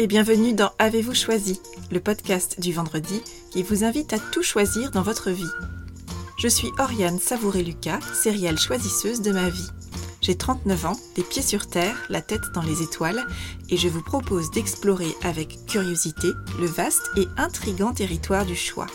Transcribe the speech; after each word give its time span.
et 0.00 0.06
bienvenue 0.06 0.54
dans 0.54 0.70
Avez-vous 0.78 1.12
choisi, 1.12 1.60
le 1.90 2.00
podcast 2.00 2.58
du 2.58 2.72
vendredi 2.72 3.20
qui 3.50 3.62
vous 3.62 3.84
invite 3.84 4.14
à 4.14 4.18
tout 4.18 4.42
choisir 4.42 4.90
dans 4.92 5.02
votre 5.02 5.28
vie. 5.28 5.44
Je 6.38 6.48
suis 6.48 6.70
Oriane 6.78 7.18
Savouré-Lucas, 7.18 8.00
céréale 8.14 8.58
choisisseuse 8.58 9.20
de 9.20 9.30
ma 9.30 9.50
vie. 9.50 9.68
J'ai 10.22 10.38
39 10.38 10.86
ans, 10.86 10.98
des 11.16 11.22
pieds 11.22 11.42
sur 11.42 11.66
terre, 11.66 11.94
la 12.08 12.22
tête 12.22 12.50
dans 12.54 12.62
les 12.62 12.80
étoiles, 12.80 13.26
et 13.68 13.76
je 13.76 13.88
vous 13.88 14.00
propose 14.00 14.50
d'explorer 14.50 15.14
avec 15.22 15.66
curiosité 15.66 16.28
le 16.58 16.66
vaste 16.66 17.10
et 17.18 17.28
intrigant 17.36 17.92
territoire 17.92 18.46
du 18.46 18.56
choix. 18.56 18.86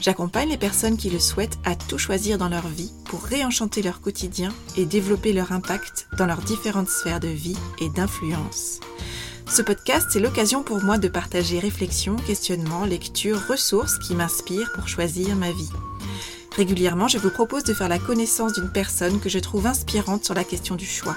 J'accompagne 0.00 0.48
les 0.48 0.58
personnes 0.58 0.96
qui 0.96 1.10
le 1.10 1.20
souhaitent 1.20 1.58
à 1.64 1.76
tout 1.76 1.96
choisir 1.96 2.38
dans 2.38 2.48
leur 2.48 2.66
vie 2.66 2.92
pour 3.04 3.22
réenchanter 3.22 3.82
leur 3.82 4.00
quotidien 4.00 4.52
et 4.76 4.84
développer 4.84 5.32
leur 5.32 5.52
impact 5.52 6.08
dans 6.18 6.26
leurs 6.26 6.42
différentes 6.42 6.90
sphères 6.90 7.20
de 7.20 7.28
vie 7.28 7.56
et 7.78 7.88
d'influence. 7.88 8.80
Ce 9.46 9.62
podcast, 9.62 10.08
c'est 10.10 10.20
l'occasion 10.20 10.62
pour 10.62 10.82
moi 10.82 10.98
de 10.98 11.08
partager 11.08 11.58
réflexions, 11.58 12.16
questionnements, 12.16 12.84
lectures, 12.84 13.46
ressources 13.46 13.98
qui 13.98 14.14
m'inspirent 14.14 14.72
pour 14.72 14.88
choisir 14.88 15.36
ma 15.36 15.52
vie. 15.52 15.70
Régulièrement, 16.56 17.08
je 17.08 17.18
vous 17.18 17.30
propose 17.30 17.64
de 17.64 17.74
faire 17.74 17.88
la 17.88 17.98
connaissance 17.98 18.52
d'une 18.54 18.70
personne 18.70 19.20
que 19.20 19.28
je 19.28 19.38
trouve 19.38 19.66
inspirante 19.66 20.24
sur 20.24 20.34
la 20.34 20.44
question 20.44 20.76
du 20.76 20.86
choix. 20.86 21.16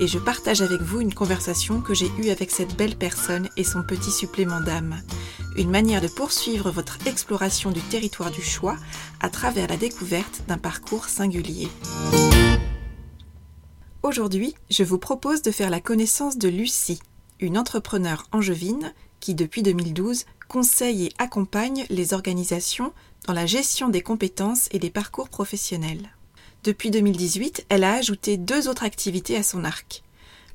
Et 0.00 0.06
je 0.06 0.18
partage 0.18 0.62
avec 0.62 0.80
vous 0.80 1.00
une 1.00 1.14
conversation 1.14 1.80
que 1.80 1.92
j'ai 1.92 2.10
eue 2.18 2.30
avec 2.30 2.50
cette 2.50 2.76
belle 2.76 2.96
personne 2.96 3.48
et 3.56 3.64
son 3.64 3.82
petit 3.82 4.12
supplément 4.12 4.60
d'âme. 4.60 4.96
Une 5.56 5.70
manière 5.70 6.00
de 6.00 6.08
poursuivre 6.08 6.70
votre 6.70 6.98
exploration 7.06 7.70
du 7.70 7.80
territoire 7.80 8.30
du 8.30 8.42
choix 8.42 8.76
à 9.20 9.28
travers 9.28 9.68
la 9.68 9.76
découverte 9.76 10.42
d'un 10.48 10.58
parcours 10.58 11.06
singulier. 11.06 11.68
Aujourd'hui, 14.02 14.54
je 14.70 14.84
vous 14.84 14.98
propose 14.98 15.42
de 15.42 15.50
faire 15.50 15.70
la 15.70 15.80
connaissance 15.80 16.38
de 16.38 16.48
Lucie, 16.48 17.00
une 17.40 17.58
entrepreneure 17.58 18.26
angevine 18.32 18.92
qui, 19.20 19.34
depuis 19.34 19.62
2012, 19.62 20.24
conseille 20.48 21.06
et 21.06 21.12
accompagne 21.18 21.86
les 21.90 22.14
organisations 22.14 22.92
dans 23.26 23.32
la 23.32 23.46
gestion 23.46 23.88
des 23.88 24.02
compétences 24.02 24.68
et 24.70 24.78
des 24.78 24.90
parcours 24.90 25.28
professionnels. 25.28 26.10
Depuis 26.64 26.90
2018, 26.90 27.66
elle 27.68 27.84
a 27.84 27.94
ajouté 27.94 28.36
deux 28.36 28.68
autres 28.68 28.84
activités 28.84 29.36
à 29.36 29.42
son 29.42 29.64
arc. 29.64 30.02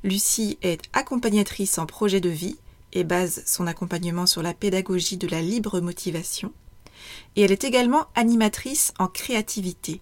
Lucie 0.04 0.58
est 0.62 0.82
accompagnatrice 0.92 1.78
en 1.78 1.86
projet 1.86 2.20
de 2.20 2.28
vie 2.28 2.56
et 2.92 3.04
base 3.04 3.42
son 3.46 3.66
accompagnement 3.66 4.26
sur 4.26 4.42
la 4.42 4.54
pédagogie 4.54 5.16
de 5.16 5.28
la 5.28 5.40
libre 5.40 5.80
motivation. 5.80 6.52
Et 7.36 7.42
elle 7.42 7.52
est 7.52 7.64
également 7.64 8.06
animatrice 8.14 8.92
en 8.98 9.06
créativité. 9.08 10.00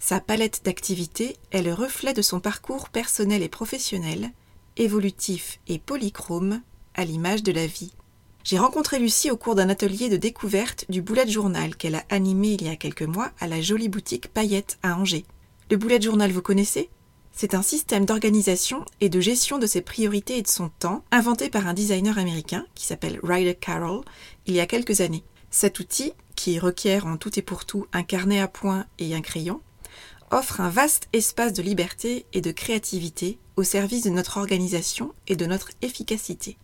Sa 0.00 0.20
palette 0.20 0.62
d'activités 0.64 1.36
est 1.50 1.62
le 1.62 1.74
reflet 1.74 2.12
de 2.12 2.22
son 2.22 2.40
parcours 2.40 2.88
personnel 2.88 3.42
et 3.42 3.48
professionnel, 3.48 4.32
évolutif 4.78 5.60
et 5.68 5.78
polychrome, 5.78 6.62
à 6.94 7.04
l'image 7.04 7.42
de 7.42 7.52
la 7.52 7.66
vie. 7.66 7.92
J'ai 8.44 8.58
rencontré 8.58 8.98
Lucie 8.98 9.30
au 9.30 9.36
cours 9.36 9.54
d'un 9.54 9.68
atelier 9.68 10.08
de 10.08 10.16
découverte 10.16 10.86
du 10.88 11.02
Bullet 11.02 11.28
Journal 11.28 11.76
qu'elle 11.76 11.96
a 11.96 12.04
animé 12.08 12.56
il 12.58 12.62
y 12.64 12.68
a 12.68 12.76
quelques 12.76 13.02
mois 13.02 13.30
à 13.40 13.46
la 13.46 13.60
jolie 13.60 13.90
boutique 13.90 14.28
Paillette 14.28 14.78
à 14.82 14.96
Angers. 14.96 15.26
Le 15.70 15.76
Bullet 15.76 16.00
Journal, 16.00 16.32
vous 16.32 16.40
connaissez? 16.40 16.88
C'est 17.32 17.54
un 17.54 17.62
système 17.62 18.04
d'organisation 18.04 18.84
et 19.00 19.08
de 19.08 19.20
gestion 19.20 19.58
de 19.58 19.66
ses 19.66 19.82
priorités 19.82 20.38
et 20.38 20.42
de 20.42 20.48
son 20.48 20.70
temps 20.70 21.04
inventé 21.10 21.50
par 21.50 21.68
un 21.68 21.74
designer 21.74 22.18
américain 22.18 22.64
qui 22.74 22.86
s'appelle 22.86 23.20
Ryder 23.22 23.54
Carroll 23.54 24.00
il 24.46 24.54
y 24.54 24.60
a 24.60 24.66
quelques 24.66 25.02
années. 25.02 25.24
Cet 25.50 25.78
outil, 25.78 26.14
qui 26.34 26.58
requiert 26.58 27.06
en 27.06 27.16
tout 27.16 27.38
et 27.38 27.42
pour 27.42 27.64
tout 27.64 27.86
un 27.92 28.02
carnet 28.02 28.40
à 28.40 28.48
points 28.48 28.86
et 28.98 29.14
un 29.14 29.20
crayon, 29.20 29.60
offre 30.30 30.60
un 30.60 30.70
vaste 30.70 31.08
espace 31.12 31.52
de 31.52 31.62
liberté 31.62 32.26
et 32.32 32.40
de 32.40 32.50
créativité 32.50 33.38
au 33.56 33.62
service 33.62 34.04
de 34.04 34.10
notre 34.10 34.36
organisation 34.38 35.12
et 35.26 35.36
de 35.36 35.46
notre 35.46 35.70
efficacité. 35.82 36.56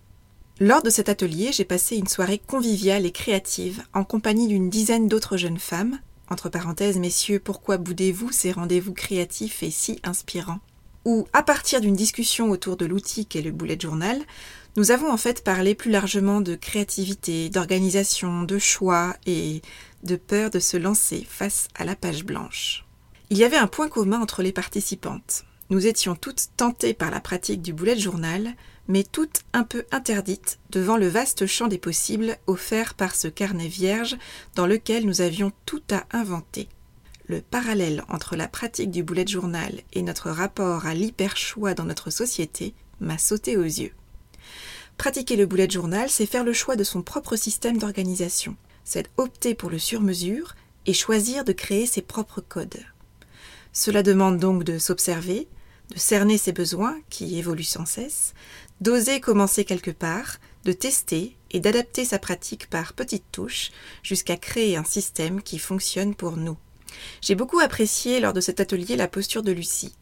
Lors 0.61 0.83
de 0.83 0.91
cet 0.91 1.09
atelier, 1.09 1.51
j'ai 1.53 1.65
passé 1.65 1.97
une 1.97 2.06
soirée 2.06 2.39
conviviale 2.39 3.06
et 3.06 3.11
créative 3.11 3.83
en 3.93 4.05
compagnie 4.05 4.47
d'une 4.47 4.71
dizaine 4.71 5.09
d'autres 5.09 5.37
jeunes 5.37 5.59
femmes. 5.59 5.99
Entre 6.31 6.49
parenthèses, 6.49 6.99
messieurs, 6.99 7.41
pourquoi 7.41 7.77
boudez-vous 7.77 8.31
ces 8.31 8.53
rendez-vous 8.53 8.93
créatifs 8.93 9.62
et 9.65 9.72
si 9.72 9.99
inspirants? 10.05 10.61
Où, 11.05 11.27
à 11.33 11.43
partir 11.43 11.81
d'une 11.81 11.97
discussion 11.97 12.50
autour 12.50 12.77
de 12.77 12.87
l'outil 12.87 13.27
qu'est 13.27 13.43
le 13.43 13.50
bullet 13.50 13.77
journal, 13.78 14.22
nous 14.77 14.91
avons 14.91 15.11
en 15.11 15.17
fait 15.17 15.44
parlé 15.44 15.75
plus 15.75 15.91
largement 15.91 16.41
de 16.41 16.55
créativité, 16.55 17.49
d'organisation, 17.49 18.44
de 18.44 18.59
choix 18.59 19.17
et 19.27 19.61
de 20.03 20.17
peur 20.17 20.50
de 20.50 20.61
se 20.61 20.77
lancer 20.77 21.27
face 21.28 21.69
à 21.75 21.84
la 21.84 21.97
page 21.97 22.25
blanche. 22.25 22.84
Il 23.34 23.41
y 23.41 23.45
avait 23.45 23.56
un 23.56 23.67
point 23.67 23.89
commun 23.89 24.21
entre 24.21 24.45
les 24.45 24.53
participantes. 24.53 25.45
Nous 25.69 25.89
étions 25.89 26.15
toutes 26.15 26.50
tentées 26.56 26.95
par 26.95 27.11
la 27.11 27.19
pratique 27.19 27.62
du 27.62 27.72
bullet 27.72 27.99
journal, 27.99 28.55
mais 28.87 29.03
toutes 29.03 29.41
un 29.53 29.65
peu 29.65 29.84
interdites 29.91 30.61
devant 30.71 30.97
le 30.97 31.09
vaste 31.09 31.44
champ 31.44 31.67
des 31.67 31.78
possibles 31.78 32.39
offert 32.47 32.94
par 32.94 33.17
ce 33.17 33.27
carnet 33.27 33.67
vierge 33.67 34.17
dans 34.55 34.69
lequel 34.69 35.05
nous 35.05 35.21
avions 35.21 35.50
tout 35.67 35.83
à 35.91 36.05
inventer. 36.17 36.69
Le 37.27 37.41
parallèle 37.41 38.05
entre 38.09 38.37
la 38.37 38.47
pratique 38.47 38.93
du 38.93 39.03
bullet 39.03 39.27
journal 39.27 39.81
et 39.94 40.03
notre 40.03 40.31
rapport 40.31 40.87
à 40.87 40.94
l'hyper-choix 40.94 41.75
dans 41.75 41.87
notre 41.87 42.11
société 42.11 42.73
m'a 43.00 43.19
sauté 43.19 43.56
aux 43.56 43.65
yeux. 43.65 43.94
Pratiquer 44.97 45.34
le 45.34 45.47
bullet 45.47 45.69
journal, 45.69 46.09
c'est 46.09 46.27
faire 46.27 46.44
le 46.44 46.53
choix 46.53 46.77
de 46.77 46.84
son 46.84 47.03
propre 47.03 47.34
système 47.34 47.78
d'organisation. 47.78 48.55
C'est 48.84 49.11
opter 49.17 49.56
pour 49.56 49.71
le 49.71 49.81
sur-mesure 49.81 50.55
et 50.87 50.93
choisir 50.93 51.44
de 51.44 51.50
créer 51.53 51.87
ses 51.87 52.03
propres 52.03 52.41
codes. 52.41 52.84
Cela 53.75 54.05
demande 54.05 54.39
donc 54.39 54.62
de 54.62 54.79
s'observer, 54.79 55.49
de 55.91 55.99
cerner 55.99 56.39
ses 56.39 56.53
besoins, 56.53 56.97
qui 57.11 57.39
évoluent 57.39 57.65
sans 57.65 57.85
cesse, 57.85 58.33
d'oser 58.81 59.21
commencer 59.21 59.65
quelque 59.65 59.91
part, 59.91 60.39
de 60.65 60.73
tester 60.73 61.37
et 61.51 61.59
d'adapter 61.59 62.05
sa 62.05 62.21
pratique 62.21 62.71
par 62.71 62.93
petites 62.93 63.31
touches 63.33 63.73
jusqu'à 64.05 64.37
créer 64.37 64.77
un 64.77 64.85
système 64.85 65.43
qui 65.43 65.59
fonctionne 65.59 66.15
pour 66.15 66.37
nous. 66.37 66.57
J'ai 67.21 67.35
beaucoup 67.35 67.59
apprécié 67.59 68.21
lors 68.21 68.33
de 68.33 68.41
cet 68.41 68.61
atelier 68.61 68.95
la 68.95 69.09
posture 69.09 69.43
de 69.43 69.53
Lucie. 69.53 69.95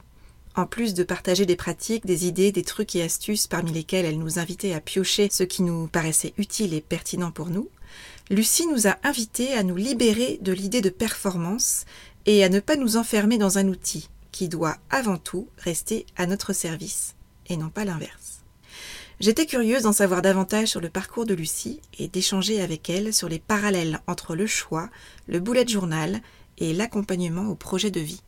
En 0.54 0.66
plus 0.66 0.92
de 0.92 1.02
partager 1.02 1.46
des 1.46 1.56
pratiques, 1.56 2.04
des 2.04 2.26
idées, 2.26 2.52
des 2.52 2.62
trucs 2.62 2.94
et 2.94 3.02
astuces 3.02 3.46
parmi 3.46 3.72
lesquels 3.72 4.04
elle 4.04 4.18
nous 4.18 4.38
invitait 4.38 4.74
à 4.74 4.80
piocher 4.80 5.30
ce 5.30 5.44
qui 5.44 5.62
nous 5.62 5.86
paraissait 5.86 6.34
utile 6.36 6.74
et 6.74 6.82
pertinent 6.82 7.30
pour 7.30 7.48
nous, 7.48 7.70
Lucie 8.30 8.66
nous 8.66 8.86
a 8.86 8.96
invités 9.02 9.54
à 9.54 9.62
nous 9.62 9.76
libérer 9.76 10.38
de 10.42 10.52
l'idée 10.52 10.80
de 10.80 10.90
performance 10.90 11.84
et 12.26 12.44
à 12.44 12.48
ne 12.48 12.60
pas 12.60 12.76
nous 12.76 12.96
enfermer 12.96 13.38
dans 13.38 13.58
un 13.58 13.68
outil 13.68 14.08
qui 14.30 14.48
doit 14.48 14.76
avant 14.90 15.18
tout 15.18 15.48
rester 15.58 16.06
à 16.16 16.26
notre 16.26 16.52
service 16.52 17.14
et 17.48 17.56
non 17.56 17.68
pas 17.68 17.84
l'inverse. 17.84 18.42
J'étais 19.20 19.46
curieuse 19.46 19.82
d'en 19.82 19.92
savoir 19.92 20.22
davantage 20.22 20.68
sur 20.68 20.80
le 20.80 20.88
parcours 20.88 21.26
de 21.26 21.34
Lucie 21.34 21.80
et 21.98 22.08
d'échanger 22.08 22.60
avec 22.60 22.90
elle 22.90 23.14
sur 23.14 23.28
les 23.28 23.38
parallèles 23.38 24.00
entre 24.06 24.34
le 24.34 24.46
choix, 24.46 24.90
le 25.28 25.38
bullet 25.38 25.66
journal 25.66 26.20
et 26.58 26.72
l'accompagnement 26.72 27.48
au 27.48 27.54
projet 27.54 27.90
de 27.90 28.00
vie. 28.00 28.22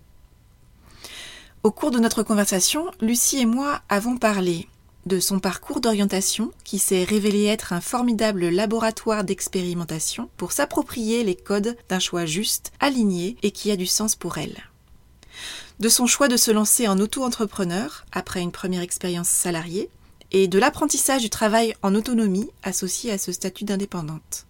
Au 1.64 1.70
cours 1.70 1.90
de 1.90 1.98
notre 1.98 2.22
conversation, 2.22 2.90
Lucie 3.00 3.38
et 3.38 3.46
moi 3.46 3.82
avons 3.88 4.18
parlé 4.18 4.68
de 5.06 5.20
son 5.20 5.38
parcours 5.38 5.80
d'orientation 5.80 6.50
qui 6.64 6.78
s'est 6.78 7.04
révélé 7.04 7.44
être 7.44 7.72
un 7.72 7.80
formidable 7.80 8.48
laboratoire 8.48 9.24
d'expérimentation 9.24 10.30
pour 10.36 10.52
s'approprier 10.52 11.24
les 11.24 11.34
codes 11.34 11.76
d'un 11.88 11.98
choix 11.98 12.24
juste, 12.24 12.72
aligné 12.80 13.36
et 13.42 13.50
qui 13.50 13.70
a 13.70 13.76
du 13.76 13.86
sens 13.86 14.16
pour 14.16 14.38
elle. 14.38 14.70
De 15.80 15.88
son 15.88 16.06
choix 16.06 16.28
de 16.28 16.36
se 16.36 16.50
lancer 16.50 16.88
en 16.88 16.98
auto-entrepreneur 16.98 18.06
après 18.12 18.40
une 18.40 18.52
première 18.52 18.82
expérience 18.82 19.28
salariée 19.28 19.90
et 20.30 20.48
de 20.48 20.58
l'apprentissage 20.58 21.22
du 21.22 21.30
travail 21.30 21.74
en 21.82 21.94
autonomie 21.94 22.50
associé 22.62 23.10
à 23.10 23.18
ce 23.18 23.32
statut 23.32 23.64
d'indépendante. 23.64 24.46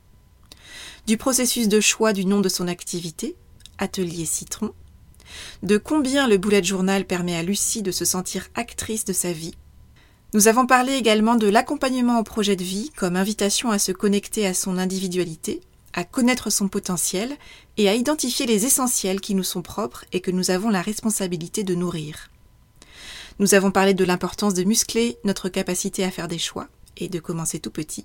Du 1.07 1.17
processus 1.17 1.69
de 1.69 1.81
choix 1.81 2.13
du 2.13 2.25
nom 2.25 2.41
de 2.41 2.49
son 2.49 2.69
activité, 2.69 3.37
Atelier 3.79 4.25
Citron, 4.25 4.73
de 5.63 5.79
combien 5.79 6.29
le 6.29 6.37
bullet 6.37 6.63
journal 6.63 7.05
permet 7.05 7.37
à 7.37 7.43
Lucie 7.43 7.83
de 7.83 7.91
se 7.91 8.05
sentir 8.05 8.49
actrice 8.55 9.05
de 9.05 9.13
sa 9.13 9.33
vie 9.33 9.55
nous 10.35 10.49
avons 10.49 10.67
parlé 10.67 10.95
également 10.95 11.37
de 11.37 11.47
l'accompagnement 11.47 12.19
au 12.19 12.25
projet 12.25 12.57
de 12.57 12.65
vie 12.65 12.91
comme 12.97 13.15
invitation 13.15 13.71
à 13.71 13.79
se 13.79 13.93
connecter 13.93 14.49
à 14.49 14.53
son 14.53 14.79
individualité, 14.79 15.61
à 15.93 16.03
connaître 16.03 16.51
son 16.51 16.67
potentiel 16.67 17.37
et 17.77 17.89
à 17.89 17.95
identifier 17.95 18.45
les 18.45 18.67
essentiels 18.67 19.21
qui 19.21 19.37
nous 19.37 19.45
sont 19.45 19.63
propres 19.63 20.05
et 20.13 20.21
que 20.21 20.33
nous 20.33 20.51
avons 20.51 20.71
la 20.71 20.83
responsabilité 20.83 21.63
de 21.63 21.77
nourrir. 21.77 22.31
Nous 23.39 23.55
avons 23.55 23.71
parlé 23.71 23.95
de 23.95 24.05
l'importance 24.05 24.55
de 24.55 24.65
muscler 24.65 25.19
notre 25.23 25.49
capacité 25.49 26.03
à 26.03 26.11
faire 26.11 26.27
des 26.27 26.39
choix 26.39 26.67
et 26.97 27.09
de 27.09 27.21
commencer 27.21 27.61
tout 27.61 27.71
petit, 27.71 28.05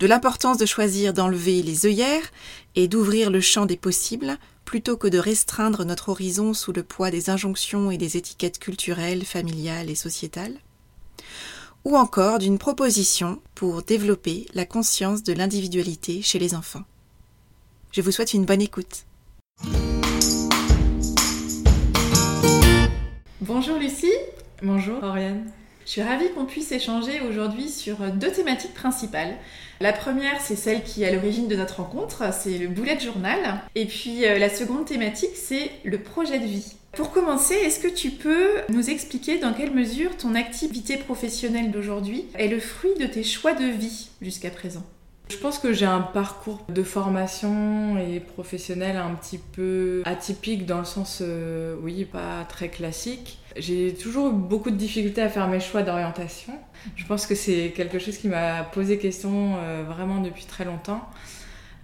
de 0.00 0.06
l'importance 0.06 0.58
de 0.58 0.66
choisir 0.66 1.14
d'enlever 1.14 1.62
les 1.62 1.86
œillères 1.86 2.30
et 2.74 2.88
d'ouvrir 2.88 3.30
le 3.30 3.40
champ 3.40 3.64
des 3.64 3.78
possibles 3.78 4.38
plutôt 4.66 4.98
que 4.98 5.08
de 5.08 5.18
restreindre 5.18 5.86
notre 5.86 6.10
horizon 6.10 6.52
sous 6.52 6.72
le 6.72 6.82
poids 6.82 7.10
des 7.10 7.30
injonctions 7.30 7.90
et 7.90 7.96
des 7.96 8.18
étiquettes 8.18 8.58
culturelles, 8.58 9.24
familiales 9.24 9.88
et 9.88 9.94
sociétales, 9.94 10.58
ou 11.84 11.96
encore 11.96 12.38
d'une 12.38 12.58
proposition 12.58 13.40
pour 13.54 13.82
développer 13.82 14.46
la 14.54 14.64
conscience 14.64 15.22
de 15.22 15.32
l'individualité 15.32 16.22
chez 16.22 16.38
les 16.38 16.54
enfants. 16.54 16.82
Je 17.92 18.00
vous 18.00 18.10
souhaite 18.10 18.34
une 18.34 18.44
bonne 18.44 18.62
écoute. 18.62 19.04
Bonjour 23.40 23.76
Lucie. 23.78 24.12
Bonjour 24.62 25.02
Oriane. 25.02 25.50
Je 25.84 25.90
suis 25.90 26.02
ravie 26.02 26.30
qu'on 26.32 26.44
puisse 26.44 26.70
échanger 26.70 27.20
aujourd'hui 27.20 27.68
sur 27.68 27.98
deux 28.12 28.30
thématiques 28.30 28.74
principales. 28.74 29.36
La 29.80 29.92
première, 29.92 30.40
c'est 30.40 30.54
celle 30.54 30.84
qui 30.84 31.02
est 31.02 31.08
à 31.08 31.12
l'origine 31.12 31.48
de 31.48 31.56
notre 31.56 31.82
rencontre, 31.82 32.32
c'est 32.32 32.56
le 32.56 32.68
bullet 32.68 33.00
journal. 33.00 33.60
Et 33.74 33.86
puis 33.86 34.24
euh, 34.24 34.38
la 34.38 34.48
seconde 34.48 34.86
thématique, 34.86 35.34
c'est 35.34 35.72
le 35.84 35.98
projet 35.98 36.38
de 36.38 36.46
vie. 36.46 36.76
Pour 36.94 37.10
commencer, 37.10 37.54
est-ce 37.54 37.80
que 37.80 37.88
tu 37.88 38.10
peux 38.10 38.50
nous 38.68 38.90
expliquer 38.90 39.38
dans 39.38 39.54
quelle 39.54 39.72
mesure 39.72 40.14
ton 40.18 40.34
activité 40.34 40.98
professionnelle 40.98 41.70
d'aujourd'hui 41.70 42.26
est 42.34 42.48
le 42.48 42.60
fruit 42.60 42.94
de 43.00 43.06
tes 43.06 43.24
choix 43.24 43.54
de 43.54 43.64
vie 43.64 44.10
jusqu'à 44.20 44.50
présent? 44.50 44.84
Je 45.30 45.38
pense 45.38 45.58
que 45.58 45.72
j'ai 45.72 45.86
un 45.86 46.02
parcours 46.02 46.62
de 46.68 46.82
formation 46.82 47.96
et 47.96 48.20
professionnel 48.20 48.98
un 48.98 49.14
petit 49.14 49.38
peu 49.38 50.02
atypique 50.04 50.66
dans 50.66 50.80
le 50.80 50.84
sens, 50.84 51.20
euh, 51.22 51.76
oui, 51.82 52.04
pas 52.04 52.44
très 52.46 52.68
classique. 52.68 53.38
J'ai 53.56 53.94
toujours 53.94 54.28
eu 54.28 54.34
beaucoup 54.34 54.70
de 54.70 54.76
difficultés 54.76 55.22
à 55.22 55.30
faire 55.30 55.48
mes 55.48 55.60
choix 55.60 55.82
d'orientation. 55.82 56.52
Je 56.96 57.06
pense 57.06 57.26
que 57.26 57.34
c'est 57.34 57.72
quelque 57.74 57.98
chose 57.98 58.18
qui 58.18 58.28
m'a 58.28 58.64
posé 58.64 58.98
question 58.98 59.56
euh, 59.56 59.82
vraiment 59.88 60.20
depuis 60.20 60.44
très 60.44 60.66
longtemps. 60.66 61.00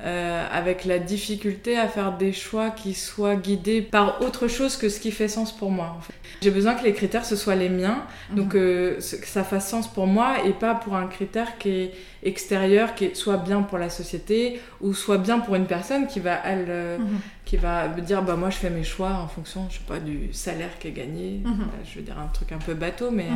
Euh, 0.00 0.46
avec 0.52 0.84
la 0.84 1.00
difficulté 1.00 1.76
à 1.76 1.88
faire 1.88 2.16
des 2.16 2.32
choix 2.32 2.70
qui 2.70 2.94
soient 2.94 3.34
guidés 3.34 3.82
par 3.82 4.22
autre 4.22 4.46
chose 4.46 4.76
que 4.76 4.88
ce 4.88 5.00
qui 5.00 5.10
fait 5.10 5.26
sens 5.26 5.50
pour 5.50 5.72
moi. 5.72 5.96
En 5.98 6.00
fait. 6.00 6.14
J'ai 6.40 6.52
besoin 6.52 6.74
que 6.74 6.84
les 6.84 6.92
critères 6.92 7.24
ce 7.24 7.34
soient 7.34 7.56
les 7.56 7.68
miens, 7.68 8.04
donc 8.30 8.54
mhm. 8.54 8.60
euh, 8.60 8.94
que 8.94 9.26
ça 9.26 9.42
fasse 9.42 9.68
sens 9.68 9.92
pour 9.92 10.06
moi 10.06 10.44
et 10.44 10.52
pas 10.52 10.76
pour 10.76 10.94
un 10.94 11.08
critère 11.08 11.58
qui 11.58 11.70
est 11.70 11.94
extérieur, 12.22 12.94
qui 12.94 13.16
soit 13.16 13.38
bien 13.38 13.62
pour 13.62 13.76
la 13.76 13.90
société 13.90 14.60
ou 14.80 14.94
soit 14.94 15.18
bien 15.18 15.40
pour 15.40 15.56
une 15.56 15.66
personne 15.66 16.06
qui 16.06 16.20
va 16.20 16.38
elle, 16.44 16.66
euh, 16.68 16.98
mhm. 16.98 17.18
qui 17.44 17.56
va 17.56 17.88
me 17.88 18.00
dire 18.00 18.22
bah 18.22 18.36
moi 18.36 18.50
je 18.50 18.56
fais 18.56 18.70
mes 18.70 18.84
choix 18.84 19.14
en 19.14 19.26
fonction 19.26 19.66
je 19.68 19.78
sais 19.78 19.84
pas 19.84 19.98
du 19.98 20.32
salaire 20.32 20.78
qui 20.78 20.86
est 20.86 20.92
gagné. 20.92 21.40
Mhm. 21.44 21.66
je 21.84 21.98
veux 21.98 22.04
dire 22.04 22.20
un 22.20 22.28
truc 22.28 22.52
un 22.52 22.58
peu 22.58 22.74
bateau, 22.74 23.10
mais 23.10 23.26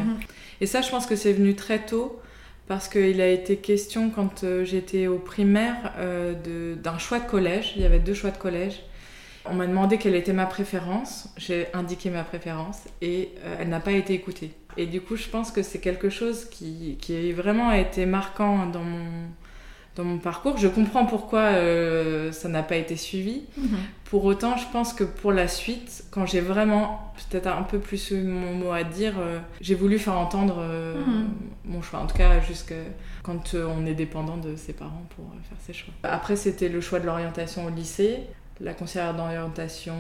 et 0.61 0.67
ça 0.67 0.81
je 0.81 0.91
pense 0.91 1.07
que 1.07 1.17
c'est 1.17 1.33
venu 1.33 1.57
très 1.57 1.81
tôt 1.81 2.21
parce 2.67 2.89
qu'il 2.89 3.21
a 3.21 3.29
été 3.29 3.57
question 3.57 4.11
quand 4.11 4.45
euh, 4.45 4.65
j'étais 4.65 5.07
au 5.07 5.19
primaire 5.19 5.93
euh, 5.99 6.75
d'un 6.77 6.99
choix 6.99 7.19
de 7.19 7.29
collège. 7.29 7.73
Il 7.77 7.83
y 7.83 7.85
avait 7.85 7.99
deux 7.99 8.15
choix 8.15 8.31
de 8.31 8.39
collège. 8.39 8.83
On 9.45 9.55
m'a 9.55 9.67
demandé 9.67 9.99
quelle 9.99 10.15
était 10.15 10.33
ma 10.33 10.47
préférence. 10.47 11.29
J'ai 11.37 11.67
indiqué 11.75 12.11
ma 12.11 12.23
préférence 12.23 12.83
et 13.01 13.31
euh, 13.45 13.57
elle 13.59 13.69
n'a 13.69 13.81
pas 13.81 13.93
été 13.93 14.15
écoutée. 14.15 14.53
Et 14.77 14.87
du 14.87 15.01
coup, 15.01 15.17
je 15.17 15.29
pense 15.29 15.51
que 15.51 15.63
c'est 15.63 15.81
quelque 15.81 16.09
chose 16.09 16.47
qui, 16.47 16.97
qui 17.01 17.33
vraiment 17.33 17.69
a 17.69 17.79
été 17.79 18.07
marquant 18.07 18.67
dans 18.67 18.85
mon, 18.85 19.27
dans 19.97 20.05
mon 20.05 20.19
parcours. 20.19 20.57
Je 20.57 20.69
comprends 20.69 21.05
pourquoi 21.05 21.41
euh, 21.41 22.33
ça 22.33 22.49
n'a 22.49 22.63
pas 22.63 22.77
été 22.77 22.97
suivi. 22.97 23.43
Mhm. 23.57 23.79
Pour 24.05 24.25
autant, 24.25 24.57
je 24.57 24.65
pense 24.73 24.93
que 24.93 25.05
pour 25.05 25.33
la 25.33 25.49
suite, 25.49 26.05
quand 26.11 26.27
j'ai 26.27 26.41
vraiment 26.41 27.13
peut-être 27.31 27.47
un 27.49 27.63
peu 27.63 27.79
plus 27.79 28.13
mon 28.13 28.55
mot 28.55 28.73
à 28.73 28.85
dire, 28.85 29.15
euh, 29.19 29.39
j'ai 29.61 29.75
voulu 29.75 29.99
faire 29.99 30.19
entendre 30.19 30.57
euh, 30.59 31.05
mhm. 31.05 31.29
mon 31.67 31.83
choix. 31.83 32.01
En 32.01 32.07
tout 32.07 32.17
cas, 32.17 32.41
jusqu'à 32.41 32.75
quand 33.23 33.55
on 33.55 33.87
est 33.87 33.95
dépendant 33.95 34.37
de 34.37 34.57
ses 34.57 34.73
parents 34.73 35.07
pour 35.15 35.27
faire 35.49 35.59
ses 35.61 35.73
choix. 35.73 35.95
Après, 36.03 36.37
c'était 36.37 36.69
le 36.69 36.81
choix 36.81 36.99
de 36.99 37.07
l'orientation 37.07 37.67
au 37.67 37.71
lycée. 37.71 38.21
La 38.61 38.75
conseillère 38.75 39.15
d'orientation, 39.15 39.95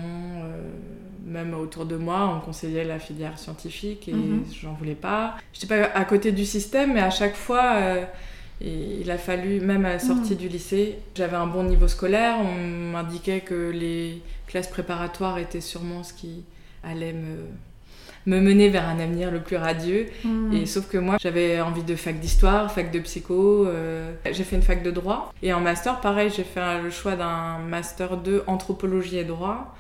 même 1.24 1.54
autour 1.54 1.86
de 1.86 1.96
moi, 1.96 2.32
on 2.36 2.40
conseillait 2.44 2.84
la 2.84 2.98
filière 2.98 3.38
scientifique 3.38 4.08
et 4.08 4.12
mhm. 4.12 4.44
j'en 4.60 4.72
voulais 4.72 4.94
pas. 4.94 5.36
J'étais 5.52 5.66
pas 5.68 5.90
à 5.94 6.04
côté 6.04 6.32
du 6.32 6.44
système, 6.44 6.94
mais 6.94 7.00
à 7.00 7.10
chaque 7.10 7.36
fois 7.36 7.76
et 8.64 9.00
il 9.00 9.10
a 9.10 9.18
fallu, 9.18 9.60
même 9.60 9.84
à 9.84 9.90
la 9.90 9.98
sortie 9.98 10.34
mm. 10.34 10.36
du 10.36 10.48
lycée, 10.48 10.98
j'avais 11.16 11.36
un 11.36 11.48
bon 11.48 11.64
niveau 11.64 11.88
scolaire. 11.88 12.36
On 12.38 12.92
m'indiquait 12.92 13.40
que 13.40 13.70
les 13.70 14.22
classes 14.46 14.68
préparatoires 14.68 15.38
étaient 15.38 15.60
sûrement 15.60 16.04
ce 16.04 16.12
qui 16.12 16.44
allait 16.84 17.12
me, 17.12 17.38
me 18.26 18.40
mener 18.40 18.68
vers 18.68 18.88
un 18.88 19.00
avenir 19.00 19.32
le 19.32 19.40
plus 19.40 19.56
radieux. 19.56 20.06
Mm. 20.22 20.52
Et 20.54 20.66
sauf 20.66 20.88
que 20.88 20.96
moi, 20.96 21.16
j'avais 21.20 21.60
envie 21.60 21.82
de 21.82 21.96
fac 21.96 22.20
d'histoire, 22.20 22.70
fac 22.70 22.92
de 22.92 23.00
psycho. 23.00 23.66
Euh, 23.66 24.12
j'ai 24.30 24.44
fait 24.44 24.54
une 24.54 24.62
fac 24.62 24.84
de 24.84 24.92
droit. 24.92 25.32
Et 25.42 25.52
en 25.52 25.60
master, 25.60 26.00
pareil, 26.00 26.30
j'ai 26.34 26.44
fait 26.44 26.80
le 26.80 26.90
choix 26.90 27.16
d'un 27.16 27.58
master 27.58 28.16
2 28.16 28.44
anthropologie 28.46 29.18
et 29.18 29.24
droit. 29.24 29.74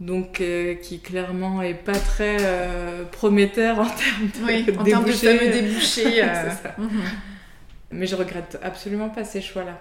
Donc, 0.00 0.40
euh, 0.40 0.74
qui 0.74 1.00
clairement 1.00 1.62
est 1.62 1.74
pas 1.74 1.98
très 1.98 2.38
euh, 2.40 3.04
prometteur 3.04 3.78
en 3.78 3.84
termes 3.84 4.26
de, 4.26 4.46
oui, 4.46 4.66
en 4.76 4.84
termes 4.84 5.04
de 5.04 5.12
fameux 5.12 5.50
débouchés. 5.52 6.22
Mais 7.90 8.06
je 8.06 8.16
regrette 8.16 8.58
absolument 8.62 9.08
pas 9.08 9.24
ces 9.24 9.40
choix-là. 9.40 9.78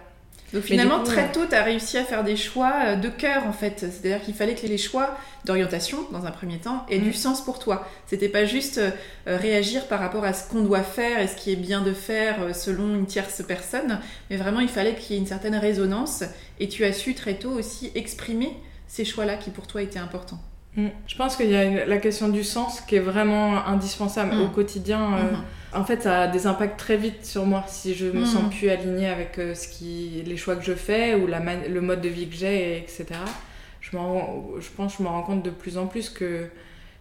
Donc 0.54 0.64
finalement, 0.64 1.04
très 1.04 1.30
tôt, 1.32 1.46
tu 1.48 1.56
as 1.56 1.64
réussi 1.64 1.98
à 1.98 2.06
faire 2.06 2.24
des 2.24 2.38
choix 2.38 2.74
euh, 2.86 2.96
de 2.96 3.10
cœur, 3.10 3.46
en 3.46 3.52
fait. 3.52 3.80
C'est-à-dire 3.80 4.22
qu'il 4.22 4.34
fallait 4.34 4.56
que 4.56 4.66
les 4.66 4.78
choix 4.78 5.18
d'orientation, 5.44 5.98
dans 6.12 6.26
un 6.26 6.32
premier 6.32 6.58
temps, 6.58 6.86
aient 6.90 7.00
du 7.00 7.10
mm. 7.10 7.14
sens 7.14 7.44
pour 7.44 7.60
toi. 7.60 7.86
C'était 8.06 8.30
pas 8.30 8.46
juste 8.46 8.78
euh, 8.78 8.92
réagir 9.26 9.88
par 9.88 10.00
rapport 10.00 10.24
à 10.24 10.32
ce 10.32 10.50
qu'on 10.50 10.62
doit 10.62 10.84
faire 10.84 11.20
et 11.20 11.28
ce 11.28 11.36
qui 11.36 11.52
est 11.52 11.58
bien 11.58 11.82
de 11.82 11.92
faire 11.92 12.42
euh, 12.42 12.54
selon 12.54 12.96
une 12.96 13.06
tierce 13.06 13.44
personne, 13.46 14.00
mais 14.30 14.38
vraiment, 14.38 14.62
il 14.62 14.70
fallait 14.70 14.96
qu'il 14.96 15.16
y 15.16 15.20
ait 15.20 15.22
une 15.22 15.28
certaine 15.28 15.56
résonance. 15.56 16.24
Et 16.62 16.70
tu 16.70 16.86
as 16.86 16.94
su 16.94 17.14
très 17.14 17.34
tôt 17.34 17.52
aussi 17.52 17.92
exprimer 17.94 18.54
ces 18.88 19.04
choix-là 19.04 19.36
qui 19.36 19.50
pour 19.50 19.68
toi 19.68 19.82
étaient 19.82 20.00
importants. 20.00 20.40
Mm. 20.78 20.88
Je 21.08 21.16
pense 21.18 21.36
qu'il 21.36 21.50
y 21.50 21.58
a 21.58 21.86
la 21.86 21.98
question 21.98 22.30
du 22.30 22.46
sens 22.46 22.80
qui 22.80 22.96
est 22.96 23.02
vraiment 23.02 23.66
indispensable 23.68 24.34
mm. 24.34 24.42
au 24.42 24.48
quotidien. 24.48 25.12
Mm-hmm. 25.12 25.38
En 25.74 25.84
fait, 25.84 26.04
ça 26.04 26.22
a 26.22 26.28
des 26.28 26.48
impacts 26.48 26.80
très 26.80 26.98
vite 26.98 27.26
sur 27.26 27.46
moi 27.46 27.66
si 27.68 27.94
je 27.94 28.06
me 28.06 28.26
sens 28.26 28.44
hmm. 28.44 28.50
plus 28.50 28.70
alignée 28.70 29.10
avec 29.10 29.38
euh, 29.38 29.54
ce 29.54 29.68
qui, 29.68 30.24
les 30.26 30.38
choix 30.38 30.56
que 30.56 30.64
je 30.64 30.74
fais 30.74 31.16
ou 31.16 31.28
la 31.28 31.40
le 31.40 31.82
mode 31.82 32.02
de 32.02 32.10
vie 32.10 32.28
que 32.30 32.36
j'ai, 32.36 32.78
etc. 32.78 33.06
Je, 33.82 33.92
je 33.92 34.70
pense 34.76 34.94
que 34.94 35.00
je 35.00 35.04
me 35.04 35.10
rends 35.10 35.24
compte 35.24 35.44
de 35.44 35.50
plus 35.50 35.78
en 35.78 35.88
plus 35.88 36.10
que 36.10 36.48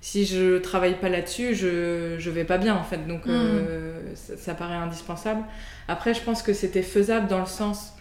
si 0.01 0.27
je 0.27 0.59
travaille 0.59 0.95
pas 0.95 1.09
là-dessus, 1.09 1.55
je, 1.55 2.17
je 2.19 2.31
vais 2.31 2.45
pas 2.45 2.59
bien 2.59 2.75
en 2.75 2.83
fait. 2.83 3.07
Donc 3.07 3.27
euh, 3.27 4.01
hmm. 4.01 4.37
ça, 4.37 4.55
paraît 4.55 4.75
indispensable. 4.75 5.43
Après, 5.87 6.13
je 6.13 6.21
pense 6.21 6.43
que 6.43 6.53
c'était 6.53 6.83
faisable 6.83 7.29
dans 7.29 7.41
le 7.41 7.47
sens 7.47 7.93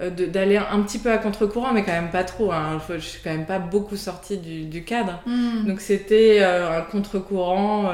euh, 0.00 0.10
d'aller 0.10 0.56
un 0.56 0.80
petit 0.80 0.98
peu 0.98 1.12
à 1.12 1.18
contre-courant, 1.18 1.74
mais 1.74 1.84
quand 1.84 1.92
même 1.92 2.10
pas 2.10 2.24
trop. 2.24 2.52
Hein. 2.52 2.80
Je 2.88 2.98
suis 2.98 3.20
quand 3.22 3.30
même 3.30 3.46
pas 3.46 3.58
beaucoup 3.58 3.96
sortie 3.96 4.38
du, 4.38 4.64
du 4.64 4.82
cadre. 4.82 5.20
Hmm. 5.26 5.66
Donc 5.66 5.82
c'était 5.82 6.42
un 6.42 6.80
contre-courant 6.80 7.92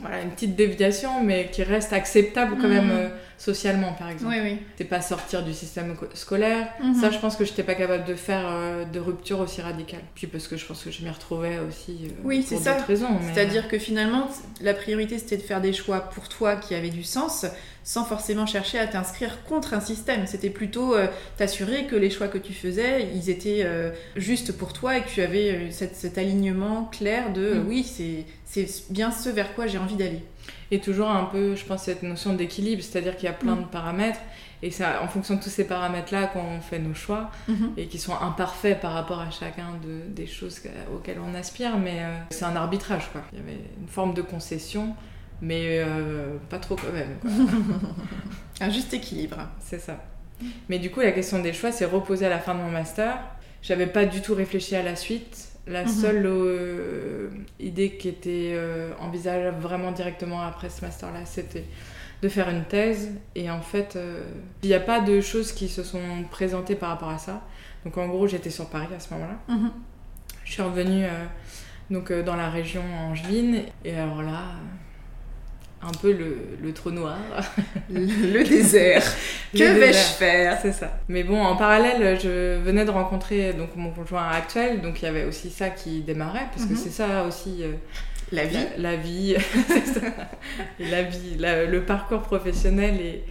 voilà, 0.00 0.22
une 0.22 0.30
petite 0.30 0.56
déviation, 0.56 1.22
mais 1.22 1.48
qui 1.50 1.62
reste 1.62 1.92
acceptable 1.92 2.56
quand 2.60 2.68
même 2.68 2.88
mm. 2.88 2.92
euh, 2.92 3.08
socialement, 3.42 3.92
par 3.94 4.08
exemple. 4.08 4.34
Oui, 4.36 4.40
oui. 4.40 4.58
C'est 4.78 4.84
pas 4.84 5.00
sortir 5.00 5.42
du 5.42 5.52
système 5.52 5.96
scolaire. 6.14 6.68
Mm-hmm. 6.80 7.00
Ça, 7.00 7.10
je 7.10 7.18
pense 7.18 7.34
que 7.34 7.44
je 7.44 7.50
n'étais 7.50 7.64
pas 7.64 7.74
capable 7.74 8.04
de 8.04 8.14
faire 8.14 8.44
euh, 8.46 8.84
de 8.84 9.00
rupture 9.00 9.40
aussi 9.40 9.60
radicale. 9.60 10.02
Puis 10.14 10.28
parce 10.28 10.46
que 10.46 10.56
je 10.56 10.64
pense 10.64 10.84
que 10.84 10.92
je 10.92 11.02
m'y 11.02 11.10
retrouvais 11.10 11.58
aussi 11.58 12.02
euh, 12.04 12.10
oui, 12.22 12.46
pour 12.48 12.60
d'autres 12.60 12.86
raisons. 12.86 13.08
C'est-à-dire 13.34 13.66
que 13.66 13.80
finalement, 13.80 14.28
la 14.60 14.74
priorité, 14.74 15.18
c'était 15.18 15.38
de 15.38 15.42
faire 15.42 15.60
des 15.60 15.72
choix 15.72 16.02
pour 16.02 16.28
toi 16.28 16.54
qui 16.54 16.76
avaient 16.76 16.90
du 16.90 17.02
sens, 17.02 17.44
sans 17.82 18.04
forcément 18.04 18.46
chercher 18.46 18.78
à 18.78 18.86
t'inscrire 18.86 19.42
contre 19.42 19.74
un 19.74 19.80
système. 19.80 20.28
C'était 20.28 20.50
plutôt 20.50 20.94
t'assurer 21.36 21.86
que 21.86 21.96
les 21.96 22.10
choix 22.10 22.28
que 22.28 22.38
tu 22.38 22.52
faisais, 22.52 23.08
ils 23.12 23.28
étaient 23.28 23.66
justes 24.14 24.52
pour 24.52 24.72
toi 24.72 24.98
et 24.98 25.02
que 25.02 25.08
tu 25.08 25.20
avais 25.20 25.72
cet 25.72 26.16
alignement 26.16 26.84
clair 26.92 27.32
de 27.32 27.54
mm. 27.54 27.66
oui, 27.66 27.84
c'est 28.44 28.66
bien 28.90 29.10
ce 29.10 29.30
vers 29.30 29.52
quoi 29.56 29.66
j'ai 29.66 29.78
envie 29.78 29.96
d'aller. 29.96 30.22
Et 30.72 30.80
toujours 30.80 31.10
un 31.10 31.26
peu, 31.26 31.54
je 31.54 31.64
pense, 31.66 31.82
cette 31.82 32.02
notion 32.02 32.32
d'équilibre, 32.32 32.82
c'est-à-dire 32.82 33.14
qu'il 33.16 33.26
y 33.26 33.28
a 33.28 33.34
plein 33.34 33.56
de 33.56 33.60
mm. 33.60 33.70
paramètres, 33.70 34.20
et 34.62 34.70
c'est 34.70 34.86
en 34.86 35.06
fonction 35.06 35.34
de 35.34 35.42
tous 35.42 35.50
ces 35.50 35.66
paramètres-là 35.66 36.28
qu'on 36.28 36.62
fait 36.62 36.78
nos 36.78 36.94
choix, 36.94 37.30
mm-hmm. 37.46 37.72
et 37.76 37.86
qui 37.88 37.98
sont 37.98 38.18
imparfaits 38.18 38.80
par 38.80 38.94
rapport 38.94 39.20
à 39.20 39.30
chacun 39.30 39.72
de, 39.84 40.08
des 40.08 40.26
choses 40.26 40.62
auxquelles 40.94 41.18
on 41.22 41.34
aspire, 41.34 41.76
mais 41.76 41.98
euh, 42.00 42.16
c'est 42.30 42.46
un 42.46 42.56
arbitrage, 42.56 43.10
quoi. 43.12 43.20
Il 43.34 43.40
y 43.40 43.42
avait 43.42 43.60
une 43.82 43.86
forme 43.86 44.14
de 44.14 44.22
concession, 44.22 44.96
mais 45.42 45.82
euh, 45.84 46.38
pas 46.48 46.58
trop 46.58 46.76
quand 46.76 46.92
même. 46.92 47.18
un 48.62 48.70
juste 48.70 48.94
équilibre. 48.94 49.36
C'est 49.60 49.78
ça. 49.78 50.02
Mais 50.70 50.78
du 50.78 50.90
coup, 50.90 51.00
la 51.00 51.12
question 51.12 51.40
des 51.40 51.52
choix 51.52 51.70
s'est 51.70 51.84
reposée 51.84 52.24
à 52.24 52.30
la 52.30 52.38
fin 52.38 52.54
de 52.54 52.60
mon 52.60 52.70
master. 52.70 53.18
J'avais 53.60 53.86
pas 53.86 54.06
du 54.06 54.22
tout 54.22 54.34
réfléchi 54.34 54.74
à 54.74 54.82
la 54.82 54.96
suite 54.96 55.51
la 55.66 55.82
mhm. 55.82 55.88
seule 55.88 56.26
euh, 56.26 57.28
idée 57.60 57.96
qui 57.96 58.08
était 58.08 58.52
euh, 58.54 58.92
envisageable 58.98 59.60
vraiment 59.60 59.92
directement 59.92 60.42
après 60.42 60.70
ce 60.70 60.82
master-là, 60.82 61.24
c'était 61.24 61.64
de 62.20 62.28
faire 62.28 62.48
une 62.48 62.64
thèse. 62.64 63.10
Et 63.34 63.50
en 63.50 63.60
fait, 63.60 63.96
euh, 63.96 64.22
il 64.62 64.68
n'y 64.68 64.74
a 64.74 64.80
pas 64.80 65.00
de 65.00 65.20
choses 65.20 65.52
qui 65.52 65.68
se 65.68 65.82
sont 65.82 66.24
présentées 66.30 66.74
par 66.74 66.90
rapport 66.90 67.10
à 67.10 67.18
ça. 67.18 67.42
Donc 67.84 67.96
en 67.98 68.08
gros, 68.08 68.26
j'étais 68.26 68.50
sur 68.50 68.68
Paris 68.68 68.88
à 68.94 69.00
ce 69.00 69.12
moment-là. 69.14 69.54
Mhm. 69.54 69.70
Je 70.44 70.52
suis 70.52 70.62
revenue 70.62 71.06
donc, 71.90 72.12
dans 72.12 72.36
la 72.36 72.50
région 72.50 72.82
angevine. 73.08 73.62
Et 73.84 73.96
alors 73.96 74.22
là, 74.22 74.42
un 75.82 75.90
peu 75.90 76.12
le, 76.12 76.36
le 76.62 76.72
trou 76.72 76.90
noir. 76.90 77.18
le, 77.90 78.44
désert. 78.44 79.02
que 79.52 79.78
vais-je 79.78 79.98
faire? 79.98 80.58
C'est 80.62 80.72
ça. 80.72 81.00
Mais 81.08 81.24
bon, 81.24 81.42
en 81.42 81.56
parallèle, 81.56 82.18
je 82.20 82.58
venais 82.58 82.84
de 82.84 82.90
rencontrer 82.90 83.52
donc, 83.52 83.74
mon 83.76 83.90
conjoint 83.90 84.28
actuel, 84.28 84.80
donc 84.80 85.02
il 85.02 85.06
y 85.06 85.08
avait 85.08 85.24
aussi 85.24 85.50
ça 85.50 85.70
qui 85.70 86.00
démarrait, 86.00 86.46
parce 86.52 86.66
que 86.66 86.72
mhm. 86.72 86.78
c'est 86.78 86.90
ça 86.90 87.24
aussi. 87.24 87.62
Euh, 87.62 87.72
la 88.30 88.46
vie. 88.46 88.56
La, 88.78 88.96
vie, 88.96 89.36
la 90.78 91.02
vie, 91.02 91.36
le 91.38 91.80
parcours 91.84 92.22
professionnel 92.22 92.98
est, 92.98 93.24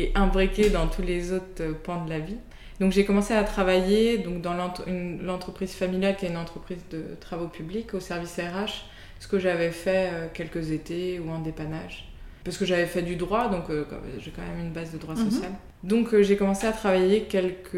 est, 0.00 0.16
imbriqué 0.16 0.70
dans 0.70 0.86
tous 0.86 1.02
les 1.02 1.32
autres 1.32 1.74
pans 1.82 2.04
de 2.04 2.10
la 2.10 2.20
vie. 2.20 2.36
Donc 2.78 2.92
j'ai 2.92 3.04
commencé 3.04 3.34
à 3.34 3.42
travailler 3.42 4.18
donc, 4.18 4.42
dans 4.42 4.54
l'entreprise 4.54 5.74
familiale 5.74 6.16
qui 6.16 6.26
est 6.26 6.28
une 6.28 6.36
entreprise 6.36 6.84
de 6.90 7.02
travaux 7.20 7.48
publics 7.48 7.94
au 7.94 8.00
service 8.00 8.36
RH 8.38 8.84
ce 9.24 9.28
que 9.28 9.38
j'avais 9.38 9.70
fait 9.70 10.10
euh, 10.12 10.26
quelques 10.34 10.70
étés 10.70 11.18
ou 11.18 11.30
en 11.30 11.38
dépannage. 11.38 12.10
parce 12.44 12.58
que 12.58 12.66
j'avais 12.66 12.84
fait 12.84 13.00
du 13.00 13.16
droit, 13.16 13.48
donc 13.48 13.70
euh, 13.70 13.86
j'ai 14.18 14.30
quand 14.30 14.42
même 14.42 14.66
une 14.66 14.72
base 14.72 14.92
de 14.92 14.98
droit 14.98 15.14
Mhm. 15.14 15.30
social. 15.30 15.50
Donc 15.82 16.12
euh, 16.12 16.22
j'ai 16.22 16.36
commencé 16.36 16.66
à 16.66 16.72
travailler 16.72 17.22
quelques 17.22 17.74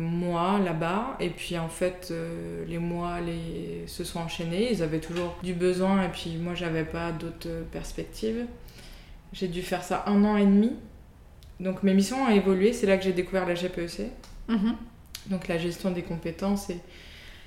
mois 0.00 0.58
là-bas, 0.58 1.16
et 1.20 1.30
puis 1.30 1.56
en 1.56 1.68
fait 1.68 2.08
euh, 2.10 2.64
les 2.66 2.78
mois 2.78 3.20
les... 3.20 3.84
se 3.86 4.02
sont 4.02 4.18
enchaînés, 4.18 4.72
ils 4.72 4.82
avaient 4.82 4.98
toujours 4.98 5.36
du 5.44 5.54
besoin, 5.54 6.02
et 6.04 6.08
puis 6.08 6.36
moi 6.36 6.54
j'avais 6.56 6.84
pas 6.84 7.12
d'autres 7.12 7.48
perspectives. 7.70 8.44
J'ai 9.32 9.46
dû 9.46 9.62
faire 9.62 9.84
ça 9.84 10.02
un 10.08 10.24
an 10.24 10.36
et 10.36 10.46
demi. 10.46 10.72
Donc 11.60 11.84
mes 11.84 11.94
missions 11.94 12.24
ont 12.24 12.28
évolué, 12.28 12.72
c'est 12.72 12.88
là 12.88 12.96
que 12.96 13.04
j'ai 13.04 13.12
découvert 13.12 13.46
la 13.46 13.54
GPEC, 13.54 14.10
Mhm. 14.48 14.74
donc 15.30 15.46
la 15.46 15.58
gestion 15.58 15.92
des 15.92 16.02
compétences 16.02 16.70
et 16.70 16.78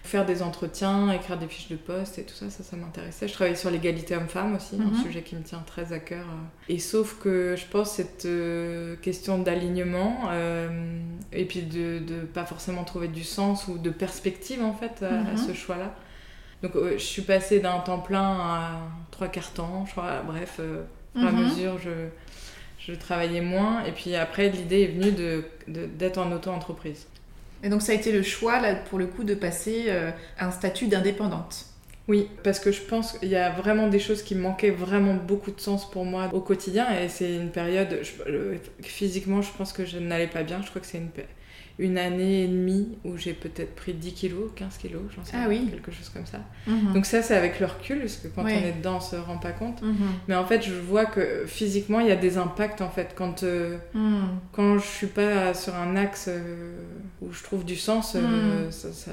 faire 0.05 0.25
des 0.25 0.41
entretiens, 0.41 1.12
écrire 1.12 1.38
des 1.38 1.47
fiches 1.47 1.69
de 1.69 1.75
poste 1.75 2.17
et 2.19 2.24
tout 2.24 2.33
ça, 2.33 2.50
ça, 2.50 2.63
ça 2.63 2.75
m'intéressait. 2.77 3.27
Je 3.27 3.33
travaillais 3.33 3.55
sur 3.57 3.69
l'égalité 3.71 4.15
homme-femme 4.15 4.55
aussi, 4.55 4.75
Mhm. 4.77 4.93
un 4.97 5.01
sujet 5.03 5.21
qui 5.21 5.35
me 5.35 5.41
tient 5.43 5.63
très 5.65 5.91
à 5.93 6.00
cœur. 6.00 6.25
Et 6.69 6.79
sauf 6.79 7.17
que 7.19 7.55
je 7.57 7.65
pense 7.65 7.91
cette 7.91 8.25
euh, 8.25 8.95
question 8.97 9.38
d'alignement 9.39 10.29
euh, 10.31 11.00
et 11.33 11.45
puis 11.45 11.62
de, 11.63 12.00
de 12.00 12.21
pas 12.21 12.45
forcément 12.45 12.83
trouver 12.83 13.07
du 13.07 13.24
sens 13.24 13.67
ou 13.67 13.77
de 13.77 13.89
perspective 13.89 14.62
en 14.63 14.74
fait 14.74 15.03
à, 15.03 15.09
à 15.09 15.31
Mhm. 15.33 15.38
ce 15.38 15.53
choix-là. 15.53 15.93
Donc 16.63 16.75
euh, 16.75 16.93
je 16.93 17.03
suis 17.03 17.21
passée 17.21 17.59
d'un 17.59 17.79
temps 17.79 18.00
plein 18.00 18.21
à 18.39 18.71
trois 19.12 19.27
quarts 19.27 19.51
temps, 19.51 19.85
je 19.85 19.91
crois. 19.91 20.21
Bref, 20.25 20.57
euh, 20.59 20.83
à 21.15 21.31
Mhm. 21.31 21.43
mesure, 21.43 21.77
je, 21.79 21.89
je 22.79 22.93
travaillais 22.93 23.41
moins. 23.41 23.83
Et 23.85 23.91
puis 23.91 24.15
après, 24.15 24.50
l'idée 24.50 24.81
est 24.83 24.88
venue 24.88 25.12
de- 25.12 25.43
d'être 25.67 26.17
en 26.17 26.31
auto-entreprise. 26.31 27.07
Et 27.65 27.69
donc 27.69 27.81
ça 27.81 27.93
a 27.93 27.95
été 27.95 28.12
le 28.12 28.22
choix, 28.22 28.62
là, 28.62 28.75
pour 28.75 29.00
le 29.00 29.07
coup, 29.07 29.24
de 29.24 29.34
passer 29.34 29.86
euh, 29.88 30.12
à 30.38 30.45
un 30.45 30.51
statut 30.51 30.86
d'indépendante. 30.86 31.65
Oui, 32.07 32.29
parce 32.43 32.60
que 32.60 32.72
je 32.72 32.81
pense 32.81 33.13
qu'il 33.13 33.29
y 33.29 33.36
a 33.36 33.50
vraiment 33.50 33.88
des 33.88 33.98
choses 33.98 34.22
qui 34.22 34.36
manquaient 34.36 34.69
vraiment 34.69 35.15
beaucoup 35.15 35.50
de 35.50 35.60
sens 35.60 35.89
pour 35.89 36.05
moi 36.05 36.29
au 36.34 36.41
quotidien. 36.41 36.86
Et 37.01 37.10
c'est 37.10 37.36
une 37.36 37.50
période, 37.50 38.00
euh, 38.27 38.57
physiquement, 38.84 39.41
je 39.41 39.50
pense 39.57 39.74
que 39.74 39.84
je 39.84 39.98
n'allais 39.98 40.27
pas 40.27 40.43
bien. 40.43 40.62
Je 40.62 40.69
crois 40.69 40.79
que 40.79 40.86
c'est 40.86 41.00
une, 41.00 41.10
une 41.77 41.98
année 41.98 42.44
et 42.44 42.48
demie 42.48 42.98
où 43.03 43.17
j'ai 43.17 43.34
peut-être 43.34 43.75
pris 43.75 43.94
10 43.94 44.13
kilos, 44.13 44.50
15 44.55 44.77
kilos, 44.77 45.01
j'en 45.15 45.25
sais 45.25 45.34
Ah 45.36 45.48
oui. 45.50 45.67
quelque 45.70 45.91
chose 45.91 46.08
comme 46.10 46.25
ça. 46.25 46.39
Mhm. 46.67 46.94
Donc 46.94 47.05
ça, 47.05 47.22
c'est 47.22 47.36
avec 47.36 47.60
le 47.60 47.65
recul, 47.65 48.00
parce 48.00 48.15
que 48.15 48.27
quand 48.29 48.44
on 48.44 48.48
est 48.48 48.72
dedans, 48.77 48.98
on 48.98 49.00
se 49.01 49.15
rend 49.17 49.38
pas 49.38 49.51
compte. 49.51 49.82
Mhm. 49.82 49.96
Mais 50.29 50.36
en 50.36 50.46
fait, 50.46 50.62
je 50.63 50.74
vois 50.74 51.05
que 51.05 51.44
physiquement, 51.46 52.00
il 52.00 52.08
y 52.08 52.12
a 52.12 52.15
des 52.15 52.38
impacts, 52.38 52.79
en 52.82 52.89
fait. 52.89 53.13
Quand, 53.15 53.44
euh, 53.44 53.77
Mhm. 53.94 54.22
quand 54.53 54.77
je 54.77 54.86
suis 54.88 55.08
pas 55.08 55.53
sur 55.53 55.75
un 55.75 55.96
axe 55.98 56.27
euh, 56.29 56.77
où 57.22 57.34
je 57.34 57.44
trouve 57.44 57.65
du 57.65 57.75
sens, 57.75 58.15
euh, 58.15 58.67
Mm. 58.67 58.72
ça, 58.72 58.94
ça, 58.94 59.12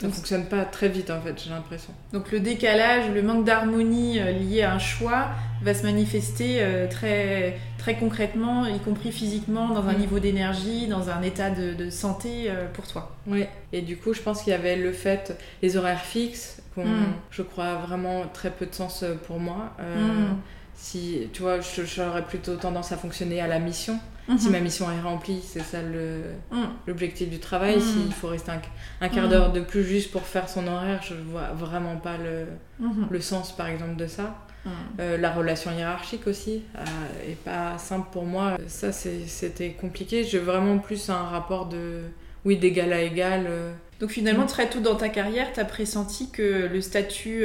ça 0.00 0.08
fonctionne 0.08 0.44
pas 0.46 0.64
très 0.64 0.88
vite, 0.88 1.10
en 1.10 1.20
fait, 1.20 1.34
j'ai 1.42 1.50
l'impression. 1.50 1.92
Donc 2.12 2.30
le 2.30 2.40
décalage, 2.40 3.10
le 3.12 3.20
manque 3.22 3.44
d'harmonie 3.44 4.20
euh, 4.20 4.30
lié 4.32 4.62
à 4.62 4.72
un 4.74 4.78
choix 4.78 5.28
va 5.62 5.74
se 5.74 5.82
manifester 5.82 6.58
euh, 6.60 6.86
très, 6.88 7.58
très 7.78 7.96
concrètement, 7.96 8.66
y 8.66 8.78
compris 8.78 9.10
physiquement, 9.10 9.68
dans 9.70 9.86
un 9.88 9.94
Mm. 9.94 9.98
niveau 9.98 10.18
d'énergie, 10.20 10.86
dans 10.86 11.10
un 11.10 11.20
état 11.22 11.50
de, 11.50 11.74
de 11.74 11.90
santé 11.90 12.44
euh, 12.46 12.66
pour 12.72 12.86
toi. 12.86 13.16
Oui, 13.26 13.44
et 13.72 13.82
du 13.82 13.96
coup, 13.96 14.14
je 14.14 14.20
pense 14.20 14.42
qu'il 14.42 14.52
y 14.52 14.54
avait 14.56 14.76
le 14.76 14.92
fait, 14.92 15.36
les 15.62 15.76
horaires 15.76 16.00
fixes, 16.04 16.62
qu'on, 16.76 16.84
Mm. 16.84 17.06
je 17.30 17.42
crois, 17.42 17.74
vraiment 17.76 18.24
très 18.32 18.50
peu 18.50 18.66
de 18.66 18.74
sens 18.74 19.02
euh, 19.02 19.14
pour 19.26 19.40
moi. 19.40 19.74
Euh, 19.80 19.96
Mm. 20.30 20.36
Si, 20.80 21.28
tu 21.32 21.42
vois, 21.42 21.56
j'aurais 21.60 22.22
plutôt 22.24 22.54
tendance 22.54 22.92
à 22.92 22.96
fonctionner 22.96 23.40
à 23.40 23.48
la 23.48 23.58
mission. 23.58 23.98
Si 24.36 24.46
Mhm. 24.46 24.52
ma 24.52 24.60
mission 24.60 24.90
est 24.90 25.00
remplie, 25.00 25.40
c'est 25.42 25.62
ça 25.62 25.78
Mm. 25.80 26.56
l'objectif 26.86 27.30
du 27.30 27.38
travail. 27.38 27.76
Mm. 27.78 27.80
S'il 27.80 28.12
faut 28.12 28.28
rester 28.28 28.50
un, 28.50 28.60
un 29.00 29.08
quart 29.08 29.26
Mm. 29.26 29.30
d'heure 29.30 29.52
de 29.52 29.60
plus 29.60 29.84
juste 29.84 30.10
pour 30.10 30.22
faire 30.22 30.48
son 30.48 30.66
horaire, 30.66 31.00
je 31.02 31.14
vois 31.14 31.48
vraiment 31.54 31.96
pas 31.96 32.16
le, 32.18 32.46
Mhm. 32.78 33.06
le 33.10 33.20
sens, 33.20 33.56
par 33.56 33.68
exemple, 33.68 33.96
de 33.96 34.06
ça. 34.06 34.36
Mm. 34.66 34.70
Euh, 35.00 35.16
la 35.16 35.30
relation 35.32 35.70
hiérarchique 35.70 36.26
aussi 36.26 36.62
euh, 36.76 37.30
est 37.30 37.36
pas 37.42 37.78
simple 37.78 38.08
pour 38.12 38.24
moi. 38.26 38.58
Ça, 38.66 38.92
c'était 38.92 39.70
compliqué. 39.70 40.24
J'ai 40.24 40.40
vraiment 40.40 40.78
plus 40.78 41.08
un 41.08 41.22
rapport 41.22 41.66
de, 41.66 42.02
oui, 42.44 42.58
d'égal 42.58 42.92
à 42.92 43.00
égal. 43.00 43.46
euh, 43.48 43.72
Donc 44.00 44.10
finalement, 44.10 44.44
Mm. 44.44 44.48
très 44.48 44.68
tôt 44.70 44.78
dans 44.80 44.94
ta 44.94 45.08
carrière, 45.08 45.52
tu 45.52 45.58
as 45.60 45.64
pressenti 45.64 46.30
que 46.30 46.68
le 46.72 46.80
statut 46.80 47.44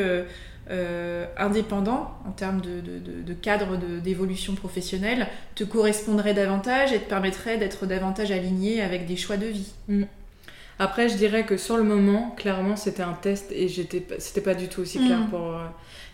euh, 0.70 1.25
indépendant, 1.38 2.12
en 2.27 2.32
termes 2.32 2.62
de, 2.62 2.79
de- 2.79 3.00
de- 3.00 3.22
de 3.22 3.34
cadre 3.34 3.77
de- 3.77 4.00
d'évolution 4.00 4.55
professionnelle, 4.55 5.27
te 5.55 5.63
correspondrait 5.63 6.34
davantage 6.34 6.93
et 6.93 7.00
te 7.00 7.10
permettrait 7.10 7.58
d'être 7.58 7.86
davantage 7.86 8.32
aligné 8.32 8.82
avec 8.82 9.05
des 9.05 9.17
choix 9.17 9.38
de 9.38 9.48
vie. 9.48 9.74
Après, 10.79 11.08
je 11.08 11.15
dirais 11.15 11.46
que 11.46 11.55
sur 11.58 11.77
le 11.77 11.84
moment, 11.84 12.32
clairement, 12.38 12.75
c'était 12.75 13.03
un 13.03 13.13
test 13.13 13.51
et 13.51 13.67
j'étais, 13.67 14.05
c'était 14.17 14.41
pas 14.41 14.55
du 14.55 14.67
tout 14.67 14.82
aussi 14.82 14.98
clair 15.00 15.20
Mhm. 15.20 15.27
pour. 15.29 15.48
euh, 15.53 15.65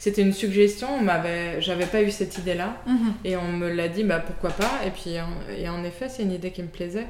C'était 0.02 0.22
une 0.22 0.32
suggestion. 0.34 0.88
On 0.98 1.02
m'avait, 1.02 1.62
j'avais 1.62 1.86
pas 1.86 2.02
eu 2.02 2.10
cette 2.10 2.38
idée-là 2.38 2.78
et 3.26 3.36
on 3.36 3.52
me 3.52 3.70
l'a 3.70 3.90
dit, 3.90 4.04
bah 4.06 4.20
pourquoi 4.20 4.52
pas? 4.52 4.80
Et 4.86 4.92
puis, 4.92 5.16
et 5.58 5.68
en 5.70 5.84
effet, 5.84 6.08
c'est 6.08 6.24
une 6.24 6.32
idée 6.32 6.52
qui 6.52 6.62
me 6.64 6.70
plaisait. 6.70 7.08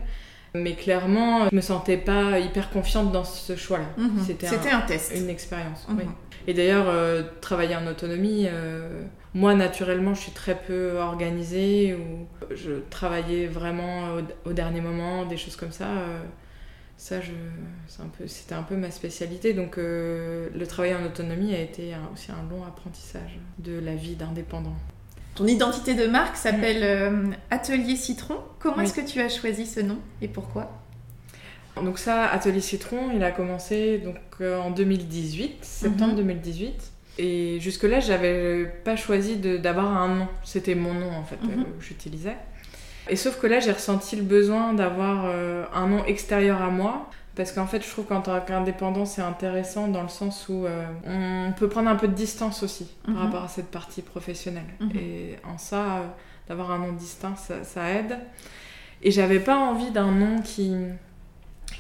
Mais 0.56 0.76
clairement, 0.76 1.48
je 1.50 1.56
me 1.56 1.62
sentais 1.62 1.98
pas 1.98 2.40
hyper 2.40 2.70
confiante 2.72 3.12
dans 3.12 3.24
ce 3.24 3.56
choix-là. 3.56 3.86
Mhm. 3.98 4.24
C'était 4.26 4.48
un- 4.48 4.50
C'était 4.50 4.70
un, 4.72 4.82
test. 4.82 5.14
Une 5.16 5.30
expérience. 5.30 5.88
Mhm. 5.88 5.98
oui. 6.00 6.06
Et 6.48 6.54
d'ailleurs, 6.54 6.88
euh, 6.88 7.22
travailler 7.42 7.76
en 7.76 7.86
autonomie, 7.86 8.48
euh, 8.48 9.04
moi 9.36 9.54
naturellement, 9.54 10.14
je 10.16 10.22
suis 10.22 10.32
très 10.32 10.56
peu 10.56 10.98
organisée 10.98 11.96
ou 11.96 12.28
je 12.56 12.72
travaillais 12.90 13.46
vraiment 13.46 14.16
au, 14.16 14.50
au 14.50 14.54
dernier 14.54 14.82
moment, 14.82 15.26
des 15.26 15.38
choses 15.38 15.56
comme 15.56 15.72
ça. 15.72 15.86
euh, 15.90 16.20
ça, 16.98 17.22
je, 17.22 17.32
c'est 17.88 18.02
un 18.02 18.08
peu, 18.08 18.28
c'était 18.28 18.56
un 18.56 18.64
peu 18.64 18.76
ma 18.76 18.92
spécialité. 18.92 19.54
Donc, 19.54 19.78
le 19.78 20.64
travail 20.68 20.94
en 20.96 21.06
autonomie 21.06 21.54
a 21.56 21.60
été 21.62 21.94
un- 21.94 22.10
aussi 22.14 22.30
un 22.32 22.50
long 22.50 22.64
apprentissage 22.66 23.40
de 23.60 23.80
la 23.80 23.96
vie 23.96 24.16
d'indépendant. 24.16 24.76
Ton 25.36 25.48
identité 25.48 25.94
de 25.94 26.06
marque 26.08 26.36
s'appelle 26.36 26.82
euh, 26.84 27.24
Atelier 27.50 27.96
Citron. 27.96 28.38
Comment 28.60 28.78
Oui. 28.78 28.84
est-ce 28.84 28.94
que 28.94 29.02
tu 29.06 29.22
as 29.22 29.30
choisi 29.30 29.66
ce 29.66 29.80
nom 29.80 29.98
et 30.22 30.28
pourquoi? 30.28 30.72
Donc 31.78 31.98
ça, 31.98 32.26
Atelier 32.28 32.60
Citron, 32.60 33.10
il 33.16 33.24
a 33.24 33.32
commencé 33.32 34.00
donc 34.00 34.18
euh, 34.42 34.60
en 34.60 34.70
2018, 34.72 35.64
septembre 35.64 36.12
Mhm. 36.12 36.18
2018. 36.18 36.92
Et 37.20 37.60
jusque-là, 37.62 38.00
j'avais 38.02 38.66
pas 38.84 38.96
choisi 38.98 39.38
d'avoir 39.38 39.88
un 39.98 40.14
nom. 40.16 40.28
C'était 40.44 40.76
mon 40.76 40.94
nom 40.94 41.12
en 41.12 41.24
fait 41.24 41.42
Mhm. 41.42 41.52
euh, 41.52 41.64
que 41.80 41.84
j'utilisais. 41.86 42.36
Et 43.10 43.16
sauf 43.16 43.40
que 43.40 43.48
là, 43.48 43.60
j'ai 43.60 43.72
ressenti 43.72 44.16
le 44.18 44.22
besoin 44.24 44.74
d'avoir 44.74 45.26
un 45.74 45.88
nom 45.88 46.06
extérieur 46.06 46.62
à 46.62 46.70
moi. 46.70 47.10
Parce 47.40 47.54
qu'en 47.54 47.68
fait, 47.68 47.82
je 47.82 47.90
trouve 47.90 48.04
qu'en 48.04 48.20
tant 48.20 48.38
qu'indépendant, 48.42 49.06
c'est 49.06 49.22
intéressant 49.22 49.88
dans 49.88 50.02
le 50.04 50.10
sens 50.10 50.50
où 50.50 50.66
euh, 50.66 50.84
on 51.08 51.54
peut 51.54 51.70
prendre 51.70 51.88
un 51.90 51.96
peu 51.96 52.10
de 52.10 52.14
distance 52.14 52.64
aussi 52.64 52.92
Mhm. 53.08 53.14
par 53.14 53.24
rapport 53.24 53.44
à 53.46 53.48
cette 53.48 53.72
partie 53.72 54.02
professionnelle. 54.02 54.66
Mhm. 54.82 54.92
Et 54.98 55.36
en 55.50 55.58
ça, 55.58 56.00
euh, 56.00 56.08
d'avoir 56.50 56.72
un 56.72 56.80
nom 56.80 56.92
distinct, 56.92 57.38
ça, 57.38 57.64
ça 57.64 57.90
aide. 57.92 58.18
Et 59.04 59.12
j'avais 59.12 59.40
pas 59.40 59.56
envie 59.58 59.90
d'un 59.92 60.12
nom 60.12 60.42
qui, 60.42 60.74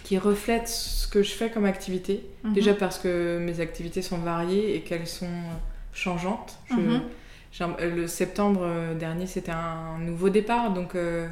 qui 0.05 0.17
reflète 0.17 0.69
ce 0.69 1.09
que 1.09 1.23
je 1.23 1.31
fais 1.33 1.49
comme 1.49 1.65
activité. 1.65 2.25
Mhm. 2.45 2.53
Déjà 2.53 2.73
parce 2.73 2.97
que 2.97 3.37
mes 3.39 3.59
activités 3.59 4.01
sont 4.01 4.19
variées 4.19 4.77
et 4.77 4.81
qu'elles 4.83 5.07
sont 5.07 5.25
euh, 5.25 5.55
changeantes. 5.91 6.57
Je- 6.69 6.75
Mhm. 6.75 7.75
le 7.97 8.07
septembre 8.07 8.65
dernier, 8.97 9.27
c'était 9.27 9.51
un 9.51 9.97
nouveau 9.99 10.29
départ, 10.29 10.71
donc, 10.71 10.95
euh, 10.95 11.27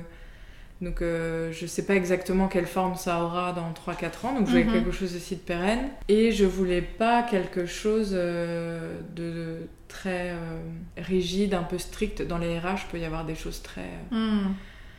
donc 0.82 1.02
euh, 1.02 1.52
je 1.52 1.66
sais 1.66 1.86
pas 1.86 1.96
exactement 1.96 2.48
quelle 2.48 2.68
forme 2.68 2.96
ça 2.96 3.24
aura 3.24 3.52
dans 3.54 3.72
3-4 3.74 4.26
ans, 4.28 4.34
donc 4.36 4.46
je 4.46 4.52
voulais 4.52 4.64
Mhm. 4.64 4.74
quelque 4.74 4.92
chose 4.92 5.16
aussi 5.16 5.36
de 5.36 5.42
pérenne. 5.42 5.90
Et 6.08 6.32
je 6.32 6.46
voulais 6.46 6.82
pas 6.82 7.24
quelque 7.24 7.66
chose 7.66 8.12
euh, 8.14 8.98
de 9.16 9.68
très 9.88 10.30
euh, 10.32 10.60
rigide, 10.98 11.54
un 11.54 11.64
peu 11.64 11.78
strict. 11.78 12.22
Dans 12.22 12.38
les 12.38 12.60
RH, 12.60 12.86
il 12.88 12.92
peut 12.92 13.00
y 13.00 13.06
avoir 13.06 13.26
des 13.26 13.36
choses 13.36 13.62
très... 13.62 13.82
euh, 14.14 14.16
Hmm. 14.16 14.54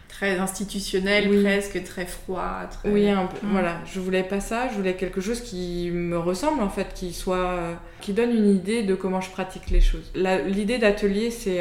Très 0.08 0.38
institutionnel, 0.38 1.28
Oui. 1.30 1.42
presque, 1.42 1.84
très 1.84 2.06
froid. 2.06 2.62
très- 2.70 2.88
Oui, 2.90 3.10
un 3.10 3.26
peu. 3.26 3.46
Mm. 3.46 3.50
Voilà, 3.52 3.76
je 3.92 4.00
voulais 4.00 4.22
pas 4.22 4.40
ça, 4.40 4.66
je 4.68 4.74
voulais 4.74 4.94
quelque 4.94 5.20
chose 5.20 5.42
qui 5.42 5.90
me 5.92 6.18
ressemble 6.18 6.62
en 6.62 6.70
fait, 6.70 6.94
qui 6.94 7.12
soit, 7.12 7.78
qui 8.00 8.14
donne 8.14 8.30
une 8.34 8.48
idée 8.48 8.82
de 8.84 8.94
comment 8.94 9.20
je 9.20 9.30
pratique 9.30 9.68
les 9.70 9.82
choses. 9.82 10.10
L'idée 10.46 10.78
d'atelier, 10.78 11.30
c'est 11.30 11.60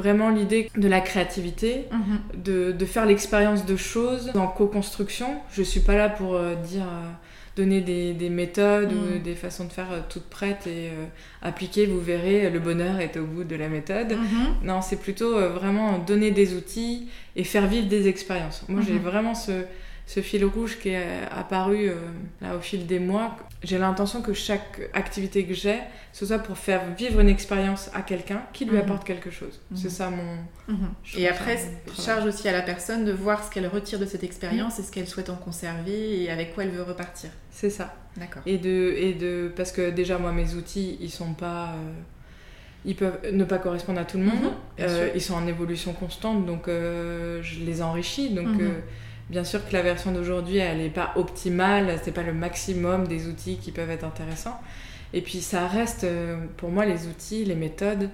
vraiment 0.00 0.30
l'idée 0.30 0.70
de 0.76 0.88
la 0.88 1.00
créativité, 1.00 1.86
Mhm. 1.92 2.42
de, 2.48 2.72
de 2.72 2.84
faire 2.86 3.06
l'expérience 3.06 3.64
de 3.66 3.76
choses 3.76 4.30
en 4.34 4.46
co-construction. 4.48 5.28
Je 5.52 5.62
suis 5.62 5.80
pas 5.80 5.96
là 5.96 6.08
pour 6.08 6.34
euh, 6.34 6.54
dire, 6.56 6.82
euh, 6.84 7.10
donner 7.56 7.80
des, 7.80 8.12
des 8.14 8.30
méthodes 8.30 8.92
ou 8.92 9.16
Mm. 9.18 9.22
des 9.22 9.34
façons 9.34 9.64
de 9.66 9.72
faire 9.72 9.90
euh, 9.92 10.00
toutes 10.08 10.28
prêtes 10.38 10.66
et 10.66 10.88
euh, 10.90 11.04
appliquer, 11.42 11.86
vous 11.86 12.00
verrez, 12.00 12.48
le 12.48 12.60
bonheur 12.60 13.00
est 13.00 13.16
au 13.16 13.24
bout 13.26 13.44
de 13.44 13.56
la 13.56 13.68
méthode. 13.68 14.12
Mhm. 14.12 14.66
Non, 14.68 14.80
c'est 14.82 15.00
plutôt 15.00 15.36
euh, 15.36 15.48
vraiment 15.60 15.98
donner 15.98 16.30
des 16.30 16.54
outils 16.54 17.08
et 17.36 17.44
faire 17.44 17.66
vivre 17.66 17.88
des 17.88 18.08
expériences. 18.08 18.64
Moi, 18.68 18.80
j'ai 18.86 18.94
Mhm. 18.94 19.00
vraiment 19.10 19.34
ce, 19.34 19.52
ce 20.12 20.20
fil 20.22 20.44
rouge 20.44 20.78
qui 20.80 20.88
est 20.88 21.04
euh, 21.04 21.24
apparu 21.42 21.88
euh, 21.88 21.94
là 22.40 22.56
au 22.56 22.60
fil 22.60 22.84
des 22.86 22.98
mois. 22.98 23.36
J'ai 23.62 23.78
l'intention 23.78 24.22
que 24.22 24.32
chaque 24.32 24.80
activité 24.92 25.44
que 25.44 25.54
j'ai, 25.54 25.78
ce 26.12 26.26
soit 26.26 26.40
pour 26.40 26.58
faire 26.58 26.82
vivre 26.98 27.20
une 27.20 27.28
expérience 27.28 27.90
à 27.94 28.02
quelqu'un 28.02 28.42
qui 28.52 28.64
lui 28.64 28.72
Mhm. 28.76 28.82
apporte 28.84 29.04
quelque 29.04 29.30
chose. 29.30 29.60
Mhm. 29.70 29.76
C'est 29.76 29.90
ça 29.98 30.10
mon. 30.10 30.30
Mhm. 30.74 30.88
Et 31.16 31.28
après, 31.28 31.56
charge 32.06 32.24
aussi 32.24 32.48
à 32.48 32.52
la 32.52 32.62
personne 32.62 33.04
de 33.04 33.12
voir 33.12 33.44
ce 33.44 33.50
qu'elle 33.52 33.68
retire 33.68 33.98
de 34.00 34.06
cette 34.06 34.24
expérience 34.24 34.78
et 34.80 34.82
ce 34.82 34.90
qu'elle 34.90 35.06
souhaite 35.06 35.30
en 35.30 35.36
conserver 35.36 36.22
et 36.22 36.30
avec 36.30 36.54
quoi 36.54 36.64
elle 36.64 36.70
veut 36.70 36.82
repartir. 36.82 37.30
C'est 37.52 37.70
ça. 37.70 37.94
D'accord. 38.16 38.42
Et 38.46 38.58
de, 38.58 38.94
et 38.96 39.12
de. 39.14 39.52
Parce 39.54 39.70
que 39.70 39.90
déjà, 39.90 40.18
moi, 40.18 40.32
mes 40.32 40.54
outils, 40.54 40.96
ils 41.00 41.10
sont 41.10 41.34
pas. 41.34 41.66
euh, 41.74 41.92
ils 42.84 42.96
peuvent 42.96 43.20
ne 43.32 43.44
pas 43.44 43.58
correspondre 43.58 44.00
à 44.00 44.04
tout 44.04 44.18
le 44.18 44.24
monde. 44.24 44.52
Euh, 44.80 45.10
ils 45.14 45.20
sont 45.20 45.34
en 45.34 45.46
évolution 45.46 45.92
constante, 45.92 46.46
donc 46.46 46.66
euh, 46.66 47.40
je 47.42 47.60
les 47.60 47.82
enrichis. 47.82 48.30
Donc 48.30 48.48
euh, 48.60 48.80
bien 49.30 49.44
sûr 49.44 49.66
que 49.66 49.72
la 49.72 49.80
version 49.82 50.12
d'aujourd'hui, 50.12 50.58
elle 50.58 50.78
n'est 50.78 50.90
pas 50.90 51.12
optimale, 51.16 51.98
c'est 52.02 52.12
pas 52.12 52.22
le 52.22 52.34
maximum 52.34 53.06
des 53.08 53.26
outils 53.28 53.56
qui 53.56 53.72
peuvent 53.72 53.90
être 53.90 54.04
intéressants. 54.04 54.60
Et 55.12 55.22
puis 55.22 55.40
ça 55.40 55.66
reste, 55.66 56.04
euh, 56.04 56.36
pour 56.58 56.70
moi, 56.70 56.84
les 56.84 57.06
outils, 57.06 57.44
les 57.44 57.54
méthodes, 57.54 58.10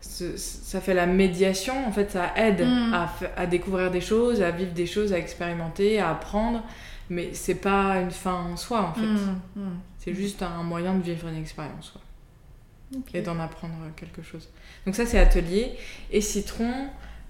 ça 0.00 0.80
fait 0.80 0.94
la 0.94 1.06
médiation. 1.06 1.86
En 1.86 1.92
fait, 1.92 2.10
ça 2.12 2.32
aide 2.36 2.62
Mhm. 2.64 2.94
à, 3.36 3.46
découvrir 3.46 3.90
des 3.90 4.00
choses, 4.00 4.40
à 4.42 4.50
vivre 4.50 4.72
des 4.72 4.86
choses, 4.86 5.12
à 5.12 5.18
expérimenter, 5.18 5.98
à 6.00 6.10
apprendre. 6.10 6.62
Mais 7.10 7.30
c'est 7.34 7.56
pas 7.56 7.96
une 8.00 8.10
fin 8.12 8.34
en 8.34 8.56
soi, 8.56 8.82
en 8.82 8.94
fait. 8.94 9.00
Mm, 9.06 9.40
mm. 9.56 9.78
C'est 9.98 10.14
juste 10.14 10.42
un 10.42 10.62
moyen 10.62 10.94
de 10.94 11.02
vivre 11.02 11.26
une 11.28 11.36
expérience. 11.36 11.90
quoi 11.90 12.00
Ok. 12.96 13.14
et 13.14 13.20
d'en 13.22 13.38
apprendre 13.38 13.74
quelque 13.96 14.20
chose. 14.22 14.48
Donc 14.84 14.96
ça 14.96 15.06
c'est 15.06 15.18
atelier 15.18 15.72
et 16.10 16.20
citron. 16.20 16.72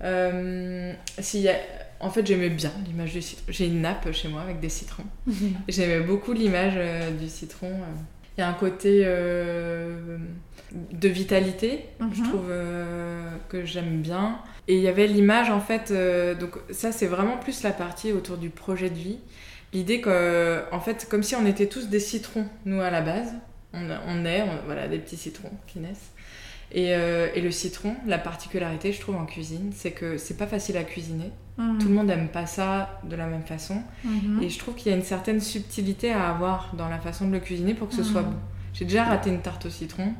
euh, 0.02 0.94
s'il 1.18 1.40
y 1.42 1.50
a- 1.50 1.60
En 2.00 2.10
fait 2.10 2.26
j'aimais 2.26 2.48
bien 2.50 2.72
l'image 2.86 3.12
du 3.12 3.20
citron. 3.22 3.44
J'ai 3.48 3.66
une 3.66 3.82
nappe 3.82 4.10
chez 4.12 4.28
moi 4.28 4.40
avec 4.42 4.58
des 4.60 4.68
citrons. 4.70 5.04
J'aimais 5.68 6.00
beaucoup 6.00 6.32
l'image 6.32 6.74
euh, 6.76 7.10
du 7.10 7.28
citron. 7.28 7.68
euh. 7.68 7.94
Il 8.38 8.40
y 8.40 8.44
a 8.44 8.48
un 8.48 8.54
côté 8.54 9.02
euh, 9.04 10.16
de 10.72 11.08
vitalité, 11.08 11.84
je 12.12 12.20
Mhm. 12.22 12.28
trouve 12.28 12.46
euh, 12.48 13.28
que 13.50 13.64
j'aime 13.66 14.00
bien. 14.00 14.38
Et 14.68 14.76
il 14.76 14.82
y 14.82 14.88
avait 14.88 15.06
l'image 15.08 15.50
en 15.50 15.60
fait, 15.60 15.92
donc 16.38 16.52
ça 16.70 16.92
c'est 16.92 17.06
vraiment 17.08 17.36
plus 17.36 17.62
la 17.64 17.72
partie 17.72 18.12
autour 18.12 18.36
du 18.38 18.50
projet 18.50 18.88
de 18.88 18.94
vie. 18.94 19.18
L'idée 19.72 20.00
que, 20.00 20.62
en 20.72 20.80
fait, 20.80 21.06
comme 21.10 21.22
si 21.22 21.34
on 21.36 21.44
était 21.44 21.66
tous 21.66 21.88
des 21.88 22.00
citrons, 22.00 22.46
nous 22.64 22.80
à 22.80 22.90
la 22.90 23.00
base. 23.02 23.34
On, 23.72 23.86
on 24.08 24.24
est, 24.24 24.42
on- 24.42 24.64
voilà, 24.66 24.88
des 24.88 24.98
petits 24.98 25.16
citrons 25.16 25.50
qui 25.68 25.78
naissent. 25.80 26.10
Et, 26.72 26.94
euh, 26.94 27.28
et 27.34 27.40
le 27.40 27.50
citron, 27.50 27.94
la 28.06 28.18
particularité, 28.18 28.92
je 28.92 29.00
trouve, 29.00 29.16
en 29.16 29.26
cuisine, 29.26 29.70
c'est 29.74 29.90
que 29.90 30.18
c'est 30.18 30.36
pas 30.36 30.46
facile 30.46 30.76
à 30.76 30.84
cuisiner. 30.84 31.30
Mm. 31.58 31.78
Tout 31.78 31.88
le 31.88 31.94
monde 31.94 32.10
aime 32.10 32.28
pas 32.28 32.46
ça 32.46 33.00
de 33.04 33.16
la 33.16 33.26
même 33.26 33.42
façon. 33.42 33.82
Mhm. 34.04 34.40
Et 34.42 34.48
je 34.48 34.58
trouve 34.58 34.74
qu'il 34.76 34.90
y 34.90 34.94
a 34.94 34.96
une 34.96 35.02
certaine 35.04 35.40
subtilité 35.40 36.12
à 36.12 36.28
avoir 36.30 36.72
dans 36.76 36.88
la 36.88 36.98
façon 36.98 37.26
de 37.26 37.32
le 37.32 37.40
cuisiner 37.40 37.74
pour 37.74 37.88
que 37.88 37.94
ce 37.94 38.00
Mhm. 38.02 38.06
soit 38.06 38.22
bon. 38.22 38.34
J'ai 38.72 38.84
déjà 38.84 39.02
raté 39.04 39.30
une 39.30 39.40
tarte 39.42 39.66
au 39.66 39.70
citron 39.70 40.12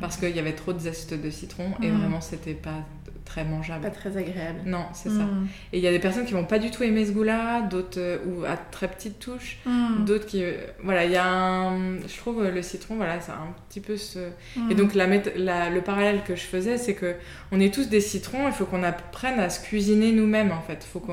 parce 0.00 0.16
qu'il 0.16 0.34
y 0.34 0.38
avait 0.38 0.52
trop 0.54 0.72
de 0.72 0.78
zeste 0.78 1.12
de 1.12 1.28
citron 1.28 1.72
et 1.82 1.90
Mhm. 1.90 1.98
vraiment 1.98 2.20
c'était 2.20 2.54
pas 2.54 2.84
très 3.26 3.44
mangeable. 3.44 3.82
Pas 3.82 3.90
très 3.90 4.16
agréable. 4.16 4.60
Non, 4.64 4.86
c'est 4.94 5.10
ça. 5.10 5.24
Mm. 5.24 5.48
Et 5.74 5.78
il 5.78 5.84
y 5.84 5.86
a 5.86 5.90
des 5.90 5.98
personnes 5.98 6.24
qui 6.24 6.32
vont 6.32 6.44
pas 6.46 6.58
du 6.58 6.70
tout 6.70 6.82
aimer 6.82 7.04
ce 7.04 7.12
goût-là, 7.12 7.60
d'autres 7.62 7.98
euh, 8.00 8.16
ou 8.24 8.44
à 8.44 8.56
très 8.56 8.88
petite 8.88 9.18
touche, 9.18 9.58
Mm. 9.66 10.04
d'autres 10.06 10.24
qui 10.26 10.42
euh, 10.42 10.52
voilà, 10.82 11.04
il 11.04 11.10
y 11.12 11.16
a 11.16 11.26
un 11.26 11.98
je 12.06 12.16
trouve 12.16 12.42
euh, 12.44 12.50
le 12.50 12.62
citron 12.62 12.96
voilà, 12.96 13.20
c'est 13.20 13.32
un 13.32 13.52
petit 13.68 13.80
peu 13.80 13.96
ce 13.98 14.20
Mm. 14.56 14.70
et 14.70 14.74
donc 14.74 14.94
la, 14.94 15.06
la- 15.36 15.68
le 15.70 15.80
parallèle 15.82 16.22
que 16.26 16.34
je 16.36 16.42
faisais 16.42 16.78
c'est 16.78 16.94
que 16.94 17.14
on 17.52 17.60
est 17.60 17.74
tous 17.74 17.88
des 17.88 18.00
citrons, 18.00 18.46
il 18.46 18.52
faut 18.52 18.64
qu'on 18.64 18.82
apprenne 18.82 19.38
à 19.40 19.50
se 19.50 19.60
cuisiner 19.62 20.12
nous-mêmes 20.12 20.52
en 20.52 20.62
fait, 20.62 20.82
faut 20.84 21.00
qu'on. 21.00 21.12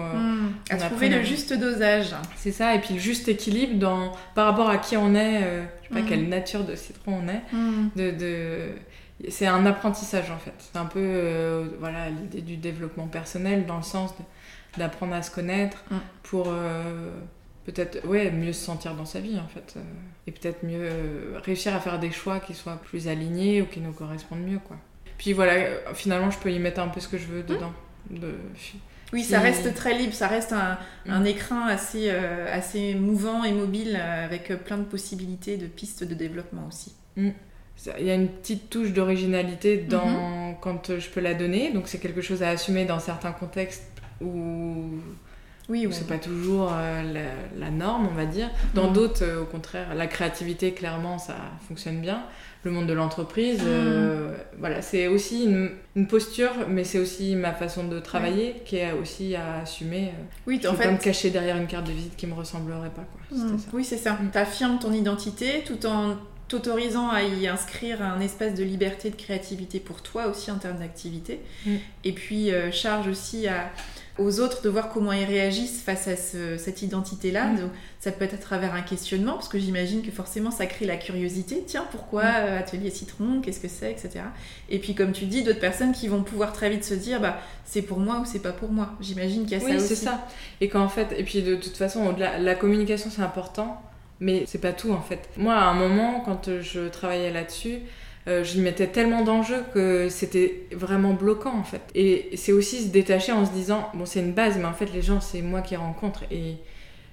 À 0.69 0.77
trouver 0.77 1.09
le 1.09 1.23
juste 1.23 1.51
dosage. 1.53 2.13
c'est 2.37 2.51
ça 2.51 2.75
et 2.75 2.79
puis 2.79 2.93
le 2.93 2.99
juste 2.99 3.27
équilibre 3.27 3.75
dans 3.79 4.11
par 4.35 4.45
rapport 4.45 4.69
à 4.69 4.77
qui 4.77 4.95
on 4.97 5.15
est, 5.15 5.41
euh, 5.43 5.63
je 5.83 5.87
sais 5.95 6.01
pas 6.01 6.07
quelle 6.07 6.29
nature 6.29 6.63
de 6.63 6.75
citron 6.75 7.21
on 7.23 7.27
est 7.27 7.41
de, 7.95 8.11
de- 8.17 8.69
c'est 9.29 9.47
un 9.47 9.65
apprentissage 9.65 10.29
en 10.31 10.37
fait. 10.37 10.53
C'est 10.59 10.77
un 10.77 10.85
peu 10.85 10.99
euh, 11.01 11.65
voilà 11.79 12.09
l'idée 12.09 12.41
du 12.41 12.57
développement 12.57 13.07
personnel 13.07 13.65
dans 13.65 13.77
le 13.77 13.83
sens 13.83 14.13
d'apprendre 14.77 15.13
à 15.13 15.21
se 15.21 15.31
connaître 15.31 15.83
Mm. 15.91 15.95
pour 16.23 16.45
euh, 16.49 17.11
peut-être 17.65 18.05
ouais 18.07 18.31
mieux 18.31 18.53
se 18.53 18.65
sentir 18.65 18.95
dans 18.95 19.05
sa 19.05 19.19
vie 19.19 19.37
en 19.39 19.47
fait 19.47 19.75
euh, 19.77 19.81
et 20.27 20.31
peut-être 20.31 20.63
mieux 20.63 20.89
réussir 21.43 21.75
à 21.75 21.79
faire 21.79 21.99
des 21.99 22.11
choix 22.11 22.39
qui 22.39 22.53
soient 22.53 22.77
plus 22.77 23.07
alignés 23.07 23.61
ou 23.61 23.65
qui 23.65 23.79
nous 23.79 23.93
correspondent 23.93 24.41
mieux 24.43 24.59
quoi. 24.59 24.77
Puis 25.17 25.33
voilà 25.33 25.53
finalement 25.93 26.31
je 26.31 26.37
peux 26.39 26.51
y 26.51 26.59
mettre 26.59 26.81
un 26.81 26.87
peu 26.89 26.99
ce 26.99 27.07
que 27.07 27.17
je 27.17 27.25
veux 27.27 27.43
dedans. 27.43 27.73
De... 28.09 28.33
Oui, 29.13 29.23
ça 29.23 29.39
reste 29.39 29.75
très 29.75 29.95
libre, 29.97 30.13
ça 30.13 30.27
reste 30.27 30.51
un, 30.53 30.77
Mm. 31.05 31.11
un 31.11 31.23
écrin 31.25 31.67
assez, 31.67 32.07
euh, 32.09 32.47
assez 32.51 32.95
mouvant 32.95 33.43
et 33.43 33.51
mobile 33.53 33.95
avec 33.95 34.47
plein 34.65 34.77
de 34.79 34.83
possibilités 34.85 35.55
de 35.57 35.67
pistes 35.67 36.03
de 36.03 36.15
développement 36.15 36.67
aussi. 36.67 36.95
Il 37.99 38.05
y 38.05 38.11
a 38.11 38.15
une 38.15 38.29
petite 38.29 38.69
touche 38.69 38.91
d'originalité 38.93 39.77
dans 39.77 40.05
Mhm. 40.05 40.55
quand 40.61 40.97
je 40.99 41.09
peux 41.09 41.19
la 41.21 41.33
donner, 41.33 41.71
donc 41.71 41.87
c'est 41.87 41.97
quelque 41.99 42.21
chose 42.21 42.41
à 42.43 42.49
assumer 42.49 42.85
dans 42.85 42.99
certains 42.99 43.31
contextes 43.33 43.83
où 44.21 44.85
Oui, 45.69 45.85
oui. 45.85 45.89
c'est 45.91 46.07
pas 46.07 46.17
toujours 46.17 46.71
euh, 46.73 47.01
la, 47.13 47.21
la 47.65 47.71
norme, 47.71 48.07
on 48.11 48.15
va 48.15 48.25
dire. 48.25 48.49
Dans 48.73 48.87
Mhm. 48.87 48.93
d'autres, 48.93 49.23
euh, 49.23 49.41
au 49.41 49.45
contraire, 49.45 49.95
la 49.95 50.07
créativité, 50.07 50.71
clairement, 50.71 51.17
ça 51.17 51.35
fonctionne 51.67 51.99
bien. 51.99 52.23
Le 52.63 52.71
monde 52.71 52.87
de 52.87 52.93
l'entreprise, 52.93 53.59
Mhm. 53.59 53.67
euh, 53.67 54.37
voilà, 54.59 54.81
c'est 54.81 55.07
aussi 55.07 55.43
une, 55.45 55.71
une 55.97 56.07
posture, 56.07 56.51
mais 56.69 56.85
c'est 56.85 56.99
aussi 56.99 57.35
ma 57.35 57.51
façon 57.51 57.85
de 57.85 57.99
travailler 57.99 58.61
qui 58.65 58.77
est 58.77 58.93
aussi 58.93 59.35
à 59.35 59.61
assumer. 59.63 60.11
Oui, 60.47 60.59
Je 60.63 60.69
en 60.69 60.71
peux 60.71 60.77
pas 60.83 60.91
me 60.91 60.97
fait, 60.97 61.03
cacher 61.03 61.29
derrière 61.31 61.57
une 61.57 61.67
carte 61.67 61.87
de 61.87 61.91
visite 61.91 62.15
qui 62.15 62.27
me 62.27 62.33
ressemblerait 62.33 62.91
pas, 62.91 63.03
quoi. 63.11 63.37
Mm. 63.37 63.57
ça. 63.57 63.65
oui, 63.73 63.83
c'est 63.83 63.97
ça. 63.97 64.13
Mm. 64.13 64.29
Tu 64.31 64.37
affirmes 64.37 64.79
ton 64.79 64.93
identité 64.93 65.63
tout 65.65 65.85
en 65.85 66.15
t'autorisant 66.47 67.09
à 67.09 67.23
y 67.23 67.47
inscrire 67.47 68.01
un 68.01 68.19
espace 68.19 68.53
de 68.53 68.63
liberté, 68.63 69.09
de 69.09 69.15
créativité 69.15 69.79
pour 69.79 70.01
toi 70.01 70.27
aussi 70.27 70.51
en 70.51 70.57
termes 70.57 70.77
d'activité. 70.79 71.39
Mm. 71.65 71.75
Et 72.03 72.11
puis 72.11 72.51
euh, 72.51 72.71
charge 72.71 73.07
aussi 73.07 73.47
à, 73.47 73.71
aux 74.19 74.39
autres 74.39 74.61
de 74.61 74.69
voir 74.69 74.89
comment 74.89 75.11
ils 75.11 75.23
réagissent 75.25 75.81
face 75.81 76.07
à 76.07 76.15
ce- 76.15 76.57
cette 76.57 76.81
identité-là. 76.83 77.45
Mm. 77.47 77.59
Donc, 77.61 77.71
ça 77.99 78.11
peut 78.11 78.25
être 78.25 78.33
à 78.35 78.37
travers 78.37 78.75
un 78.75 78.81
questionnement, 78.81 79.33
parce 79.33 79.47
que 79.47 79.57
j'imagine 79.57 80.01
que 80.03 80.11
forcément 80.11 80.51
ça 80.51 80.65
crée 80.65 80.85
la 80.85 80.97
curiosité. 80.97 81.63
Tiens, 81.65 81.87
pourquoi 81.89 82.23
Mm. 82.23 82.35
euh, 82.35 82.59
atelier 82.59 82.89
citron 82.91 83.41
Qu'est-ce 83.41 83.59
que 83.61 83.69
c'est 83.69 83.89
etc. 83.89 84.19
Et 84.69 84.77
puis 84.79 84.93
comme 84.93 85.13
tu 85.13 85.25
dis, 85.25 85.41
d'autres 85.43 85.59
personnes 85.61 85.93
qui 85.93 86.07
vont 86.07 86.21
pouvoir 86.23 86.53
très 86.53 86.69
vite 86.69 86.83
se 86.83 86.93
dire, 86.93 87.19
bah 87.21 87.39
c'est 87.65 87.81
pour 87.81 87.99
moi 87.99 88.19
ou 88.19 88.25
c'est 88.25 88.41
pas 88.41 88.51
pour 88.51 88.71
moi. 88.71 88.91
J'imagine 89.01 89.45
qu'il 89.45 89.57
y 89.57 89.61
a 89.61 89.63
Oui, 89.63 89.71
ça 89.71 89.79
c'est 89.79 89.93
aussi. 89.93 90.03
ça. 90.05 90.27
Et 90.61 90.67
qu'en 90.69 90.89
fait, 90.89 91.15
et 91.17 91.23
puis 91.23 91.41
de 91.41 91.55
toute 91.55 91.77
façon, 91.77 92.05
au-delà, 92.05 92.37
la 92.37 92.53
communication 92.55 93.09
c'est 93.09 93.21
important, 93.23 93.81
mais 94.23 94.43
c'est 94.47 94.61
pas 94.61 94.73
tout 94.73 94.91
en 94.91 95.01
fait. 95.01 95.29
Moi, 95.37 95.53
à 95.53 95.65
un 95.65 95.73
moment, 95.75 96.21
quand 96.25 96.47
euh, 96.47 96.61
je 96.61 96.87
travaillais 96.89 97.31
là-dessus, 97.31 97.79
euh, 98.27 98.43
j'y 98.43 98.61
mettais 98.61 98.87
tellement 98.87 99.21
d'enjeux 99.23 99.63
que 99.73 100.07
c'était 100.09 100.63
vraiment 100.71 101.13
bloquant 101.13 101.55
en 101.57 101.63
fait. 101.63 101.81
Et 101.93 102.29
c'est 102.35 102.53
aussi 102.53 102.81
se 102.83 102.87
détacher 102.87 103.31
en 103.33 103.45
se 103.45 103.51
disant, 103.51 103.89
bon, 103.93 104.05
c'est 104.05 104.21
une 104.21 104.31
base, 104.33 104.57
mais 104.57 104.65
en 104.65 104.73
fait, 104.73 104.87
les 104.93 105.01
gens, 105.01 105.19
c'est 105.21 105.41
moi 105.41 105.61
qui 105.61 105.75
rencontre. 105.75 106.23
Et, 106.31 106.55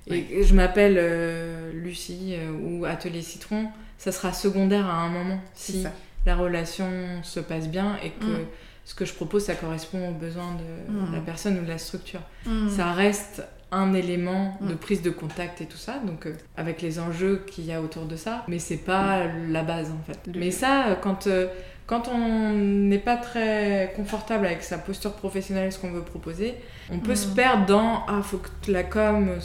et 0.09 0.43
je 0.43 0.55
m'appelle 0.55 0.97
euh, 0.99 1.73
Lucie 1.75 2.35
euh, 2.37 2.51
ou 2.53 2.85
Atelier 2.85 3.23
Citron, 3.23 3.67
ça 3.99 4.13
sera 4.13 4.33
secondaire 4.33 4.87
à 4.87 4.95
un 5.03 5.09
moment 5.09 5.41
si 5.55 5.83
ça. 5.83 5.93
la 6.27 6.37
relation 6.37 6.89
se 7.23 7.41
passe 7.41 7.69
bien 7.69 7.97
et 8.05 8.11
que 8.11 8.25
Mm. 8.27 8.47
ce 8.85 8.95
que 8.95 9.05
je 9.05 9.13
propose, 9.13 9.45
ça 9.45 9.55
correspond 9.55 10.09
aux 10.11 10.15
besoins 10.15 10.55
de 10.55 10.93
Mm. 10.93 11.15
la 11.15 11.21
personne 11.21 11.59
ou 11.59 11.63
de 11.65 11.69
la 11.69 11.79
structure. 11.79 12.23
Mm. 12.47 12.69
Ça 12.71 12.93
reste 12.93 13.43
un 13.73 13.93
élément 13.95 14.57
de 14.61 14.75
Mm. 14.75 14.79
prise 14.79 15.03
de 15.03 15.11
contact 15.11 15.61
et 15.61 15.67
tout 15.67 15.77
ça, 15.77 15.95
donc 16.05 16.27
euh, 16.27 16.35
avec 16.57 16.83
les 16.83 16.99
enjeux 16.99 17.45
qu'il 17.47 17.67
y 17.67 17.73
a 17.73 17.81
autour 17.81 18.05
de 18.07 18.17
ça, 18.17 18.45
mais 18.49 18.59
c'est 18.59 18.79
pas 18.79 19.27
la 19.49 19.63
base 19.63 19.91
en 19.93 20.03
fait. 20.07 20.19
Mais 20.37 20.51
ça, 20.51 20.89
euh, 20.89 20.95
quand, 21.01 21.27
euh, 21.27 21.47
quand 21.87 22.09
on 22.09 22.53
n'est 22.53 22.99
pas 22.99 23.17
très 23.17 23.93
confortable 23.97 24.47
avec 24.47 24.63
sa 24.63 24.79
posture 24.79 25.13
professionnelle, 25.13 25.73
ce 25.73 25.79
qu'on 25.79 25.93
veut 25.93 26.03
proposer, 26.03 26.55
on 26.91 26.99
peut 26.99 27.13
Mm. 27.13 27.17
se 27.17 27.29
perdre 27.29 27.67
dans 27.67 28.05
ah 28.09 28.21
faut 28.23 28.39
que 28.39 28.71
la 28.73 28.83
com, 28.83 29.37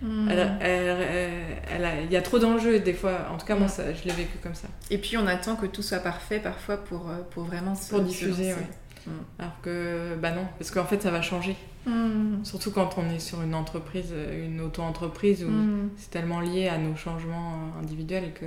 Mm. 0.00 0.28
elle, 0.30 0.38
elle- 0.38 0.60
elle- 0.60 1.28
elle 1.76 1.84
a- 1.84 2.00
il 2.02 2.12
y 2.12 2.16
a 2.16 2.22
trop 2.22 2.38
d'enjeux 2.38 2.78
des 2.78 2.92
fois. 2.94 3.26
En 3.32 3.36
tout 3.36 3.46
cas 3.46 3.56
moi 3.56 3.66
Mm. 3.66 3.70
ça, 3.70 3.82
je 3.92 4.04
l'ai 4.04 4.12
vécu 4.14 4.38
comme 4.42 4.54
ça. 4.54 4.68
Et 4.90 4.98
puis 4.98 5.16
on 5.16 5.26
attend 5.26 5.56
que 5.56 5.66
tout 5.66 5.82
soit 5.82 5.98
parfait 5.98 6.38
parfois 6.38 6.76
pour, 6.76 7.10
pour 7.30 7.44
vraiment 7.44 7.74
se 7.74 7.90
Pour 7.90 7.98
se 8.00 8.04
diffuser, 8.04 8.54
ouais. 8.54 8.66
Mm. 9.08 9.40
Alors 9.40 9.60
que 9.62 10.14
bah 10.20 10.30
non, 10.32 10.46
parce 10.58 10.70
qu'en 10.70 10.84
fait 10.84 11.02
ça 11.02 11.10
va 11.10 11.22
changer. 11.22 11.56
Mm. 11.86 12.44
Surtout 12.44 12.70
quand 12.70 12.96
on 12.98 13.08
est 13.10 13.18
sur 13.18 13.42
une 13.42 13.54
entreprise, 13.54 14.12
une 14.32 14.60
auto-entreprise 14.60 15.44
où 15.44 15.50
Mm. 15.50 15.90
c'est 15.96 16.10
tellement 16.10 16.40
lié 16.40 16.68
à 16.68 16.78
nos 16.78 16.94
changements 16.96 17.72
individuels 17.80 18.32
que 18.34 18.46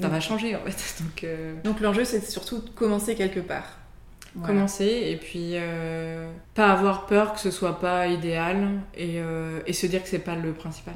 ça 0.00 0.08
va 0.08 0.20
changer 0.20 0.56
en 0.56 0.60
fait. 0.68 1.02
Donc 1.02 1.24
euh, 1.24 1.54
Donc 1.64 1.80
l'enjeu 1.80 2.04
c'est 2.04 2.20
surtout 2.28 2.58
de 2.58 2.70
commencer 2.70 3.14
quelque 3.14 3.40
part. 3.40 3.78
Voilà. 4.34 4.54
commencer 4.54 4.84
et 5.10 5.16
puis 5.16 5.52
euh, 5.54 6.30
pas 6.54 6.70
avoir 6.70 7.06
peur 7.06 7.32
que 7.32 7.40
ce 7.40 7.50
soit 7.50 7.80
pas 7.80 8.08
idéal 8.08 8.68
et, 8.94 9.14
euh, 9.20 9.60
et 9.66 9.72
se 9.72 9.86
dire 9.86 10.02
que 10.02 10.08
c'est 10.08 10.18
pas 10.18 10.34
le 10.36 10.52
principal. 10.52 10.94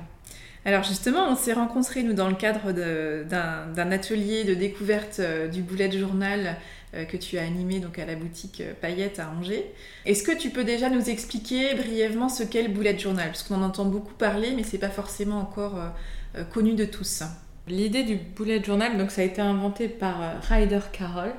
Alors 0.65 0.85
justement, 0.85 1.27
on 1.29 1.35
s'est 1.35 1.55
rencontrés 1.55 2.03
nous 2.05 2.13
dans 2.13 2.29
le 2.29 2.37
cadre 2.37 2.71
d'un 2.73 3.91
atelier 3.91 4.45
de 4.45 4.55
découverte 4.55 5.21
du 5.51 5.63
bullet 5.63 5.91
journal 5.91 6.57
que 6.93 7.17
tu 7.17 7.39
as 7.39 7.43
animé 7.43 7.81
donc 7.81 7.99
à 7.99 8.05
la 8.05 8.15
boutique 8.15 8.61
euh, 8.61 8.73
Paillette 8.81 9.19
à 9.19 9.31
Angers. 9.31 9.73
Est-ce 10.05 10.23
que 10.23 10.37
tu 10.37 10.51
peux 10.51 10.65
déjà 10.65 10.91
nous 10.91 11.09
expliquer 11.09 11.75
brièvement 11.75 12.29
ce 12.29 12.43
qu'est 12.43 12.63
le 12.63 12.69
bullet 12.69 12.99
journal? 12.99 13.29
Parce 13.29 13.43
qu'on 13.43 13.57
en 13.57 13.63
entend 13.63 13.85
beaucoup 13.85 14.15
parler, 14.15 14.53
mais 14.55 14.63
c'est 14.63 14.79
pas 14.79 14.91
forcément 14.91 15.39
encore 15.39 15.79
euh, 15.79 15.89
euh, 16.39 16.45
connu 16.45 16.75
de 16.75 16.85
tous. 16.85 17.23
L'idée 17.69 18.03
du 18.03 18.17
bullet 18.17 18.63
journal, 18.63 18.99
donc 18.99 19.11
ça 19.11 19.23
a 19.23 19.25
été 19.25 19.41
inventé 19.41 19.89
par 19.89 20.23
euh, 20.23 20.33
Ryder 20.49 20.81
Carroll. 20.93 21.33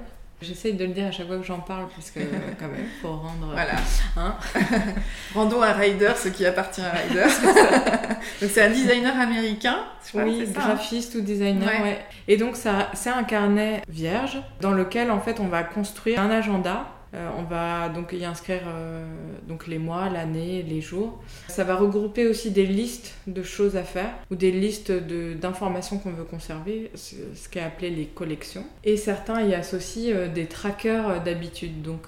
J'essaye 0.43 0.73
de 0.73 0.85
le 0.85 0.91
dire 0.91 1.07
à 1.07 1.11
chaque 1.11 1.27
fois 1.27 1.37
que 1.37 1.43
j'en 1.43 1.59
parle 1.59 1.87
parce 1.95 2.11
que 2.11 2.19
quand 2.59 2.67
même, 2.67 2.85
faut 3.01 3.11
rendre. 3.11 3.51
Voilà. 3.51 3.75
Hein 4.17 4.35
Rendons 5.33 5.61
à 5.61 5.73
Ryder 5.73 6.11
ce 6.15 6.29
qui 6.29 6.45
appartient 6.45 6.81
à 6.81 6.91
Ryder. 6.91 7.23
donc 8.41 8.49
c'est 8.53 8.61
un 8.61 8.69
designer 8.69 9.17
américain. 9.19 9.77
Je 10.05 10.09
crois, 10.09 10.23
oui, 10.23 10.45
ça, 10.45 10.61
hein 10.61 10.65
graphiste 10.67 11.15
ou 11.15 11.21
designer. 11.21 11.65
Ouais. 11.65 12.05
Et 12.27 12.37
donc 12.37 12.57
ça, 12.57 12.89
c'est 12.93 13.09
un 13.09 13.23
carnet 13.23 13.81
vierge 13.87 14.41
dans 14.61 14.71
lequel 14.71 15.11
en 15.11 15.19
fait 15.19 15.39
on 15.39 15.47
va 15.47 15.63
construire 15.63 16.19
un 16.19 16.29
agenda 16.29 16.87
euh, 17.13 17.29
on 17.37 17.43
va 17.43 17.89
donc 17.89 18.11
y 18.13 18.25
inscrire 18.25 18.61
euh, 18.65 19.05
donc 19.47 19.67
les 19.67 19.77
mois, 19.77 20.09
l'année, 20.09 20.63
les 20.63 20.81
jours. 20.81 21.21
Ça 21.47 21.63
va 21.63 21.75
regrouper 21.75 22.27
aussi 22.27 22.51
des 22.51 22.65
listes 22.65 23.13
de 23.27 23.43
choses 23.43 23.75
à 23.75 23.83
faire 23.83 24.09
ou 24.31 24.35
des 24.35 24.51
listes 24.51 24.91
d'informations 24.91 25.99
qu'on 25.99 26.11
veut 26.11 26.23
conserver, 26.23 26.91
ce 26.95 27.49
qui 27.49 27.59
est 27.59 27.63
appelé 27.63 27.91
les 27.91 28.05
collections. 28.05 28.65
Et 28.83 28.97
certains 28.97 29.41
y 29.43 29.53
associent 29.53 30.15
euh, 30.15 30.27
des 30.27 30.47
trackers 30.47 31.21
d'habitude. 31.23 31.83
Donc 31.83 32.07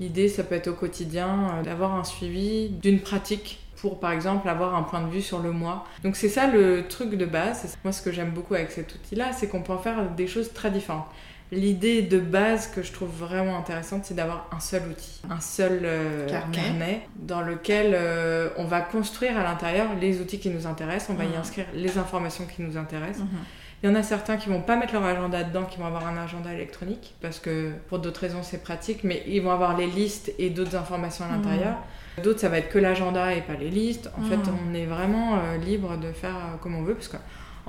l'idée, 0.00 0.28
ça 0.28 0.44
peut 0.44 0.54
être 0.54 0.68
au 0.68 0.74
quotidien 0.74 1.62
d'avoir 1.64 1.94
un 1.94 2.04
suivi 2.04 2.68
d'une 2.68 3.00
pratique 3.00 3.60
pour 3.76 3.98
par 3.98 4.12
exemple 4.12 4.46
avoir 4.48 4.74
un 4.74 4.82
point 4.82 5.00
de 5.00 5.10
vue 5.10 5.22
sur 5.22 5.38
le 5.38 5.52
mois. 5.52 5.86
Donc 6.04 6.16
c'est 6.16 6.28
ça 6.28 6.46
le 6.46 6.86
truc 6.88 7.14
de 7.14 7.24
base. 7.24 7.76
Moi 7.82 7.92
ce 7.92 8.02
que 8.02 8.12
j'aime 8.12 8.30
beaucoup 8.30 8.54
avec 8.54 8.70
cet 8.70 8.94
outil-là, 8.94 9.32
c'est 9.32 9.48
qu'on 9.48 9.62
peut 9.62 9.72
en 9.72 9.78
faire 9.78 10.10
des 10.10 10.26
choses 10.26 10.52
très 10.52 10.70
différentes 10.70 11.06
l'idée 11.52 12.02
de 12.02 12.18
base 12.18 12.68
que 12.68 12.82
je 12.82 12.92
trouve 12.92 13.10
vraiment 13.10 13.58
intéressante, 13.58 14.04
c'est 14.04 14.14
d'avoir 14.14 14.48
un 14.52 14.60
seul 14.60 14.82
outil, 14.88 15.20
un 15.28 15.40
seul 15.40 15.80
euh, 15.84 16.28
carnet. 16.28 17.06
dans 17.16 17.40
lequel 17.40 17.92
euh, 17.94 18.48
on 18.56 18.64
va 18.64 18.80
construire 18.80 19.36
à 19.38 19.42
l'intérieur 19.42 19.88
les 20.00 20.20
outils 20.20 20.38
qui 20.38 20.50
nous 20.50 20.66
intéressent, 20.66 21.10
on 21.10 21.14
va 21.14 21.24
y 21.24 21.28
mhm. 21.28 21.40
inscrire 21.40 21.66
les 21.74 21.98
informations 21.98 22.46
qui 22.46 22.62
nous 22.62 22.76
intéressent. 22.76 23.24
Mhm. 23.24 23.38
Il 23.82 23.88
y 23.88 23.92
en 23.92 23.94
a 23.94 24.02
certains 24.02 24.36
qui 24.36 24.50
vont 24.50 24.60
pas 24.60 24.76
mettre 24.76 24.92
leur 24.92 25.04
agenda 25.04 25.42
dedans, 25.42 25.64
qui 25.64 25.78
vont 25.78 25.86
avoir 25.86 26.06
un 26.06 26.18
agenda 26.18 26.52
électronique, 26.52 27.14
parce 27.22 27.38
que 27.38 27.72
pour 27.88 27.98
d'autres 27.98 28.20
raisons 28.20 28.42
c'est 28.42 28.62
pratique, 28.62 29.04
mais 29.04 29.22
ils 29.26 29.40
vont 29.40 29.52
avoir 29.52 29.76
les 29.76 29.86
listes 29.86 30.32
et 30.38 30.50
d'autres 30.50 30.76
informations 30.76 31.24
à 31.24 31.28
mhm. 31.28 31.42
l'intérieur. 31.42 31.76
D'autres, 32.22 32.40
ça 32.40 32.48
va 32.48 32.58
être 32.58 32.68
que 32.68 32.78
l'agenda 32.78 33.34
et 33.34 33.40
pas 33.40 33.54
les 33.54 33.70
listes. 33.70 34.10
En 34.18 34.22
fait, 34.22 34.36
on 34.50 34.74
est 34.74 34.84
vraiment 34.84 35.36
euh, 35.36 35.56
libre 35.56 35.96
de 35.96 36.12
faire 36.12 36.34
comme 36.60 36.74
on 36.74 36.82
veut, 36.82 36.94
parce 36.94 37.08
que 37.08 37.16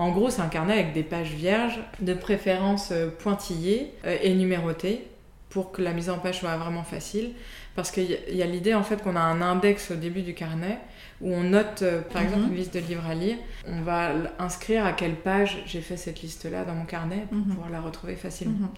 en 0.01 0.09
gros, 0.09 0.31
c'est 0.31 0.41
un 0.41 0.47
carnet 0.47 0.73
avec 0.73 0.93
des 0.93 1.03
pages 1.03 1.29
vierges, 1.29 1.79
de 1.99 2.15
préférence 2.15 2.89
euh, 2.91 3.09
pointillées 3.09 3.93
euh, 4.03 4.17
et 4.23 4.33
numérotées 4.33 5.05
pour 5.49 5.71
que 5.71 5.83
la 5.83 5.93
mise 5.93 6.09
en 6.09 6.17
page 6.17 6.39
soit 6.39 6.57
vraiment 6.57 6.81
facile. 6.81 7.33
Parce 7.75 7.91
qu'il 7.91 8.17
y 8.29 8.41
a 8.41 8.47
l'idée 8.47 8.73
en 8.73 8.81
fait 8.81 9.03
qu'on 9.03 9.15
a 9.15 9.19
un 9.19 9.43
index 9.43 9.91
au 9.91 9.95
début 9.95 10.23
du 10.23 10.33
carnet 10.33 10.79
où 11.21 11.31
on 11.31 11.43
note 11.43 11.83
euh, 11.83 12.01
par 12.01 12.23
exemple 12.23 12.45
mhm. 12.45 12.49
une 12.49 12.55
liste 12.55 12.73
de 12.73 12.79
livres 12.79 13.05
à 13.05 13.13
lire. 13.13 13.37
On 13.67 13.81
va 13.81 14.13
inscrire 14.39 14.85
à 14.87 14.93
quelle 14.93 15.13
page 15.13 15.61
j'ai 15.67 15.81
fait 15.81 15.97
cette 15.97 16.23
liste-là 16.23 16.65
dans 16.65 16.73
mon 16.73 16.85
carnet 16.85 17.27
pour 17.29 17.37
mhm. 17.37 17.49
pouvoir 17.49 17.69
la 17.69 17.79
retrouver 17.79 18.15
facilement. 18.15 18.57
Mhm. 18.57 18.69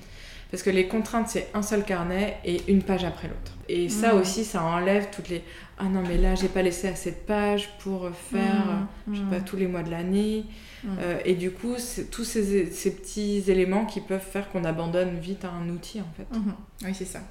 Parce 0.51 0.61
que 0.61 0.71
les 0.71 0.89
contraintes, 0.89 1.29
c'est 1.29 1.47
un 1.53 1.61
seul 1.61 1.85
carnet 1.85 2.37
et 2.43 2.63
une 2.67 2.83
page 2.83 3.05
après 3.05 3.29
l'autre. 3.29 3.53
Et 3.69 3.87
ça 3.87 4.13
aussi, 4.13 4.43
ça 4.43 4.61
enlève 4.61 5.07
toutes 5.09 5.29
les 5.29 5.41
ah 5.79 5.85
non 5.85 6.03
mais 6.07 6.17
là 6.17 6.35
j'ai 6.35 6.49
pas 6.49 6.61
laissé 6.61 6.87
assez 6.87 7.09
de 7.11 7.15
pages 7.15 7.69
pour 7.79 8.11
faire 8.11 8.87
je 9.11 9.17
sais 9.17 9.23
pas 9.31 9.39
tous 9.39 9.55
les 9.55 9.65
mois 9.65 9.81
de 9.81 9.89
l'année 9.89 10.45
euh, 10.99 11.19
et 11.25 11.35
du 11.35 11.51
coup, 11.51 11.75
c'est 11.77 12.09
tous 12.09 12.23
ces, 12.23 12.65
ces, 12.71 12.95
petits 12.95 13.43
éléments 13.47 13.85
qui 13.85 14.01
peuvent 14.01 14.19
faire 14.19 14.49
qu'on 14.51 14.63
abandonne 14.63 15.17
vite 15.19 15.45
un 15.45 15.69
outil, 15.69 16.01
en 16.01 16.11
fait. 16.17 16.37
Mhm. 16.37 16.53
Oui, 16.83 16.93
c'est 16.93 17.05
ça. 17.05 17.21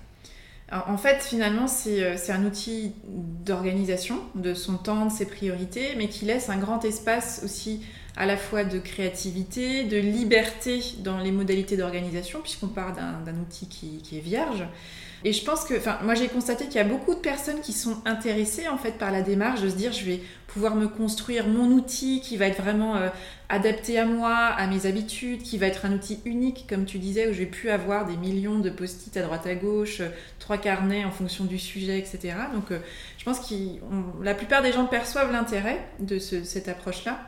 en 0.71 0.97
fait, 0.97 1.23
finalement, 1.23 1.67
euh, 1.87 2.15
c'est 2.17 2.33
un 2.33 2.45
outil 2.45 2.93
d'organisation 3.05 4.21
de 4.35 4.55
son 4.55 4.75
temps, 4.75 5.07
de 5.07 5.13
ses 5.13 5.27
priorités, 5.27 5.95
mais 5.97 6.09
qui 6.09 6.25
laisse 6.25 6.49
un 6.49 6.59
grand 6.59 6.85
espace 6.85 7.43
aussi 7.45 7.83
à 8.17 8.27
la 8.27 8.37
fois 8.37 8.65
de 8.65 8.79
créativité, 8.79 9.85
de 9.85 9.97
liberté 9.99 10.83
dans 10.99 11.19
les 11.19 11.33
modalités 11.33 11.77
d'organisation, 11.77 12.41
puisqu'on 12.43 12.69
part 12.69 12.95
d'un 12.95 13.37
outil 13.41 13.69
qui, 13.69 13.99
qui, 13.99 14.19
est 14.19 14.23
vierge. 14.23 14.65
Et 15.25 15.33
je 15.33 15.45
pense 15.45 15.65
que, 15.65 15.75
enfin, 15.75 15.99
moi 16.03 16.15
j'ai 16.15 16.29
constaté 16.29 16.65
qu'il 16.65 16.77
y 16.77 16.81
a 16.81 16.85
beaucoup 16.85 17.15
de 17.15 17.21
personnes 17.21 17.61
qui 17.61 17.73
sont 17.73 17.97
intéressées 18.05 18.69
en 18.69 18.77
fait 18.77 18.93
par 18.93 19.13
la 19.13 19.23
démarche 19.23 19.61
de 19.61 19.69
se 19.69 19.77
dire 19.77 19.93
je 19.93 20.05
vais 20.05 20.21
pouvoir 20.49 20.75
me 20.75 20.89
construire 20.89 21.47
mon 21.47 21.67
outil 21.71 22.21
qui 22.21 22.37
va 22.37 22.47
être 22.47 22.61
vraiment 22.61 22.97
euh, 22.97 23.09
adapté 23.49 23.99
à 23.99 24.05
moi, 24.05 24.37
à 24.37 24.67
mes 24.67 24.87
habitudes, 24.87 25.43
qui 25.43 25.59
va 25.59 25.67
être 25.67 25.87
un 25.87 25.93
outil 25.93 26.21
unique, 26.25 26.67
comme 26.69 26.85
tu 26.85 26.99
disais, 26.99 27.29
où 27.29 27.33
je 27.33 27.39
vais 27.39 27.47
plus 27.47 27.71
avoir 27.71 28.07
des 28.07 28.17
millions 28.17 28.59
de 28.59 28.69
post-it 28.69 29.17
à 29.17 29.23
droite 29.23 29.47
à 29.47 29.55
gauche, 29.55 30.01
euh, 30.01 30.09
trois 30.39 30.59
carnets 30.59 31.05
en 31.05 31.11
fonction 31.11 31.45
du 31.45 31.59
sujet, 31.59 31.99
etc. 31.99 32.35
Donc 32.53 32.71
euh, 32.71 32.79
je 33.19 33.25
pense 33.25 33.41
que 33.41 33.55
la 34.23 34.35
plupart 34.35 34.63
des 34.63 34.73
gens 34.73 34.87
perçoivent 34.87 35.33
l'intérêt 35.33 35.87
de 36.01 36.19
cette 36.19 36.69
approche-là. 36.69 37.21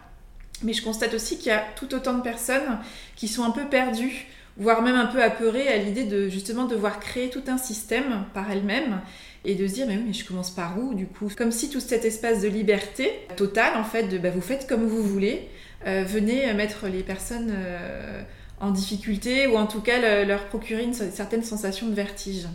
Mais 0.63 0.73
je 0.73 0.83
constate 0.83 1.15
aussi 1.15 1.37
qu'il 1.39 1.49
y 1.49 1.51
a 1.51 1.65
tout 1.77 1.95
autant 1.95 2.15
de 2.15 2.23
personnes 2.23 2.79
qui 3.17 3.29
sont 3.29 3.45
un 3.45 3.51
peu 3.51 3.65
perdues 3.65 4.27
voire 4.57 4.83
même 4.83 4.97
un 4.97 5.07
peu 5.07 5.23
apeurée 5.23 5.69
à 5.69 5.77
l'idée 5.77 6.05
de 6.05 6.29
justement 6.29 6.65
devoir 6.65 7.01
créer 7.01 7.31
tout 7.31 7.43
un 7.49 7.59
système 7.59 8.25
par 8.35 8.51
elle-même 8.51 9.01
et 9.45 9.55
de 9.55 9.67
se 9.67 9.75
dire 9.75 9.87
mais, 9.87 9.97
mais 9.97 10.13
je 10.13 10.25
commence 10.25 10.51
par 10.51 10.79
où 10.79 10.95
du 10.95 11.07
coup? 11.07 11.29
Comme 11.37 11.53
si 11.53 11.71
tout 11.71 11.81
cet 11.81 12.05
espace 12.05 12.43
de 12.43 12.49
liberté 12.49 13.11
totale 13.37 13.77
en 13.77 13.85
fait 13.85 14.05
de 14.05 14.19
bah, 14.19 14.31
vous 14.31 14.41
faites 14.41 14.67
comme 14.67 14.87
vous 14.87 15.03
voulez 15.03 15.49
euh, 15.87 16.05
venez 16.07 16.53
mettre 16.55 16.87
les 16.87 17.03
personnes 17.03 17.53
euh, 17.55 18.23
en 18.61 18.71
difficulté 18.71 19.47
ou 19.47 19.57
en 19.57 19.67
tout 19.67 19.81
cas 19.81 20.25
leur 20.25 20.47
procurer 20.47 20.85
une 20.85 20.95
certaine 20.95 21.43
sensation 21.43 21.89
de 21.89 21.95
vertige. 21.95 22.47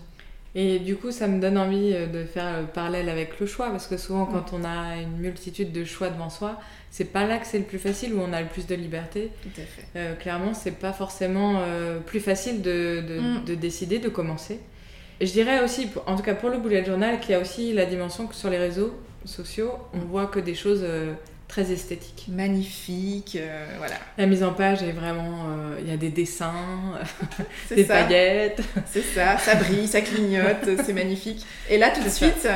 Et 0.55 0.79
du 0.79 0.95
coup, 0.95 1.11
ça 1.11 1.27
me 1.27 1.39
donne 1.39 1.57
envie 1.57 1.91
euh, 1.93 2.07
de 2.07 2.25
faire 2.25 2.61
le 2.61 2.67
parallèle 2.67 3.07
avec 3.09 3.39
le 3.39 3.45
choix, 3.45 3.69
parce 3.69 3.85
que 3.87 3.97
souvent, 3.97 4.25
quand 4.25 4.51
on 4.53 4.63
a 4.63 4.97
une 4.97 5.17
multitude 5.17 5.71
de 5.71 5.85
choix 5.85 6.09
devant 6.09 6.29
soi, 6.29 6.59
c'est 6.89 7.05
pas 7.05 7.25
là 7.25 7.37
que 7.37 7.45
c'est 7.45 7.59
le 7.59 7.65
plus 7.65 7.77
facile, 7.77 8.15
où 8.15 8.19
on 8.19 8.33
a 8.33 8.41
le 8.41 8.47
plus 8.47 8.65
de 8.65 8.73
liberté. 8.73 9.31
Tout 9.43 9.61
à 9.61 9.63
fait. 9.63 9.85
Euh, 9.95 10.15
clairement, 10.15 10.53
c'est 10.55 10.71
pas 10.71 10.91
forcément 10.91 11.59
euh, 11.59 11.99
plus 11.99 12.19
facile 12.19 12.61
de, 12.63 13.03
de, 13.07 13.19
mm. 13.19 13.45
de, 13.45 13.55
décider, 13.55 13.99
de 13.99 14.09
commencer. 14.09 14.59
Et 15.19 15.27
je 15.27 15.33
dirais 15.33 15.63
aussi, 15.63 15.87
en 16.07 16.15
tout 16.15 16.23
cas 16.23 16.33
pour 16.33 16.49
le 16.49 16.57
bullet 16.57 16.83
journal, 16.83 17.19
qu'il 17.19 17.31
y 17.31 17.33
a 17.35 17.39
aussi 17.39 17.73
la 17.73 17.85
dimension 17.85 18.25
que 18.25 18.33
sur 18.33 18.49
les 18.49 18.57
réseaux 18.57 18.93
sociaux, 19.25 19.73
on 19.93 19.97
mm. 19.97 20.05
voit 20.05 20.25
que 20.25 20.39
des 20.39 20.55
choses 20.55 20.83
très 21.49 21.71
esthétiques. 21.71 22.27
Magnifiques, 22.29 23.37
voilà. 23.77 23.95
La 24.17 24.25
mise 24.25 24.43
en 24.43 24.53
page 24.53 24.81
est 24.83 24.93
vraiment... 24.93 25.47
Il 25.81 25.89
y 25.89 25.91
a 25.91 25.97
des 25.97 26.09
dessins, 26.09 26.53
des 27.75 27.83
paillettes. 27.83 28.61
C'est 28.85 29.01
ça, 29.01 29.37
ça 29.37 29.55
brille, 29.55 29.87
ça 29.87 29.99
clignote, 29.99 30.69
c'est 30.85 30.93
magnifique. 30.93 31.45
Et 31.69 31.77
là, 31.77 31.89
tout 31.89 32.03
de 32.03 32.09
suite... 32.09 32.47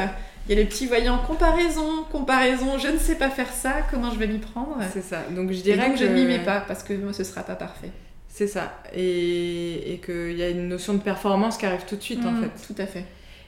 Il 0.45 0.53
y 0.53 0.59
a 0.59 0.61
les 0.61 0.67
petits 0.67 0.87
voyants 0.87 1.19
comparaison, 1.19 2.03
comparaison, 2.11 2.77
je 2.77 2.89
ne 2.89 2.97
sais 2.97 3.15
pas 3.15 3.29
faire 3.29 3.47
ça, 3.47 3.75
comment 3.89 4.11
je 4.11 4.19
vais 4.19 4.27
m'y 4.27 4.39
prendre? 4.39 4.77
C'est 4.91 5.01
ça. 5.03 5.23
Donc 5.31 5.51
je 5.53 5.61
dirais 5.61 5.89
que 5.91 5.97
je 5.97 6.03
ne 6.03 6.13
m'y 6.13 6.25
mets 6.25 6.43
pas 6.43 6.59
parce 6.59 6.83
que 6.83 6.93
moi 6.93 7.13
ce 7.13 7.23
sera 7.23 7.43
pas 7.43 7.55
parfait. 7.55 7.91
C'est 8.27 8.47
ça. 8.47 8.73
Et, 8.93 9.93
et 9.93 9.97
qu'il 9.99 10.35
y 10.35 10.43
a 10.43 10.49
une 10.49 10.67
notion 10.67 10.95
de 10.95 11.01
performance 11.01 11.55
qui 11.55 11.65
arrive 11.65 11.85
tout 11.87 11.95
de 11.95 12.01
suite 12.01 12.25
en 12.25 12.31
mmh, 12.31 12.41
fait. 12.41 12.73
Tout 12.73 12.81
à 12.81 12.85
fait. 12.87 13.05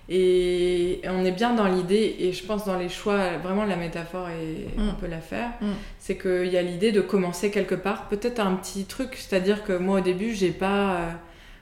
Et 0.07 1.01
on 1.05 1.25
est 1.25 1.31
bien 1.31 1.55
dans 1.55 1.67
l'idée, 1.67 2.15
et 2.19 2.31
je 2.31 2.45
pense 2.45 2.65
dans 2.65 2.77
les 2.77 2.89
choix, 2.89 3.37
vraiment 3.37 3.65
la 3.65 3.75
métaphore, 3.75 4.29
et 4.29 4.67
mmh. 4.77 4.89
on 4.89 4.93
peut 4.93 5.07
la 5.07 5.19
faire, 5.19 5.49
mmh. 5.61 5.65
c'est 5.97 6.17
qu'il 6.17 6.47
y 6.47 6.57
a 6.57 6.61
l'idée 6.61 6.91
de 6.91 7.01
commencer 7.01 7.49
quelque 7.49 7.73
part, 7.73 8.07
peut-être 8.07 8.39
un 8.39 8.55
petit 8.55 8.85
truc, 8.85 9.15
c'est-à-dire 9.15 9.63
que 9.63 9.73
moi 9.73 9.99
au 9.99 10.03
début, 10.03 10.33
j'ai 10.33 10.51
pas. 10.51 10.95
Euh, 10.95 11.11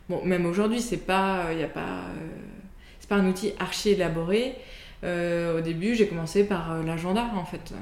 bon, 0.10 0.22
même 0.26 0.46
aujourd'hui, 0.46 0.82
c'est 0.82 1.06
pas. 1.06 1.46
Il 1.52 1.58
n'y 1.58 1.64
a 1.64 1.68
pas. 1.68 1.80
Euh, 1.80 2.28
c'est 3.00 3.10
pas 3.10 3.16
un 3.16 3.28
outil 3.28 3.54
archi 3.60 3.90
élaboré. 3.90 4.56
Euh, 5.04 5.60
au 5.60 5.62
début, 5.62 5.96
j'ai 5.96 6.08
commencé 6.08 6.46
par 6.46 6.72
euh, 6.72 6.84
l'agenda 6.84 7.26
en 7.36 7.44
fait. 7.44 7.74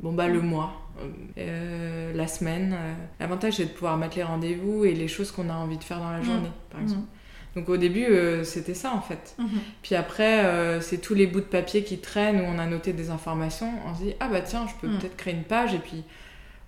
Bon 0.00 0.12
bah 0.12 0.28
le 0.28 0.42
mm. 0.42 0.46
mois, 0.46 0.82
euh, 1.38 2.12
la 2.14 2.26
semaine. 2.26 2.76
L'avantage 3.18 3.54
c'est 3.54 3.64
de 3.64 3.70
pouvoir 3.70 3.96
mettre 3.96 4.16
les 4.16 4.22
rendez-vous 4.22 4.84
et 4.84 4.92
les 4.92 5.08
choses 5.08 5.32
qu'on 5.32 5.48
a 5.48 5.54
envie 5.54 5.78
de 5.78 5.84
faire 5.84 5.98
dans 5.98 6.10
la 6.10 6.18
mm. 6.18 6.24
journée, 6.24 6.50
par 6.70 6.80
exemple. 6.82 7.06
Mm. 7.56 7.60
Donc 7.60 7.68
au 7.70 7.76
début, 7.76 8.06
c'était 8.44 8.74
ça 8.74 8.92
en 8.92 9.00
fait. 9.00 9.34
Mm-hmm. 9.40 9.58
Puis 9.82 9.94
après, 9.94 10.80
c'est 10.80 10.98
tous 10.98 11.14
les 11.14 11.26
bouts 11.26 11.40
de 11.40 11.46
papier 11.46 11.82
qui 11.82 11.98
traînent 11.98 12.40
où 12.40 12.44
on 12.44 12.58
a 12.58 12.66
noté 12.66 12.92
des 12.92 13.10
informations. 13.10 13.72
On 13.86 13.94
se 13.94 14.02
dit, 14.02 14.14
ah 14.20 14.28
bah 14.28 14.42
tiens, 14.42 14.66
je 14.68 14.74
peux 14.80 14.92
peut-être 14.96 15.16
créer 15.16 15.34
une 15.34 15.42
page 15.42 15.74
et 15.74 15.78
puis 15.78 16.04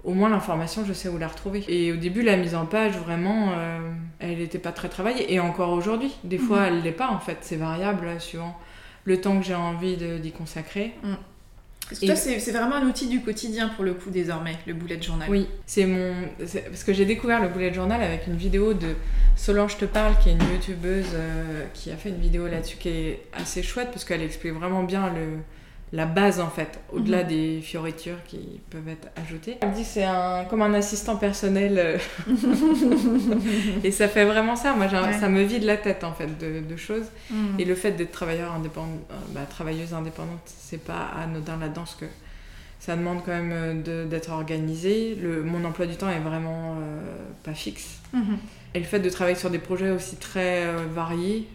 au 0.05 0.15
moins 0.15 0.29
l'information, 0.29 0.85
je 0.87 0.93
sais 0.93 1.09
où 1.09 1.19
la 1.19 1.29
retrouver. 1.29 1.65
Et 1.69 1.93
au 1.93 1.97
début, 1.97 2.23
la 2.23 2.37
mise 2.37 2.55
en 2.55 2.67
page, 2.67 2.97
vraiment, 2.97 3.53
elle 4.19 4.39
n'était 4.39 4.59
pas 4.59 4.73
très 4.73 4.89
travaillée. 4.89 5.33
Et 5.33 5.41
encore 5.41 5.73
aujourd'hui, 5.73 6.13
des 6.25 6.39
fois, 6.39 6.63
mm-hmm. 6.63 6.69
elle 6.69 6.83
l'est 6.83 6.93
pas 6.93 7.11
en 7.11 7.19
fait. 7.19 7.39
C'est 7.43 7.57
variable 7.57 8.09
suivant 8.19 8.59
le 9.05 9.21
temps 9.21 9.39
que 9.39 9.45
j'ai 9.45 9.55
envie 9.55 9.97
d'y 9.97 10.33
consacrer. 10.33 10.95
Parce 11.89 12.01
que 12.01 12.07
toi, 12.07 12.17
c'est 12.17 12.51
vraiment 12.51 12.77
un 12.77 12.87
outil 12.87 13.07
du 13.07 13.23
quotidien 13.23 13.69
pour 13.69 13.85
le 13.85 13.95
coup 13.95 14.11
désormais, 14.11 14.57
le 14.67 14.75
bullet 14.75 15.01
journal. 15.01 15.29
Oui, 15.31 15.47
c'est 15.65 15.87
mon. 15.87 16.13
Parce 16.39 16.85
que 16.85 16.93
j'ai 16.93 17.07
découvert 17.07 17.41
le 17.41 17.49
bullet 17.49 17.73
journal 17.73 18.03
avec 18.03 18.27
une 18.27 18.37
vidéo 18.37 18.75
de 18.75 18.95
Solange 19.37 19.79
Te 19.79 19.87
Parle, 19.87 20.15
qui 20.23 20.29
est 20.29 20.33
une 20.33 20.53
youtubeuse 20.53 21.07
euh, 21.15 21.65
qui 21.73 21.91
a 21.91 21.97
fait 21.97 22.11
une 22.11 22.21
vidéo 22.21 22.47
là-dessus 22.47 22.77
qui 22.77 22.89
est 22.89 23.23
assez 23.33 23.63
chouette 23.63 23.89
parce 23.91 24.05
qu'elle 24.05 24.23
explique 24.23 24.53
vraiment 24.53 24.83
bien 24.83 25.11
le, 25.13 25.39
la 25.93 26.05
base 26.07 26.41
en 26.41 26.51
fait, 26.51 26.79
au-delà 26.93 27.23
mhm. 27.23 27.29
des 27.29 27.61
fioritures 27.63 28.23
qui 28.27 28.61
peuvent 28.71 28.89
être 28.89 29.09
ajoutées. 29.17 29.57
Elle 29.61 29.73
dit 29.73 29.85
c'est 29.85 30.05
un, 30.05 30.45
comme 30.45 30.63
un 30.63 30.75
assistant 30.75 31.17
personnel 31.17 31.79
euh. 31.79 31.99
et 33.85 33.91
ça 33.91 34.09
fait 34.09 34.25
vraiment 34.25 34.57
ça. 34.57 34.75
Moi, 34.75 34.89
ça 34.89 35.29
me 35.29 35.43
vide 35.43 35.65
la 35.65 35.77
tête 35.77 36.05
en 36.05 36.13
fait 36.13 36.29
de, 36.39 36.77
choses. 36.77 37.07
Mhm. 37.31 37.59
Et 37.59 37.65
le 37.65 37.75
fait 37.75 37.93
d'être 37.93 38.13
travailleur 38.13 38.53
indépendant, 38.53 38.99
euh, 39.11 39.15
bah, 39.31 39.41
travailleuse 39.49 39.95
indépendante, 39.95 40.43
c'est 40.47 40.83
pas 40.83 41.11
anodin 41.23 41.57
là-dedans 41.59 41.85
que 41.99 42.07
ça 42.79 42.95
demande 42.95 43.23
quand 43.25 43.33
même 43.33 43.83
d'être 43.83 44.31
organisé. 44.31 45.17
Le, 45.17 45.43
mon 45.43 45.65
emploi 45.65 45.87
du 45.87 45.97
temps 45.97 46.09
est 46.11 46.21
vraiment 46.21 46.77
pas 47.43 47.55
fixe. 47.55 48.01
Mhm. 48.13 48.39
Et 48.79 48.81
le 48.81 48.87
fait 48.87 49.01
de 49.01 49.11
travailler 49.11 49.37
sur 49.37 49.51
des 49.51 49.59
projets 49.59 49.91
aussi 49.91 50.15
très 50.15 50.73
variés. 50.95 51.49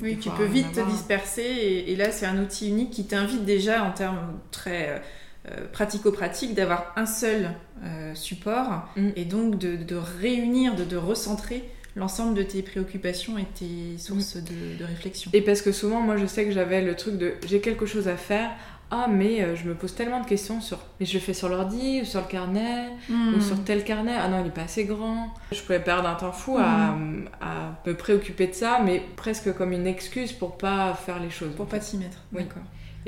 oui, 0.00 0.18
tu 0.18 0.30
peux 0.30 0.44
vite 0.44 0.70
te 0.72 0.88
disperser. 0.88 1.42
Et, 1.42 1.90
et 1.90 1.96
là, 1.96 2.12
c'est 2.12 2.26
un 2.26 2.40
outil 2.40 2.68
unique 2.68 2.90
qui 2.90 3.06
t'invite 3.06 3.44
déjà 3.44 3.82
en 3.82 3.90
termes 3.90 4.38
très 4.52 5.02
euh, 5.50 5.66
pratico-pratique 5.72 6.54
d'avoir 6.54 6.92
un 6.96 7.06
seul 7.06 7.50
euh, 7.84 8.14
support 8.14 8.88
mm. 8.96 9.10
et 9.16 9.24
donc 9.24 9.56
de, 9.58 9.94
réunir, 9.94 10.74
de, 10.74 10.96
recentrer 10.96 11.62
l'ensemble 11.94 12.34
de 12.34 12.42
tes 12.42 12.60
préoccupations 12.62 13.38
et 13.38 13.44
tes 13.44 13.98
sources 13.98 14.36
mm. 14.36 14.78
de, 14.78 14.84
réflexion. 14.84 15.30
Et 15.34 15.40
parce 15.40 15.62
que 15.62 15.72
souvent, 15.72 16.00
moi, 16.00 16.16
je 16.16 16.26
sais 16.26 16.44
que 16.44 16.50
j'avais 16.50 16.82
le 16.82 16.96
truc 16.96 17.16
de 17.18 17.34
j'ai 17.46 17.60
quelque 17.60 17.86
chose 17.86 18.08
à 18.08 18.16
faire. 18.16 18.50
Ah, 18.90 19.06
mais 19.08 19.42
euh, 19.42 19.54
je 19.54 19.68
me 19.68 19.74
pose 19.74 19.94
tellement 19.94 20.20
de 20.20 20.26
questions 20.26 20.60
sur. 20.60 20.78
Mais 20.98 21.06
je 21.06 21.14
le 21.14 21.20
fais 21.20 21.34
sur 21.34 21.48
l'ordi, 21.48 22.00
ou 22.02 22.04
sur 22.04 22.20
le 22.20 22.26
carnet, 22.26 22.88
ou 23.10 23.40
sur 23.40 23.62
tel 23.64 23.84
carnet. 23.84 24.14
Ah 24.18 24.28
non, 24.28 24.38
il 24.40 24.44
n'est 24.44 24.50
pas 24.50 24.62
assez 24.62 24.84
grand. 24.84 25.34
Je 25.52 25.60
pouvais 25.60 25.80
perdre 25.80 26.08
un 26.08 26.14
temps 26.14 26.32
fou 26.32 26.56
à, 26.58 26.96
à, 27.40 27.78
me 27.86 27.94
préoccuper 27.94 28.46
de 28.46 28.54
ça, 28.54 28.80
mais 28.84 29.02
presque 29.16 29.54
comme 29.54 29.72
une 29.72 29.86
excuse 29.86 30.32
pour 30.32 30.56
pas 30.56 30.94
faire 30.94 31.20
les 31.20 31.30
choses. 31.30 31.54
Pour 31.54 31.66
pas 31.66 31.78
t'y 31.78 31.98
mettre. 31.98 32.18
D'accord. 32.32 32.62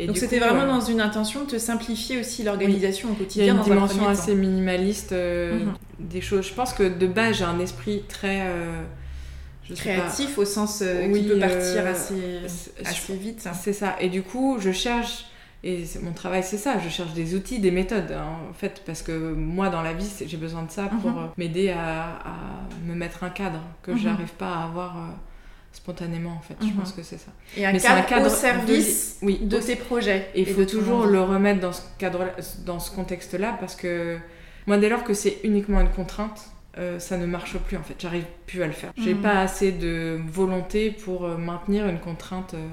Donc 0.07 0.16
c'était 0.16 0.38
vraiment 0.38 0.66
dans 0.66 0.81
une 0.81 1.01
intention 1.01 1.45
de 1.45 1.51
te 1.51 1.59
simplifier 1.59 2.21
aussi 2.21 2.43
l'organisation 2.43 3.11
au 3.11 3.14
quotidien. 3.14 3.45
Il 3.45 3.47
y 3.49 3.51
a 3.51 3.55
une 3.55 3.62
dimension 3.62 4.09
assez 4.09 4.35
minimaliste 4.35 5.12
euh, 5.12 5.59
mhm. 5.59 5.75
des 5.99 6.21
choses. 6.21 6.47
Je 6.47 6.55
pense 6.55 6.73
que 6.73 6.85
de 6.85 7.07
base 7.07 7.38
j'ai 7.38 7.45
un 7.45 7.59
esprit 7.59 8.03
très 8.09 8.43
euh, 8.43 8.83
créatif 9.75 10.38
au 10.38 10.45
sens 10.45 10.83
euh, 10.83 11.12
qui 11.12 11.23
peut 11.25 11.38
partir 11.38 11.87
assez, 11.87 12.40
assez 12.85 13.16
vite. 13.16 13.47
C'est 13.61 13.73
ça. 13.73 13.97
Et 14.01 14.09
du 14.09 14.23
coup 14.23 14.59
je 14.61 14.73
cherche 14.73 15.27
et 15.62 15.85
mon 16.03 16.12
travail 16.12 16.42
c'est 16.42 16.57
ça. 16.57 16.79
Je 16.79 16.88
cherche 16.88 17.12
des 17.12 17.35
outils, 17.35 17.59
des 17.59 17.70
méthodes 17.70 18.12
hein, 18.12 18.38
en 18.49 18.53
fait 18.55 18.83
parce 18.87 19.03
que 19.03 19.35
moi 19.35 19.68
dans 19.68 19.83
la 19.83 19.92
vie 19.92 20.11
j'ai 20.25 20.37
besoin 20.37 20.62
de 20.62 20.70
ça 20.70 20.85
pour 21.03 21.11
mhm. 21.11 21.29
m'aider 21.37 21.70
à, 21.70 22.18
me 22.87 22.94
mettre 22.94 23.25
un 23.25 23.31
cadre 23.31 23.61
que 23.83 23.90
mhm. 23.90 23.99
j'arrive 23.99 24.33
pas 24.33 24.55
à 24.55 24.64
avoir 24.64 24.96
spontanément 25.73 26.31
en 26.31 26.40
fait. 26.40 26.57
Je 26.61 26.73
pense 26.73 26.90
mhm. 26.90 26.96
que 26.96 27.03
c'est 27.03 27.18
ça. 27.18 27.31
Et 27.57 27.66
un, 27.66 28.03
cadre, 28.03 28.27
au 28.27 28.31
service 28.31 29.18
de, 29.20 29.27
oui, 29.27 29.38
de 29.42 29.59
tes 29.59 29.77
projets. 29.77 30.31
Et 30.35 30.42
il 30.42 30.46
faut 30.46 30.64
toujours 30.64 31.07
le 31.07 31.20
remettre 31.20 31.61
dans 31.61 31.73
ce 31.73 31.83
cadre, 31.99 32.27
dans 32.64 32.81
ce 32.81 32.90
contexte-là 32.90 33.57
parce 33.61 33.77
que 33.77 34.18
moi 34.66 34.79
dès 34.79 34.88
lors 34.88 35.05
que 35.05 35.14
c'est 35.14 35.38
uniquement 35.44 35.81
une 35.81 35.90
contrainte, 35.90 36.51
euh, 36.79 36.99
ça 36.99 37.18
ne 37.18 37.27
marche 37.27 37.59
plus 37.59 37.77
en 37.77 37.83
fait. 37.83 37.94
J'arrive 37.99 38.25
plus 38.46 38.62
à 38.62 38.66
le 38.66 38.73
faire. 38.73 38.92
J'ai 38.96 39.14
mhm. 39.14 39.23
pas 39.23 39.40
assez 39.40 39.73
de 39.73 40.18
volonté 40.27 40.90
pour 40.90 41.25
euh, 41.25 41.37
maintenir 41.37 41.87
une 41.87 41.99
contrainte. 41.99 42.55
Euh, 42.55 42.66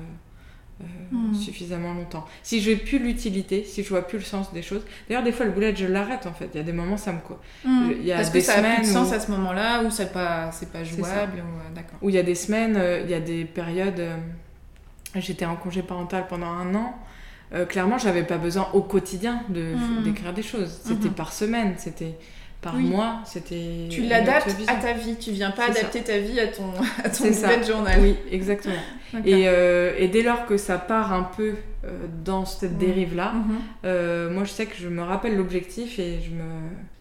euh, 0.79 0.85
hmm. 1.11 1.33
suffisamment 1.33 1.93
longtemps. 1.93 2.25
Si 2.43 2.61
je 2.61 2.69
n'ai 2.69 2.75
plus 2.75 2.99
l'utilité, 2.99 3.63
si 3.63 3.83
je 3.83 3.89
vois 3.89 4.03
plus 4.03 4.19
le 4.19 4.23
sens 4.23 4.53
des 4.53 4.61
choses. 4.61 4.83
D'ailleurs, 5.07 5.23
des 5.23 5.31
fois, 5.31 5.45
le 5.45 5.51
boulet, 5.51 5.75
je 5.75 5.85
l'arrête 5.85 6.27
en 6.27 6.33
fait. 6.33 6.49
Il 6.53 6.57
y 6.57 6.59
a 6.59 6.63
des 6.63 6.73
moments, 6.73 6.97
ça 6.97 7.13
me 7.13 7.19
quoi. 7.19 7.39
Hmm. 7.65 7.89
Il 7.91 8.05
y 8.05 8.11
a 8.11 8.17
Parce 8.17 8.31
des 8.31 8.39
que 8.39 8.45
ça 8.45 8.57
semaines 8.57 8.71
a 8.71 8.75
plus 8.75 8.87
de 8.87 8.93
sens 8.93 9.11
à 9.11 9.19
ce 9.19 9.31
moment-là, 9.31 9.83
ou 9.83 9.89
c'est 9.89 10.11
pas, 10.11 10.51
c'est 10.51 10.71
pas 10.71 10.83
jouable. 10.83 11.43
Ou. 12.01 12.05
Où 12.05 12.09
il 12.09 12.15
y 12.15 12.19
a 12.19 12.23
des 12.23 12.35
semaines, 12.35 12.75
euh, 12.77 13.01
il 13.03 13.09
y 13.09 13.15
a 13.15 13.19
des 13.19 13.45
périodes. 13.45 13.99
Euh, 13.99 14.17
j'étais 15.15 15.45
en 15.45 15.55
congé 15.55 15.81
parental 15.81 16.27
pendant 16.27 16.47
un 16.47 16.75
an. 16.75 16.95
clairement, 17.69 17.97
j'avais 17.97 18.23
pas 18.23 18.37
besoin 18.37 18.67
au 18.73 18.81
quotidien 18.81 19.41
de 19.49 19.73
hmm. 19.73 20.03
d'écrire 20.03 20.33
des 20.33 20.43
choses. 20.43 20.79
C'était 20.83 21.09
par 21.09 21.33
semaine. 21.33 21.73
C'était 21.77 22.17
par 22.61 22.75
mois, 22.75 23.19
c'était. 23.25 23.87
Tu 23.89 24.03
l'adaptes 24.03 24.55
à 24.67 24.75
ta 24.75 24.93
vie, 24.93 25.15
tu 25.15 25.31
viens 25.31 25.51
pas 25.51 25.65
adapter 25.65 26.01
ta 26.01 26.17
vie 26.17 26.39
à 26.39 26.47
ton, 26.47 26.71
à 27.03 27.09
ton 27.09 27.63
journal. 27.63 27.99
Oui, 28.01 28.15
exactement. 28.31 28.75
et, 29.25 29.47
euh, 29.47 29.93
et, 29.97 30.07
dès 30.07 30.23
lors 30.23 30.45
que 30.45 30.57
ça 30.57 30.77
part 30.77 31.13
un 31.13 31.23
peu 31.23 31.55
euh, 31.85 32.05
dans 32.25 32.45
cette 32.45 32.73
mmh. 32.73 32.77
dérive-là, 32.77 33.31
mmh. 33.31 33.57
euh, 33.85 34.29
moi 34.31 34.43
je 34.43 34.49
sais 34.49 34.65
que 34.65 34.75
je 34.75 34.87
me 34.87 35.01
rappelle 35.01 35.37
l'objectif 35.37 35.99
et 35.99 36.19
je 36.21 36.31
me. 36.31 36.43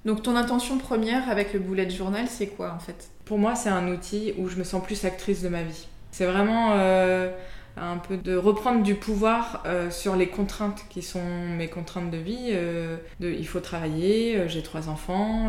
Donc 0.04 0.22
ton 0.22 0.36
intention 0.36 0.78
première 0.78 1.28
avec 1.30 1.52
le 1.52 1.58
bullet 1.58 1.88
journal, 1.88 2.26
c'est 2.28 2.48
quoi 2.48 2.72
en 2.74 2.78
fait? 2.78 3.08
Pour 3.24 3.38
moi, 3.38 3.56
c'est 3.56 3.70
un 3.70 3.88
outil 3.88 4.34
où 4.38 4.48
je 4.48 4.56
me 4.56 4.62
sens 4.62 4.82
plus 4.84 5.04
actrice 5.04 5.42
de 5.42 5.48
ma 5.48 5.62
vie. 5.62 5.88
C'est 6.12 6.26
vraiment 6.26 6.76
un 7.76 7.98
peu 7.98 8.16
de 8.16 8.36
reprendre 8.36 8.82
du 8.82 8.94
pouvoir 8.94 9.62
euh, 9.66 9.90
sur 9.90 10.16
les 10.16 10.28
contraintes 10.28 10.84
qui 10.88 11.02
sont 11.02 11.22
mes 11.56 11.68
contraintes 11.68 12.10
de 12.10 12.16
vie. 12.16 12.48
Euh, 12.50 12.96
de, 13.20 13.30
il 13.30 13.46
faut 13.46 13.60
travailler, 13.60 14.36
euh, 14.36 14.48
j'ai 14.48 14.62
trois 14.62 14.88
enfants, 14.88 15.48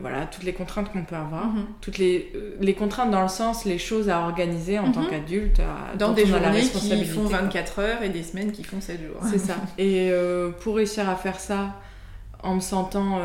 voilà, 0.00 0.24
toutes 0.24 0.44
les 0.44 0.54
contraintes 0.54 0.90
qu'on 0.92 1.04
peut 1.04 1.16
avoir. 1.16 1.48
Mhm. 1.48 1.66
Toutes 1.80 1.98
les, 1.98 2.32
les 2.60 2.74
contraintes 2.74 3.10
dans 3.10 3.22
le 3.22 3.28
sens, 3.28 3.64
les 3.66 3.78
choses 3.78 4.08
à 4.08 4.20
organiser 4.20 4.78
en 4.78 4.90
tant 4.92 5.02
mhm. 5.02 5.10
qu'adulte. 5.10 5.60
Dans 5.98 6.12
des 6.12 6.24
journées 6.24 6.62
qui 6.62 7.04
font 7.04 7.24
24 7.24 7.78
heures 7.80 8.02
et 8.02 8.08
des 8.08 8.22
semaines 8.22 8.52
qui 8.52 8.64
font 8.64 8.80
7 8.80 9.00
jours. 9.00 9.20
C'est 9.30 9.38
ça. 9.38 9.56
Et 9.78 10.10
pour 10.60 10.76
réussir 10.76 11.08
à 11.08 11.16
faire 11.16 11.40
ça 11.40 11.80
en 12.42 12.54
me 12.54 12.60
sentant 12.60 13.20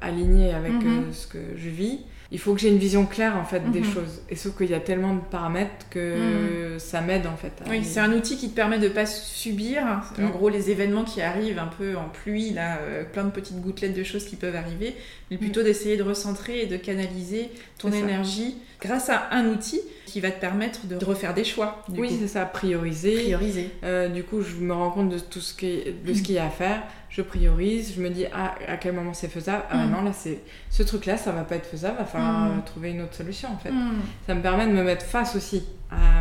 alignée 0.00 0.54
avec 0.54 0.72
mhm. 0.72 1.12
ce 1.12 1.26
que 1.26 1.38
je 1.56 1.68
vis, 1.68 2.00
il 2.32 2.38
faut 2.38 2.54
que 2.54 2.60
j'ai 2.60 2.68
une 2.68 2.78
vision 2.78 3.06
claire 3.06 3.36
en 3.36 3.44
fait 3.44 3.70
des 3.70 3.80
mhm. 3.80 3.92
choses. 3.92 4.22
Et 4.28 4.36
sauf 4.36 4.56
qu'il 4.56 4.70
y 4.70 4.74
a 4.74 4.80
tellement 4.80 5.14
de 5.14 5.20
paramètres 5.20 5.88
que 5.90 6.74
mhm. 6.74 6.78
ça 6.78 7.00
m'aide 7.00 7.26
en 7.26 7.36
fait. 7.36 7.52
Oui, 7.68 7.84
c'est 7.84 8.00
un 8.00 8.12
outil 8.12 8.36
qui 8.36 8.50
te 8.50 8.54
permet 8.54 8.78
de 8.78 8.88
pas 8.88 9.06
subir 9.06 9.82
en 9.82 10.22
mhm. 10.22 10.30
gros 10.30 10.48
les 10.48 10.70
événements 10.70 11.04
qui 11.04 11.22
arrivent 11.22 11.58
un 11.58 11.70
peu 11.78 11.96
en 11.96 12.08
pluie 12.08 12.50
là, 12.50 12.78
euh, 12.78 13.04
plein 13.04 13.24
de 13.24 13.30
petites 13.30 13.60
gouttelettes 13.60 13.96
de 13.96 14.02
choses 14.02 14.24
qui 14.24 14.36
peuvent 14.36 14.56
arriver, 14.56 14.96
mais 15.30 15.38
plutôt 15.38 15.62
d'essayer 15.62 15.96
de 15.96 16.02
recentrer 16.02 16.62
et 16.62 16.66
de 16.66 16.76
canaliser 16.76 17.50
ton 17.78 17.92
énergie 17.92 18.56
grâce 18.80 19.08
à 19.08 19.28
un 19.30 19.46
outil 19.48 19.80
qui 20.06 20.20
va 20.20 20.30
te 20.30 20.40
permettre 20.40 20.86
de 20.86 20.96
refaire 21.04 21.34
des 21.34 21.44
choix. 21.44 21.84
Oui, 21.96 22.16
c'est 22.20 22.28
ça, 22.28 22.44
prioriser. 22.44 23.14
Prioriser. 23.14 23.70
Euh, 23.84 24.08
du 24.08 24.22
coup, 24.22 24.42
je 24.42 24.56
me 24.56 24.72
rends 24.72 24.90
compte 24.90 25.10
de 25.10 25.18
tout 25.18 25.40
ce 25.40 25.54
qui 25.54 25.82
de 26.04 26.14
ce 26.14 26.22
qu'il 26.22 26.34
y 26.34 26.38
a 26.38 26.46
à 26.46 26.50
faire 26.50 26.82
je 27.16 27.22
priorise, 27.22 27.94
je 27.96 28.02
me 28.02 28.10
dis 28.10 28.26
ah, 28.30 28.54
à 28.68 28.76
quel 28.76 28.94
moment 28.94 29.14
c'est 29.14 29.28
faisable? 29.28 29.64
Ah 29.70 29.86
mm. 29.86 29.90
non, 29.90 30.02
là, 30.02 30.12
c'est 30.12 30.40
ce 30.68 30.82
truc-là, 30.82 31.16
ça 31.16 31.32
va 31.32 31.44
pas 31.44 31.56
être 31.56 31.66
faisable, 31.66 31.96
il 31.98 32.02
va 32.02 32.04
falloir 32.04 32.54
mm. 32.54 32.64
trouver 32.64 32.90
une 32.90 33.00
autre 33.00 33.14
solution 33.14 33.48
en 33.50 33.56
fait. 33.56 33.70
Mm. 33.70 34.00
Ça 34.26 34.34
me 34.34 34.42
permet 34.42 34.66
de 34.66 34.72
me 34.72 34.82
mettre 34.82 35.06
face 35.06 35.34
aussi 35.34 35.64
à 35.90 36.20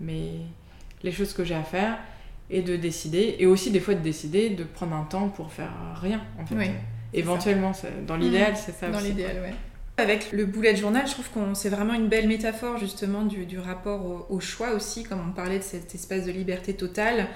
mes... 0.00 0.40
les 1.04 1.12
choses 1.12 1.32
que 1.32 1.44
j'ai 1.44 1.54
à 1.54 1.62
faire 1.62 1.96
et 2.50 2.62
de 2.62 2.74
décider, 2.74 3.36
et 3.38 3.46
aussi 3.46 3.70
des 3.70 3.78
fois 3.78 3.94
de 3.94 4.00
décider 4.00 4.50
de 4.50 4.64
prendre 4.64 4.96
un 4.96 5.04
temps 5.04 5.28
pour 5.28 5.52
faire 5.52 5.70
rien 6.00 6.22
en 6.40 6.46
fait. 6.46 6.56
Oui, 6.56 6.70
Éventuellement, 7.14 7.72
dans 8.06 8.16
l'idéal, 8.16 8.56
c'est 8.56 8.72
ça 8.72 8.88
Dans 8.88 9.00
l'idéal, 9.00 9.36
ouais. 9.42 9.54
Avec 9.96 10.32
le 10.32 10.44
bullet 10.44 10.76
journal, 10.76 11.06
je 11.06 11.12
trouve 11.12 11.28
que 11.28 11.54
c'est 11.54 11.70
vraiment 11.70 11.94
une 11.94 12.08
belle 12.08 12.28
métaphore 12.28 12.78
justement 12.78 13.22
du, 13.22 13.46
du 13.46 13.58
rapport 13.58 14.04
au, 14.04 14.26
au, 14.28 14.40
choix 14.40 14.70
aussi, 14.70 15.02
comme 15.02 15.20
on 15.28 15.32
parlait 15.32 15.58
de 15.58 15.64
cet 15.64 15.94
espace 15.94 16.24
de 16.24 16.30
liberté 16.30 16.74
totale 16.74 17.28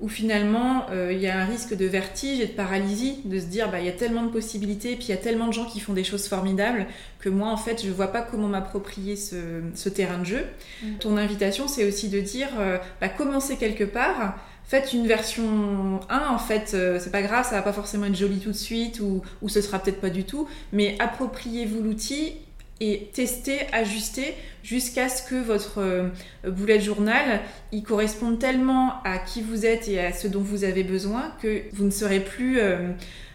où 0.00 0.08
finalement 0.08 0.86
euh, 0.90 1.12
il 1.12 1.20
y 1.20 1.26
a 1.26 1.38
un 1.38 1.44
risque 1.44 1.76
de 1.76 1.84
vertige 1.86 2.40
et 2.40 2.46
de 2.46 2.52
paralysie, 2.52 3.18
de 3.24 3.38
se 3.38 3.46
dire 3.46 3.70
bah 3.70 3.80
il 3.80 3.86
y 3.86 3.88
a 3.88 3.92
tellement 3.92 4.22
de 4.24 4.30
possibilités, 4.30 4.96
puis 4.96 5.06
il 5.06 5.10
y 5.10 5.14
a 5.14 5.18
tellement 5.18 5.46
de 5.46 5.52
gens 5.52 5.66
qui 5.66 5.80
font 5.80 5.92
des 5.92 6.04
choses 6.04 6.26
formidables 6.26 6.86
que 7.18 7.28
moi 7.28 7.48
en 7.48 7.56
fait 7.56 7.84
je 7.84 7.90
vois 7.90 8.08
pas 8.08 8.22
comment 8.22 8.48
m'approprier 8.48 9.16
ce, 9.16 9.88
terrain 9.88 10.18
de 10.18 10.24
jeu. 10.24 10.46
Mm. 10.82 10.86
Ton 11.00 11.16
invitation 11.16 11.68
c'est 11.68 11.86
aussi 11.86 12.08
de 12.08 12.20
dire 12.20 12.48
euh, 12.58 12.78
bah, 13.00 13.08
commencez 13.08 13.56
quelque 13.56 13.84
part. 13.84 14.38
Faites 14.64 14.92
une 14.92 15.08
version 15.08 15.98
1, 16.08 16.28
en 16.28 16.38
fait, 16.38 16.74
euh, 16.74 17.00
c'est 17.00 17.10
pas 17.10 17.22
grave, 17.22 17.44
ça 17.44 17.56
va 17.56 17.62
pas 17.62 17.72
forcément 17.72 18.06
être 18.06 18.14
joli 18.14 18.38
tout 18.38 18.52
de 18.52 18.56
suite, 18.56 19.00
ou, 19.00 19.20
ou 19.42 19.48
ce 19.48 19.62
sera 19.62 19.80
peut-être 19.80 20.00
pas 20.00 20.10
du 20.10 20.22
tout, 20.22 20.46
mais 20.72 20.94
appropriez-vous 21.00 21.82
l'outil 21.82 22.34
et 22.80 23.10
tester, 23.12 23.58
ajuster 23.72 24.34
jusqu'à 24.62 25.08
ce 25.08 25.22
que 25.22 25.34
votre 25.34 25.80
euh, 25.80 26.08
bullet 26.44 26.80
journal 26.80 27.40
il 27.72 27.82
corresponde 27.82 28.38
tellement 28.38 29.02
à 29.04 29.18
qui 29.18 29.42
vous 29.42 29.66
êtes 29.66 29.88
et 29.88 30.00
à 30.00 30.12
ce 30.12 30.28
dont 30.28 30.40
vous 30.40 30.64
avez 30.64 30.82
besoin 30.82 31.32
que 31.42 31.62
vous 31.72 31.84
ne 31.84 31.90
serez 31.90 32.20
plus 32.20 32.58
euh, 32.58 32.90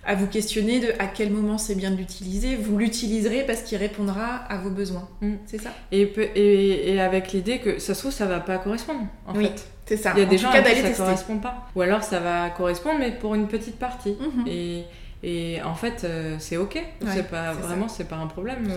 à 0.06 0.16
vous 0.16 0.28
questionner 0.28 0.80
de 0.80 0.90
à 1.00 1.08
quel 1.08 1.32
moment 1.32 1.58
c'est 1.58 1.76
bien 1.76 1.92
de 1.92 1.98
l'utiliser. 1.98 2.56
Vous 2.56 2.78
l'utiliserez 2.78 3.44
parce 3.44 3.62
qu'il 3.62 3.78
répondra 3.78 4.36
à 4.50 4.58
vos 4.58 4.70
besoins. 4.70 5.08
Mm. 5.22 5.34
C'est 5.46 5.62
ça 5.62 5.72
et, 5.92 6.02
et, 6.36 6.94
et, 6.94 7.02
avec 7.02 7.32
l'idée 7.32 7.60
que 7.60 7.80
ça 7.80 7.94
se 7.94 8.00
trouve, 8.02 8.12
ça 8.12 8.26
va 8.26 8.40
pas 8.40 8.58
correspondre 8.58 9.02
en 9.26 9.36
oui, 9.36 9.50
C'est 9.86 9.98
ça. 9.98 10.14
Il 10.16 10.20
y 10.20 10.24
a 10.24 10.28
des 10.28 10.38
gens 10.38 10.52
à 10.52 10.62
qui 10.62 10.82
ça 10.82 10.92
correspond 10.92 11.38
pas. 11.38 11.68
Ou 11.76 11.82
alors 11.82 12.04
ça 12.04 12.20
va 12.20 12.50
correspondre, 12.52 13.00
mais 13.00 13.12
pour 13.12 13.36
une 13.36 13.48
petite 13.48 13.78
partie. 13.78 14.16
Mhm. 14.20 14.48
Et 14.48 14.84
et 15.24 15.60
en 15.64 15.74
fait, 15.74 16.04
euh, 16.04 16.36
c'est 16.38 16.58
ok. 16.58 16.78
c'est 17.08 17.28
pas 17.30 17.54
vraiment, 17.54 17.88
c'est 17.88 18.08
pas 18.08 18.18
un 18.18 18.28
problème. 18.28 18.70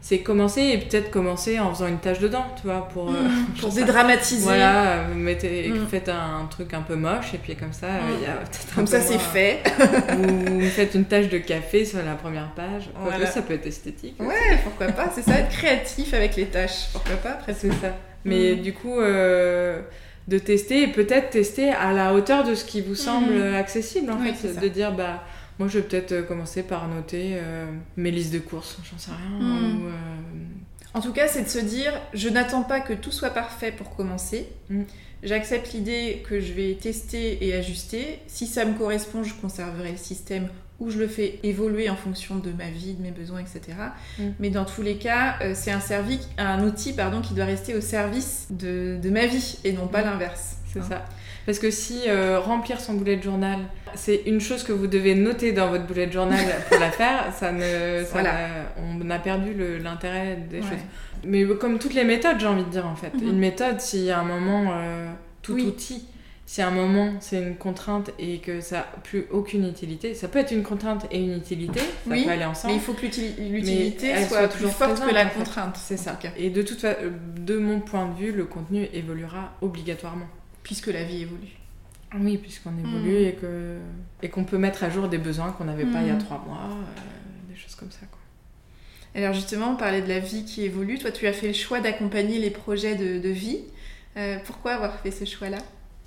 C'est 0.00 0.20
commencer 0.20 0.62
et 0.62 0.78
peut-être 0.78 1.10
commencer 1.10 1.58
en 1.60 1.74
faisant 1.74 1.88
une 1.88 1.98
tâche 1.98 2.20
dedans, 2.20 2.46
tu 2.56 2.68
vois, 2.68 2.88
pour, 2.88 3.10
euh, 3.10 3.12
mmh. 3.22 3.60
pour 3.60 3.70
dédramatiser. 3.70 4.44
Voilà, 4.44 5.08
mettez, 5.14 5.68
mmh. 5.68 5.86
faites 5.88 6.08
un, 6.08 6.46
truc 6.50 6.72
un 6.72 6.80
peu 6.80 6.96
moche 6.96 7.34
et 7.34 7.38
puis 7.38 7.54
comme 7.54 7.72
ça, 7.72 7.88
mmh. 7.88 8.00
il 8.18 8.22
y 8.22 8.26
a 8.26 8.36
peut-être 8.36 8.74
Comme 8.74 8.86
ça, 8.86 9.00
c'est 9.00 9.18
fait. 9.18 9.62
vous 10.16 10.70
faites 10.70 10.94
une 10.94 11.04
tâche 11.04 11.28
de 11.28 11.38
café 11.38 11.84
sur 11.84 12.02
la 12.02 12.14
première 12.14 12.50
page. 12.54 12.88
Voilà. 12.96 13.26
ça 13.26 13.42
peut 13.42 13.54
être 13.54 13.66
esthétique. 13.66 14.16
Ouais, 14.20 14.58
pourquoi 14.64 14.88
pas. 14.88 15.10
C'est 15.14 15.22
ça, 15.22 15.38
être 15.38 15.50
créatif 15.50 16.14
avec 16.14 16.36
les 16.36 16.46
tâches. 16.46 16.88
Pourquoi 16.92 17.16
pas, 17.16 17.30
après 17.32 17.52
c'est 17.52 17.70
ça. 17.70 17.94
Mais 18.24 18.54
du 18.54 18.72
coup. 18.72 18.98
Euh, 19.00 19.82
de 20.28 20.38
tester 20.38 20.82
et 20.82 20.86
peut-être 20.86 21.30
tester 21.30 21.70
à 21.70 21.92
la 21.92 22.14
hauteur 22.14 22.44
de 22.44 22.54
ce 22.54 22.64
qui 22.64 22.82
vous 22.82 22.94
semble 22.94 23.42
accessible 23.54 24.12
en 24.12 24.18
fait 24.18 24.60
de 24.60 24.68
dire 24.68 24.92
bah 24.92 25.24
moi, 25.60 25.68
je 25.68 25.78
vais 25.78 25.84
peut-être 25.84 26.12
euh, 26.12 26.22
commencer 26.22 26.62
par 26.62 26.88
noter 26.88 27.32
euh, 27.34 27.66
mes 27.98 28.10
listes 28.10 28.32
de 28.32 28.38
courses, 28.38 28.78
j'en 28.90 28.96
sais 28.96 29.10
rien. 29.10 29.38
Hmm. 29.38 29.82
Ou, 29.82 29.86
euh, 29.88 29.92
En 30.94 31.02
tout 31.02 31.12
cas, 31.12 31.28
c'est 31.28 31.42
de 31.42 31.48
se 31.50 31.58
dire, 31.58 31.92
je 32.14 32.30
n'attends 32.30 32.62
pas 32.62 32.80
que 32.80 32.94
tout 32.94 33.12
soit 33.12 33.28
parfait 33.28 33.70
pour 33.70 33.94
commencer. 33.94 34.48
Mm. 34.70 34.84
J'accepte 35.22 35.74
l'idée 35.74 36.24
que 36.26 36.40
je 36.40 36.54
vais 36.54 36.78
tester 36.80 37.46
et 37.46 37.52
ajuster. 37.52 38.20
Si 38.26 38.46
ça 38.46 38.64
me 38.64 38.72
correspond, 38.72 39.22
je 39.22 39.34
conserverai 39.34 39.92
le 39.92 39.98
système 39.98 40.48
ou 40.78 40.88
je 40.88 40.96
le 40.96 41.06
fais 41.06 41.38
évoluer 41.42 41.90
en 41.90 41.96
fonction 41.96 42.36
de 42.38 42.52
ma 42.52 42.70
vie, 42.70 42.94
de 42.94 43.02
mes 43.02 43.10
besoins, 43.10 43.40
etc. 43.40 43.60
Mm. 44.18 44.22
Mais 44.38 44.48
dans 44.48 44.64
tous 44.64 44.80
les 44.80 44.96
cas, 44.96 45.36
c'est 45.52 45.72
un, 46.38 46.64
outil 46.64 46.94
pardon, 46.94 47.20
qui 47.20 47.34
doit 47.34 47.44
rester 47.44 47.74
au 47.74 47.82
service 47.82 48.46
de, 48.48 48.98
de 49.00 49.10
ma 49.10 49.26
vie 49.26 49.58
et 49.64 49.72
non 49.72 49.88
pas 49.88 50.00
Mm. 50.00 50.06
l'inverse. 50.06 50.56
C'est 50.72 50.80
Hein. 50.80 50.84
ça. 50.88 51.04
Parce 51.46 51.58
que 51.58 51.70
si 51.70 52.02
euh, 52.06 52.38
remplir 52.38 52.80
son 52.80 52.94
bullet 52.94 53.20
journal, 53.20 53.58
c'est 53.94 54.22
une 54.26 54.40
chose 54.40 54.62
que 54.62 54.72
vous 54.72 54.86
devez 54.86 55.14
noter 55.14 55.52
dans 55.52 55.68
votre 55.68 55.84
bullet 55.86 56.10
journal 56.10 56.38
pour 56.68 56.78
la 56.78 56.90
faire, 56.90 57.32
ça 57.34 57.50
ne, 57.50 58.04
ça 58.04 58.10
Voilà. 58.12 58.32
n'a- 58.32 58.48
on 58.78 59.10
a 59.10 59.18
perdu 59.18 59.54
l'intérêt 59.82 60.38
des 60.48 60.58
Ouais. 60.58 60.62
choses. 60.62 60.78
Mais 61.24 61.44
comme 61.58 61.78
toutes 61.78 61.94
les 61.94 62.04
méthodes, 62.04 62.38
j'ai 62.38 62.46
envie 62.46 62.64
de 62.64 62.70
dire 62.70 62.86
en 62.86 62.94
fait. 62.94 63.12
Mhm. 63.14 63.28
Une 63.30 63.38
méthode, 63.38 63.80
s'il 63.80 64.04
y 64.04 64.10
a 64.10 64.20
un 64.20 64.24
moment, 64.24 64.70
euh, 64.74 65.10
tout 65.42 65.54
Oui. 65.54 65.64
outil, 65.66 66.04
si 66.46 66.62
à 66.62 66.68
un 66.68 66.70
moment 66.72 67.14
c'est 67.20 67.40
une 67.42 67.56
contrainte 67.56 68.10
et 68.18 68.38
que 68.38 68.60
ça 68.60 68.76
n'a 68.76 68.86
plus 69.02 69.26
aucune 69.30 69.66
utilité, 69.68 70.14
ça 70.14 70.28
peut 70.28 70.38
être 70.38 70.52
une 70.52 70.62
contrainte 70.62 71.06
et 71.10 71.18
une 71.22 71.36
utilité, 71.36 71.80
ça 71.80 71.86
Oui, 72.10 72.24
peut 72.24 72.30
aller 72.30 72.44
ensemble. 72.44 72.74
Mais 72.74 72.78
il 72.78 72.82
faut 72.82 72.92
que 72.92 73.02
l'uti- 73.02 73.34
l'utilité 73.50 74.14
soit, 74.24 74.38
soit 74.40 74.48
plus 74.48 74.68
forte 74.68 74.92
présente, 74.92 75.08
que 75.08 75.14
la 75.14 75.26
contrainte. 75.26 75.76
C'est 75.82 75.96
ça. 75.96 76.18
Et 76.36 76.50
de 76.50 76.62
toute 76.62 76.80
fa- 76.80 76.88
euh, 77.02 77.10
de 77.38 77.56
mon 77.56 77.80
point 77.80 78.06
de 78.08 78.14
vue, 78.18 78.32
le 78.32 78.44
contenu 78.44 78.88
évoluera 78.92 79.52
obligatoirement. 79.62 80.26
Puisque 80.70 80.86
la 80.86 81.02
vie 81.02 81.22
évolue. 81.22 81.56
Oui, 82.16 82.38
puisqu'on 82.38 82.70
évolue 82.78 83.24
Mm. 83.24 83.26
et 83.28 83.32
que 83.34 83.78
et 84.22 84.28
qu'on 84.28 84.44
peut 84.44 84.56
mettre 84.58 84.84
à 84.84 84.90
jour 84.90 85.08
des 85.08 85.18
besoins 85.18 85.50
qu'on 85.50 85.64
n'avait 85.64 85.84
pas 85.84 86.00
il 86.02 86.06
y 86.06 86.10
a 86.10 86.14
Mm. 86.14 86.18
trois 86.18 86.38
mois, 86.46 86.68
euh, 86.70 87.50
des 87.52 87.56
choses 87.56 87.74
comme 87.74 87.90
ça. 87.90 88.06
Quoi. 88.08 88.20
Alors 89.20 89.34
justement, 89.34 89.70
on 89.72 89.76
parlait 89.76 90.00
de 90.02 90.08
la 90.08 90.20
vie 90.20 90.44
qui 90.44 90.62
évolue. 90.64 90.98
Toi, 90.98 91.10
tu 91.10 91.26
as 91.26 91.32
fait 91.32 91.48
le 91.48 91.54
choix 91.54 91.80
d'accompagner 91.80 92.38
les 92.38 92.50
projets 92.50 92.94
de, 92.94 93.18
de 93.18 93.28
vie. 93.28 93.62
Euh, 94.16 94.38
pourquoi 94.44 94.74
avoir 94.74 94.94
fait 95.00 95.10
ce 95.10 95.24
choix-là? 95.24 95.58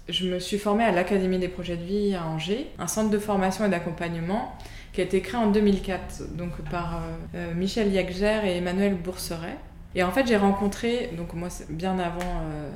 Je 0.07 0.27
me 0.29 0.39
suis 0.39 0.57
formée 0.59 0.85
à 0.85 0.91
l'Académie 0.91 1.39
des 1.39 1.49
projets 1.49 1.75
de 1.75 1.83
vie 1.83 2.15
à 2.15 2.25
Angers, 2.25 2.67
un 2.79 2.87
centre 2.87 3.09
de 3.09 3.19
formation 3.19 3.65
et 3.65 3.69
d'accompagnement 3.69 4.57
qui 4.93 5.01
a 5.01 5.03
été 5.03 5.19
créé 5.21 5.39
en 5.41 5.51
2004 5.51 6.35
donc 6.37 6.51
par 6.71 7.01
euh, 7.35 7.53
Michel 7.53 7.91
Yagger 7.91 8.39
et 8.45 8.57
Emmanuel 8.57 8.95
Bourseret. 8.95 9.57
Et 9.95 10.03
en 10.03 10.11
fait, 10.11 10.25
j'ai 10.25 10.37
rencontré, 10.37 11.11
donc 11.17 11.33
moi, 11.33 11.49
bien 11.69 11.99
avant 11.99 12.19
euh, 12.21 12.69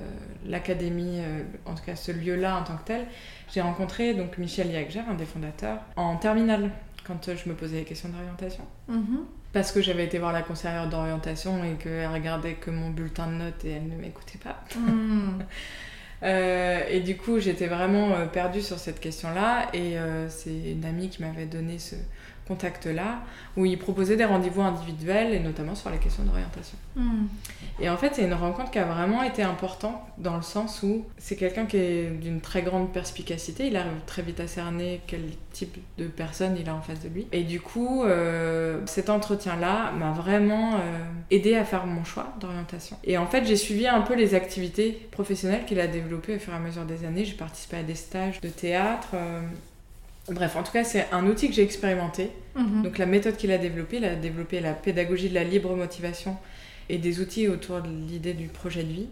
l'académie, 0.45 1.19
euh, 1.19 1.43
en 1.65 1.73
tout 1.73 1.83
cas 1.83 1.95
ce 1.95 2.11
lieu-là 2.11 2.57
en 2.57 2.63
tant 2.63 2.77
que 2.77 2.85
tel, 2.85 3.05
j'ai 3.53 3.61
rencontré 3.61 4.13
donc 4.13 4.37
Michel 4.37 4.71
Yagger, 4.71 5.01
un 5.09 5.15
des 5.15 5.25
fondateurs, 5.25 5.79
en 5.95 6.17
terminale, 6.17 6.69
quand 7.05 7.27
euh, 7.27 7.35
je 7.35 7.49
me 7.49 7.55
posais 7.55 7.77
des 7.79 7.85
questions 7.85 8.09
d'orientation. 8.09 8.63
Parce 9.53 9.71
que 9.71 9.81
j'avais 9.81 10.05
été 10.05 10.19
voir 10.19 10.33
la 10.33 10.41
conseillère 10.41 10.87
d'orientation 10.89 11.63
et 11.63 11.73
qu'elle 11.81 12.09
regardait 12.09 12.55
que 12.55 12.69
mon 12.69 12.89
bulletin 12.89 13.27
de 13.27 13.33
notes 13.33 13.65
et 13.65 13.71
elle 13.71 13.87
ne 13.87 13.95
m'écoutait 13.95 14.39
pas. 14.39 14.63
Euh, 16.23 16.81
et 16.89 17.01
du 17.01 17.15
coup, 17.15 17.39
j'étais 17.39 17.67
vraiment 17.67 18.25
perdue 18.33 18.63
sur 18.63 18.79
cette 18.79 18.99
question-là. 18.99 19.67
Et 19.73 19.99
euh, 19.99 20.27
c'est 20.29 20.71
une 20.71 20.83
amie 20.83 21.09
qui 21.09 21.21
m'avait 21.21 21.45
donné 21.45 21.77
ce 21.77 21.93
contact-là, 22.47 23.19
où 23.55 23.65
il 23.65 23.77
proposait 23.77 24.15
des 24.15 24.25
rendez-vous 24.25 24.61
individuels, 24.61 25.33
et 25.33 25.39
notamment 25.39 25.75
sur 25.75 25.89
les 25.89 25.97
questions 25.97 26.23
d'orientation. 26.23 26.77
Hmm. 26.95 27.25
Et 27.79 27.89
en 27.89 27.97
fait, 27.97 28.15
c'est 28.15 28.23
une 28.23 28.33
rencontre 28.33 28.71
qui 28.71 28.79
a 28.79 28.85
vraiment 28.85 29.23
été 29.23 29.43
importante, 29.43 29.99
dans 30.17 30.35
le 30.35 30.41
sens 30.41 30.81
où 30.83 31.05
c'est 31.17 31.35
quelqu'un 31.35 31.65
qui 31.65 31.77
est 31.77 32.09
d'une 32.09 32.41
très 32.41 32.61
grande 32.61 32.91
perspicacité. 32.91 33.67
Il 33.67 33.75
arrive 33.75 33.91
très 34.05 34.21
vite 34.21 34.39
à 34.39 34.47
cerner 34.47 35.01
quel 35.07 35.21
type 35.51 35.77
de 35.97 36.05
personne 36.05 36.57
il 36.59 36.67
a 36.69 36.75
en 36.75 36.81
face 36.81 37.01
de 37.01 37.09
lui. 37.09 37.27
Et 37.31 37.43
du 37.43 37.61
coup, 37.61 38.03
euh, 38.03 38.81
cet 38.85 39.09
entretien-là 39.09 39.91
m'a 39.91 40.11
vraiment 40.11 40.75
euh, 40.75 40.77
aidé 41.31 41.55
à 41.55 41.65
faire 41.65 41.85
mon 41.85 42.03
choix 42.03 42.33
d'orientation. 42.39 42.97
Et 43.03 43.17
en 43.17 43.27
fait, 43.27 43.45
j'ai 43.45 43.55
suivi 43.55 43.87
un 43.87 44.01
peu 44.01 44.15
les 44.15 44.35
activités 44.35 45.07
professionnelles 45.11 45.65
qu'il 45.65 45.79
a 45.79 45.87
développées 45.87 46.35
au 46.35 46.39
fur 46.39 46.53
et 46.53 46.55
à 46.55 46.59
mesure 46.59 46.85
des 46.85 47.05
années. 47.05 47.25
J'ai 47.25 47.33
participé 47.33 47.77
à 47.77 47.83
des 47.83 47.95
stages 47.95 48.41
de 48.41 48.49
théâtre. 48.49 49.09
euh, 49.13 49.41
Bref, 50.29 50.55
en 50.55 50.63
tout 50.63 50.71
cas, 50.71 50.83
c'est 50.83 51.07
un 51.11 51.25
outil 51.27 51.47
que 51.47 51.53
j'ai 51.53 51.63
expérimenté. 51.63 52.31
Mhm. 52.55 52.83
Donc 52.83 52.97
la 52.97 53.05
méthode 53.05 53.37
qu'il 53.37 53.51
a 53.51 53.57
développée, 53.57 53.97
il 53.97 54.05
a 54.05 54.15
développé 54.15 54.59
la 54.59 54.73
pédagogie 54.73 55.29
de 55.29 55.33
la 55.33 55.43
libre 55.43 55.75
motivation 55.75 56.37
et 56.89 56.97
des 56.97 57.19
outils 57.19 57.47
autour 57.47 57.81
de 57.81 57.89
l'idée 57.89 58.33
du 58.33 58.47
projet 58.47 58.83
de 58.83 58.91
vie. 58.91 59.07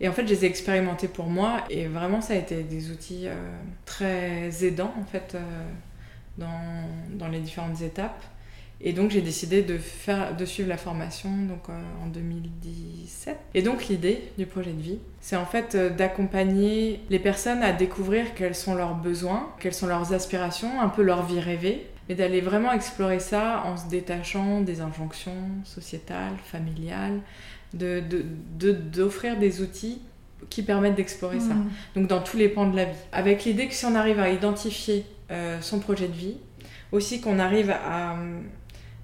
Et 0.00 0.08
en 0.08 0.12
fait, 0.12 0.26
je 0.26 0.34
les 0.34 0.44
ai 0.44 0.48
expérimentés 0.48 1.08
pour 1.08 1.26
moi 1.26 1.64
et 1.70 1.86
vraiment, 1.86 2.20
ça 2.20 2.34
a 2.34 2.36
été 2.36 2.62
des 2.62 2.90
outils 2.90 3.26
euh, 3.26 3.34
très 3.86 4.64
aidants 4.64 4.92
en 5.00 5.04
fait 5.04 5.34
euh, 5.34 5.40
dans, 6.36 6.88
dans 7.14 7.28
les 7.28 7.40
différentes 7.40 7.80
étapes. 7.80 8.22
Et 8.82 8.92
donc 8.92 9.10
j'ai 9.10 9.22
décidé 9.22 9.62
de, 9.62 9.78
faire, 9.78 10.36
de 10.36 10.44
suivre 10.44 10.68
la 10.68 10.76
formation 10.76 11.30
donc, 11.48 11.68
euh, 11.70 12.04
en 12.04 12.08
2017. 12.08 13.36
Et 13.54 13.62
donc 13.62 13.86
l'idée 13.88 14.22
du 14.38 14.46
projet 14.46 14.72
de 14.72 14.80
vie, 14.82 14.98
c'est 15.20 15.36
en 15.36 15.46
fait 15.46 15.74
euh, 15.74 15.88
d'accompagner 15.90 17.00
les 17.10 17.18
personnes 17.18 17.62
à 17.62 17.72
découvrir 17.72 18.34
quels 18.34 18.54
sont 18.54 18.74
leurs 18.74 18.94
besoins, 18.94 19.50
quelles 19.60 19.74
sont 19.74 19.86
leurs 19.86 20.12
aspirations, 20.12 20.80
un 20.80 20.88
peu 20.88 21.02
leur 21.02 21.24
vie 21.24 21.40
rêvée, 21.40 21.86
mais 22.08 22.14
d'aller 22.14 22.40
vraiment 22.40 22.70
explorer 22.72 23.18
ça 23.18 23.62
en 23.64 23.76
se 23.76 23.88
détachant 23.88 24.60
des 24.60 24.80
injonctions 24.80 25.32
sociétales, 25.64 26.34
familiales, 26.44 27.20
de, 27.74 28.00
de- 28.00 28.24
de- 28.58 28.72
d'offrir 28.72 29.38
des 29.38 29.62
outils 29.62 30.00
qui 30.50 30.62
permettent 30.62 30.94
d'explorer 30.96 31.40
ça. 31.40 31.54
Hmm. 31.54 31.70
Donc 31.96 32.08
dans 32.08 32.20
tous 32.20 32.36
les 32.36 32.48
pans 32.50 32.66
de 32.68 32.76
la 32.76 32.84
vie. 32.84 32.96
Avec 33.10 33.44
l'idée 33.44 33.68
que 33.68 33.74
si 33.74 33.86
on 33.86 33.94
arrive 33.94 34.20
à 34.20 34.28
identifier 34.30 35.06
euh, 35.30 35.60
son 35.62 35.80
projet 35.80 36.08
de 36.08 36.12
vie, 36.14 36.36
aussi 36.92 37.20
qu'on 37.20 37.38
arrive 37.40 37.70
à, 37.70 38.14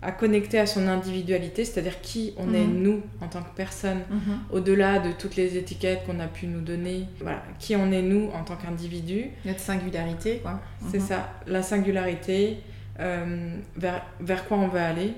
à 0.02 0.10
connecter 0.12 0.58
à 0.58 0.66
son 0.66 0.88
individualité, 0.88 1.64
c'est-à-dire 1.64 2.00
qui 2.00 2.34
on 2.36 2.52
est 2.52 2.64
Mhm. 2.66 2.82
nous 2.82 3.00
en 3.20 3.28
tant 3.28 3.40
que 3.42 3.54
personne, 3.54 4.00
Mhm. 4.10 4.38
au-delà 4.50 4.98
de 4.98 5.12
toutes 5.12 5.36
les 5.36 5.56
étiquettes 5.56 6.04
qu'on 6.04 6.18
a 6.20 6.26
pu 6.26 6.46
nous 6.46 6.60
donner, 6.60 7.06
voilà, 7.20 7.42
qui 7.60 7.76
on 7.76 7.90
est 7.92 8.02
nous 8.02 8.28
en 8.34 8.42
tant 8.42 8.56
qu'individu, 8.56 9.26
Notre 9.44 9.60
singularité, 9.60 10.38
quoi. 10.42 10.60
c'est 10.90 10.98
Mhm. 10.98 11.06
ça, 11.06 11.30
la 11.46 11.62
singularité, 11.62 12.58
euh, 13.00 13.56
vers, 13.76 14.04
vers 14.20 14.44
quoi 14.46 14.58
on 14.58 14.68
veut 14.68 14.80
aller. 14.80 15.14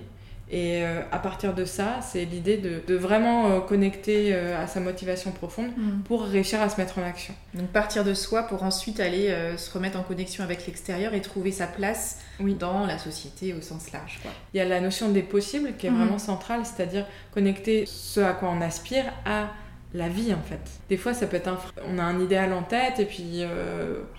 Et 0.50 0.83
euh, 0.85 1.00
à 1.11 1.18
partir 1.18 1.54
de 1.54 1.64
ça, 1.64 2.00
c'est 2.02 2.24
l'idée 2.26 2.59
de, 2.59 2.83
de 2.87 2.94
vraiment 2.94 3.46
euh, 3.50 3.61
connecter 3.61 4.35
euh, 4.35 4.62
à 4.62 4.66
sa 4.66 4.78
motivation 4.80 5.33
profonde 5.33 5.70
Hmm. 5.76 6.02
pour 6.04 6.22
réussir 6.24 6.61
à 6.61 6.68
se 6.68 6.78
mettre 6.80 6.98
en 6.98 7.02
action. 7.02 7.33
Donc 7.54 7.68
partir 7.68 8.04
de 8.04 8.12
soi 8.14 8.42
pour 8.42 8.62
ensuite 8.62 9.00
aller 9.00 9.35
se 9.57 9.70
remettre 9.72 9.98
en 9.98 10.02
connexion 10.02 10.44
avec 10.44 10.66
l'extérieur 10.66 11.14
et 11.14 11.20
trouver 11.22 11.50
sa 11.52 11.66
place 11.66 12.18
Oui. 12.40 12.54
dans 12.54 12.85
la 12.87 12.98
société 12.98 13.54
au 13.54 13.62
sens 13.62 13.90
large. 13.92 14.18
Quoi. 14.22 14.30
Il 14.52 14.59
y 14.59 14.61
a 14.61 14.64
la 14.66 14.80
notion 14.80 15.09
des 15.11 15.22
possibles 15.22 15.72
qui 15.78 15.87
est 15.87 15.90
Mhm. 15.90 15.96
vraiment 15.98 16.18
centrale, 16.18 16.61
c'est-à-dire 16.64 17.07
connecter 17.33 17.85
ce 17.87 18.20
à 18.20 18.33
quoi 18.35 18.50
on 18.50 18.61
aspire 18.61 19.04
à 19.24 19.48
la 19.94 20.09
vie 20.09 20.35
en 20.35 20.42
fait. 20.42 20.61
Des 20.88 20.96
fois 20.96 21.14
ça 21.14 21.26
peut 21.26 21.37
être 21.37 21.48
un... 21.48 21.59
On 21.88 21.98
a 21.98 22.02
un 22.02 22.20
idéal 22.20 22.52
en 22.52 22.62
tête 22.62 22.98
et 23.00 23.07
puis 23.07 23.42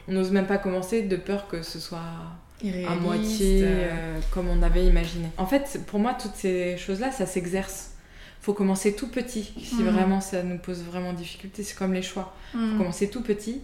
on 0.08 0.12
n'ose 0.14 0.32
même 0.32 0.48
pas 0.48 0.58
commencer 0.58 1.04
de 1.04 1.16
peur 1.18 1.48
que 1.48 1.62
ce 1.62 1.80
soit 1.80 2.00
à 2.64 2.96
moitié 2.96 3.62
euh, 3.64 3.66
euh, 3.68 4.20
comme 4.32 4.48
on 4.48 4.62
avait 4.64 4.86
imaginé. 4.86 5.28
En 5.38 5.46
fait 5.46 5.80
pour 5.88 6.00
moi 6.00 6.14
toutes 6.14 6.36
ces 6.36 6.78
choses-là 6.78 7.12
ça 7.12 7.26
s'exerce. 7.26 7.92
Faut 8.42 8.54
commencer 8.54 8.96
tout 8.96 9.08
petit 9.08 9.52
si 9.62 9.76
Mhm. 9.82 9.90
vraiment 9.90 10.22
ça 10.22 10.44
nous 10.44 10.58
pose 10.60 10.84
vraiment 10.84 11.14
difficulté. 11.14 11.64
C'est 11.64 11.76
comme 11.78 11.94
les 11.94 12.04
choix. 12.04 12.34
hmm. 12.54 12.72
Faut 12.74 12.78
commencer 12.78 13.10
tout 13.10 13.22
petit 13.24 13.62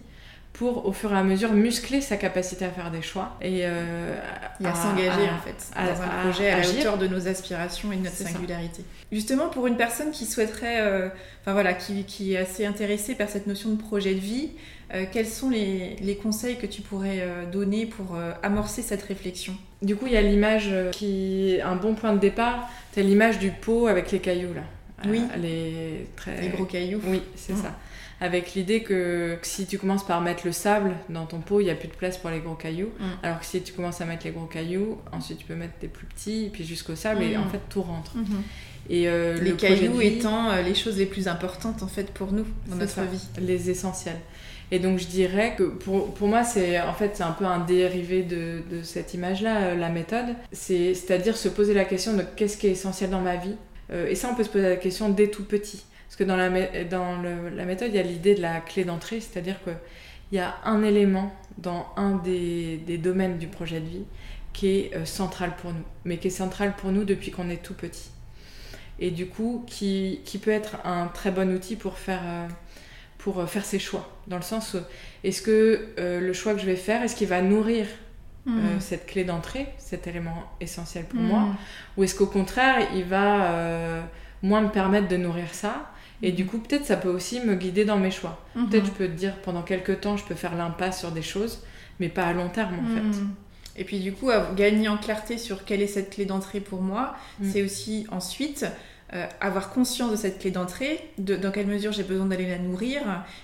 pour 0.52 0.84
au 0.86 0.92
fur 0.92 1.10
et 1.12 1.16
à 1.16 1.22
mesure 1.22 1.52
muscler 1.52 2.00
sa 2.02 2.16
capacité 2.18 2.64
à 2.66 2.70
faire 2.70 2.90
des 2.90 3.00
choix 3.00 3.36
et 3.40 3.60
euh, 3.62 4.14
Et 4.60 4.66
à, 4.66 4.74
s'engager 4.74 5.30
en 5.30 5.38
fait 5.38 5.70
à- 5.74 5.86
dans 5.86 6.02
un 6.02 6.04
à 6.04 6.22
projet 6.24 6.50
à 6.50 6.56
la 6.58 6.62
agir. 6.62 6.80
hauteur 6.80 6.98
de 6.98 7.06
nos 7.06 7.26
aspirations 7.28 7.90
et 7.92 7.96
de 7.96 8.02
notre 8.02 8.16
ça. 8.16 8.26
singularité. 8.28 8.84
Justement, 9.10 9.48
pour 9.48 9.66
une 9.66 9.76
personne 9.78 10.10
qui 10.10 10.26
souhaiterait, 10.26 10.80
euh, 10.80 11.08
enfin 11.40 11.52
voilà, 11.54 11.72
qui, 11.72 12.04
qui 12.04 12.34
est 12.34 12.38
assez 12.38 12.66
intéressée 12.66 13.14
par 13.14 13.28
cette 13.30 13.46
notion 13.46 13.70
de 13.70 13.80
projet 13.80 14.14
de 14.14 14.20
vie, 14.20 14.50
euh, 14.94 15.04
quels 15.10 15.26
sont 15.26 15.50
les, 15.50 15.96
les 16.02 16.16
conseils 16.16 16.56
que 16.56 16.66
tu 16.66 16.82
pourrais 16.82 17.20
euh, 17.20 17.46
donner 17.50 17.86
pour 17.86 18.14
euh, 18.16 18.32
amorcer 18.42 18.82
cette 18.82 19.02
réflexion? 19.02 19.54
Du 19.80 19.96
coup, 19.96 20.06
il 20.06 20.12
y 20.12 20.16
a 20.16 20.22
l'image 20.22 20.70
qui 20.92 21.52
est 21.54 21.60
un 21.62 21.76
bon 21.76 21.94
point 21.94 22.12
de 22.12 22.18
départ. 22.18 22.68
C'est 22.92 23.02
l'image 23.02 23.38
du 23.38 23.50
pot 23.50 23.86
avec 23.88 24.10
les 24.12 24.18
cailloux 24.20 24.54
là. 24.54 24.62
Oui. 25.08 25.20
Les 25.40 26.06
très 26.14 26.40
Les 26.40 26.48
gros 26.48 26.64
cailloux 26.64 27.00
Oui, 27.06 27.20
c'est 27.34 27.54
Mm. 27.54 27.62
ça. 27.62 27.74
Avec 28.20 28.54
l'idée 28.54 28.84
que 28.84 29.36
si 29.42 29.66
tu 29.66 29.78
commences 29.78 30.06
par 30.06 30.20
mettre 30.20 30.46
le 30.46 30.52
sable 30.52 30.92
dans 31.08 31.26
ton 31.26 31.40
pot, 31.40 31.58
il 31.60 31.64
n'y 31.64 31.70
a 31.70 31.74
plus 31.74 31.88
de 31.88 31.94
place 31.94 32.16
pour 32.18 32.30
les 32.30 32.38
gros 32.38 32.54
cailloux. 32.54 32.92
Mm. 33.00 33.04
Alors 33.24 33.40
que 33.40 33.46
si 33.46 33.60
tu 33.62 33.72
commences 33.72 34.00
à 34.00 34.04
mettre 34.04 34.24
les 34.24 34.30
gros 34.30 34.44
cailloux, 34.46 34.98
ensuite 35.10 35.38
tu 35.38 35.44
peux 35.44 35.56
mettre 35.56 35.74
des 35.80 35.88
plus 35.88 36.06
petits, 36.06 36.48
puis 36.52 36.62
jusqu'au 36.64 36.94
sable, 36.94 37.24
et 37.24 37.36
en 37.36 37.48
fait 37.48 37.60
tout 37.68 37.82
rentre. 37.82 38.12
Et 38.88 39.08
euh, 39.08 39.40
Les 39.40 39.50
le 39.50 39.56
cailloux 39.56 39.96
vie- 39.98 40.06
étant 40.18 40.54
les 40.62 40.74
choses 40.76 40.98
les 40.98 41.06
plus 41.06 41.26
importantes 41.26 41.82
en 41.82 41.88
fait 41.88 42.12
pour 42.12 42.30
nous 42.32 42.46
dans 42.68 42.76
notre 42.76 42.92
ça. 42.92 43.04
vie. 43.04 43.26
les 43.40 43.70
essentiels. 43.70 44.18
Et 44.72 44.78
donc 44.80 44.98
je 44.98 45.06
dirais 45.06 45.54
que 45.56 45.64
pour, 45.64 46.14
pour 46.14 46.26
moi, 46.28 46.44
c'est 46.44 46.80
en 46.80 46.94
fait 46.94 47.12
c'est 47.14 47.22
un 47.22 47.32
peu 47.32 47.44
un 47.44 47.60
dérivé 47.60 48.22
de, 48.22 48.62
de 48.70 48.82
cette 48.82 49.14
image-là, 49.14 49.64
euh, 49.66 49.74
la 49.76 49.90
méthode. 49.90 50.34
C'est- 50.52 50.94
C'est-à-dire 50.94 51.36
se 51.36 51.48
poser 51.48 51.74
la 51.74 51.84
question 51.84 52.14
de 52.16 52.22
qu'est-ce 52.36 52.56
qui 52.56 52.66
est 52.68 52.72
essentiel 52.72 53.10
dans 53.10 53.20
ma 53.20 53.36
vie. 53.36 53.56
Euh, 53.92 54.08
et 54.08 54.14
ça, 54.16 54.28
on 54.32 54.34
peut 54.34 54.44
se 54.44 54.48
poser 54.50 54.68
la 54.70 54.76
question 54.76 55.10
dès 55.10 55.28
tout 55.28 55.44
petit. 55.44 55.84
Parce 56.08 56.16
que 56.16 56.24
dans 56.24 56.36
la, 56.36 56.50
dans 56.84 57.22
la 57.22 57.64
méthode, 57.66 57.88
il 57.90 57.96
y 57.96 57.98
a 57.98 58.02
l'idée 58.02 58.34
de 58.34 58.42
la 58.42 58.60
clé 58.60 58.84
d'entrée, 58.84 59.20
c'est-à-dire 59.20 59.62
qu'il 59.64 59.74
y 60.32 60.38
a 60.40 60.56
un 60.64 60.82
élément 60.82 61.32
dans 61.58 61.86
un 61.96 62.16
des, 62.16 62.78
des 62.78 62.98
domaines 62.98 63.38
du 63.38 63.48
projet 63.48 63.80
de 63.80 63.86
vie 63.88 64.04
qui 64.54 64.68
est 64.68 64.96
euh, 64.96 65.04
central 65.06 65.54
pour 65.60 65.72
nous, 65.72 65.84
mais 66.04 66.18
qui 66.18 66.28
est 66.28 66.30
central 66.30 66.74
pour 66.76 66.92
nous 66.92 67.04
depuis 67.04 67.30
qu'on 67.30 67.48
est 67.50 67.62
tout 67.62 67.74
petit. 67.74 68.10
et 68.98 69.10
du 69.10 69.26
coup 69.26 69.64
qui, 69.66 70.20
qui, 70.24 70.38
peut 70.38 70.50
être 70.50 70.76
un 70.84 71.06
très 71.08 71.30
bon 71.30 71.52
outil 71.54 71.76
pour 71.76 71.98
faire, 71.98 72.22
pour 73.22 73.48
faire 73.48 73.64
ses 73.64 73.78
choix. 73.78 74.08
Dans 74.26 74.36
le 74.36 74.42
sens 74.42 74.74
où 74.74 74.78
est-ce 75.24 75.42
que 75.42 75.88
le 75.98 76.32
choix 76.32 76.54
que 76.54 76.60
je 76.60 76.66
vais 76.66 76.76
faire, 76.76 77.02
est-ce 77.02 77.14
qu'il 77.14 77.28
va 77.28 77.40
nourrir 77.40 77.86
hmm. 78.46 78.80
cette 78.80 79.06
clé 79.06 79.24
d'entrée, 79.24 79.68
cet 79.78 80.06
élément 80.06 80.44
essentiel 80.60 81.04
pour 81.04 81.20
moi, 81.20 81.40
hmm. 81.40 81.56
ou 81.96 82.04
est-ce 82.04 82.16
qu'au 82.16 82.26
contraire, 82.26 82.88
il 82.94 83.04
va 83.04 84.02
moins 84.42 84.60
me 84.60 84.70
permettre 84.70 85.08
de 85.08 85.16
nourrir 85.16 85.54
ça 85.54 85.92
et 86.22 86.30
du 86.30 86.46
coup, 86.46 86.58
peut-être 86.58 86.86
ça 86.86 86.96
peut 86.96 87.08
aussi 87.08 87.40
me 87.40 87.56
guider 87.56 87.84
dans 87.84 87.98
mes 87.98 88.12
choix. 88.12 88.38
Peut-être 88.54 88.86
je 88.86 88.90
peux 88.92 89.08
te 89.08 89.12
dire 89.12 89.36
pendant 89.42 89.62
quelques 89.62 90.00
temps, 90.00 90.16
je 90.16 90.24
peux 90.24 90.36
faire 90.36 90.54
l'impasse 90.54 91.00
sur 91.00 91.10
des 91.10 91.22
choses, 91.22 91.64
mais 91.98 92.08
pas 92.08 92.24
à 92.24 92.32
long 92.32 92.48
terme 92.48 92.76
en 92.78 92.88
fait. 92.94 93.20
Et 93.74 93.84
puis 93.84 94.00
du 94.00 94.12
coup, 94.12 94.30
gagner 94.54 94.88
en 94.88 94.96
clarté 94.96 95.36
sur 95.36 95.64
quelle 95.64 95.82
est 95.82 95.88
cette 95.88 96.10
clé 96.10 96.24
d'entrée 96.24 96.60
pour 96.60 96.80
moi, 96.80 97.16
c'est 97.42 97.62
aussi 97.62 98.06
ensuite 98.10 98.64
euh, 99.14 99.26
avoir 99.42 99.70
conscience 99.70 100.10
de 100.10 100.16
cette 100.16 100.38
clé 100.38 100.50
d'entrée, 100.50 100.98
dans 101.18 101.50
quelle 101.50 101.66
mesure 101.66 101.92
j'ai 101.92 102.02
besoin 102.02 102.24
d'aller 102.24 102.48
la 102.48 102.58
nourrir, 102.58 103.02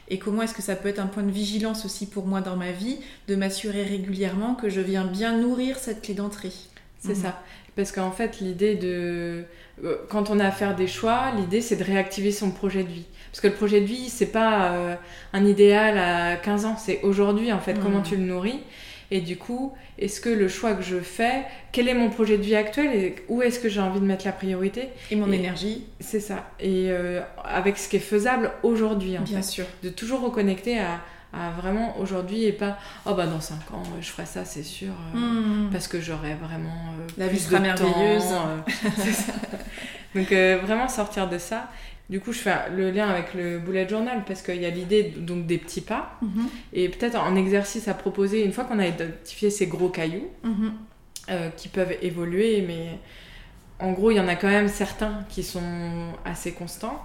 et 0.09 0.19
comment 0.19 0.41
est-ce 0.41 0.55
que 0.55 0.63
ça 0.63 0.77
peut 0.77 0.89
être 0.89 0.99
un 0.99 1.07
point 1.07 1.23
de 1.23 1.31
vigilance 1.31 1.85
aussi 1.85 2.07
pour 2.07 2.27
moi 2.27 2.41
dans 2.41 2.57
ma 2.57 2.73
vie, 2.73 3.01
de 3.29 3.37
m'assurer 3.37 3.83
régulièrement 3.83 4.55
que 4.55 4.71
je 4.71 4.81
viens 4.81 5.05
bien 5.05 5.37
nourrir 5.37 5.79
cette 5.79 6.01
clé 6.01 6.15
d'entrée. 6.15 6.53
C'est 7.01 7.13
mm. 7.13 7.23
ça. 7.23 7.43
Parce 7.77 7.93
qu'en 7.93 8.11
fait, 8.11 8.41
l'idée 8.41 8.77
de... 8.77 9.45
Euh, 9.85 9.97
quand 10.09 10.31
on 10.31 10.41
a 10.41 10.47
à 10.47 10.51
faire 10.51 10.75
des 10.75 10.87
choix, 10.87 11.33
l'idée 11.37 11.61
c'est 11.61 11.77
de 11.77 11.85
réactiver 11.85 12.33
son 12.33 12.51
projet 12.51 12.83
de 12.83 12.89
vie. 12.89 13.07
Parce 13.31 13.41
que 13.43 13.49
le 13.49 13.55
projet 13.55 13.81
de 13.83 13.87
vie, 13.87 14.09
c'est 14.09 14.33
pas 14.33 14.73
euh, 14.73 14.95
un 15.35 15.45
idéal 15.45 15.99
à 15.99 16.37
15 16.37 16.65
ans, 16.65 16.77
c'est 16.79 17.03
aujourd'hui 17.03 17.53
en 17.53 17.61
fait, 17.61 17.75
mm. 17.75 17.81
comment 17.83 18.01
tu 18.01 18.17
le 18.17 18.25
nourris. 18.25 18.61
Et 19.11 19.21
du 19.21 19.39
coup, 19.39 19.73
est-ce 19.99 20.21
que 20.21 20.29
le 20.29 20.49
choix 20.49 20.75
que 20.75 20.83
je 20.83 21.01
fais, 21.01 21.45
quel 21.73 21.89
est 21.89 21.95
mon 21.95 22.11
projet 22.11 22.37
de 22.37 22.43
vie 22.43 22.55
actuel 22.55 22.95
et 22.95 23.17
où 23.29 23.41
est-ce 23.41 23.59
que 23.59 23.69
j'ai 23.69 23.81
envie 23.81 24.01
de 24.01 24.05
mettre 24.05 24.27
la 24.27 24.33
priorité 24.33 24.89
Et 25.11 25.17
mon 25.17 25.33
énergie. 25.33 25.85
C'est 25.99 26.21
ça. 26.21 26.51
Et 26.61 26.87
euh, 26.89 27.23
avec 27.43 27.79
ce 27.79 27.89
qui 27.89 27.97
est 27.97 28.01
faisable 28.01 28.53
aujourd'hui, 28.63 29.17
en 29.17 29.23
Bien 29.23 29.43
sûr. 29.43 29.65
De 29.83 29.89
toujours 29.89 30.21
reconnecter 30.21 30.79
à, 30.79 31.01
vraiment 31.61 31.99
aujourd'hui 31.99 32.45
et 32.45 32.53
pas 32.53 32.79
oh 33.05 33.13
bah 33.13 33.27
dans 33.27 33.41
5 33.41 33.55
ans 33.75 33.83
je 34.01 34.09
ferai 34.09 34.25
ça 34.25 34.47
c'est 34.47 34.63
sûr 34.63 34.95
euh, 35.15 35.19
hmm. 35.19 35.71
parce 35.71 35.87
que 35.87 36.01
j'aurai 36.01 36.35
vraiment 36.35 36.71
euh, 36.71 37.07
la 37.19 37.29
vie 37.29 37.39
sera 37.39 37.61
merveilleuse 37.61 38.23
ça. 38.23 39.33
donc 40.15 40.33
vraiment 40.33 40.89
sortir 40.89 41.29
de 41.29 41.37
ça 41.37 41.69
du 42.11 42.21
coup, 42.21 42.33
je 42.33 42.39
fais 42.39 42.55
le 42.75 42.91
lien 42.91 43.09
avec 43.09 43.35
le 43.35 43.59
bullet 43.59 43.87
journal 43.87 44.25
parce 44.27 44.41
qu'il 44.41 44.61
y 44.61 44.67
a 44.67 44.71
l'idée 44.71 45.03
donc 45.03 45.47
des 45.47 45.59
petits 45.59 45.83
pas 45.83 46.19
mhm. 46.23 46.49
et 46.73 46.89
peut-être 46.89 47.17
un 47.17 47.37
exercice 47.37 47.87
à 47.87 47.95
proposer 47.95 48.45
une 48.45 48.53
fois 48.53 48.65
qu'on 48.65 48.79
a 48.79 48.87
identifié 48.87 49.51
ces 49.51 49.67
gros 49.67 49.91
cailloux 49.91 50.29
mhm. 50.43 50.73
euh, 51.31 51.51
qui 51.51 51.69
peuvent 51.69 51.95
évoluer, 52.01 52.65
mais 52.67 52.99
en 53.79 53.93
gros, 53.93 54.11
il 54.11 54.17
y 54.17 54.21
en 54.21 54.29
a 54.29 54.37
quand 54.37 54.49
même 54.49 54.69
certains 54.69 55.25
qui 55.29 55.43
sont 55.43 56.13
assez 56.25 56.53
constants. 56.53 57.01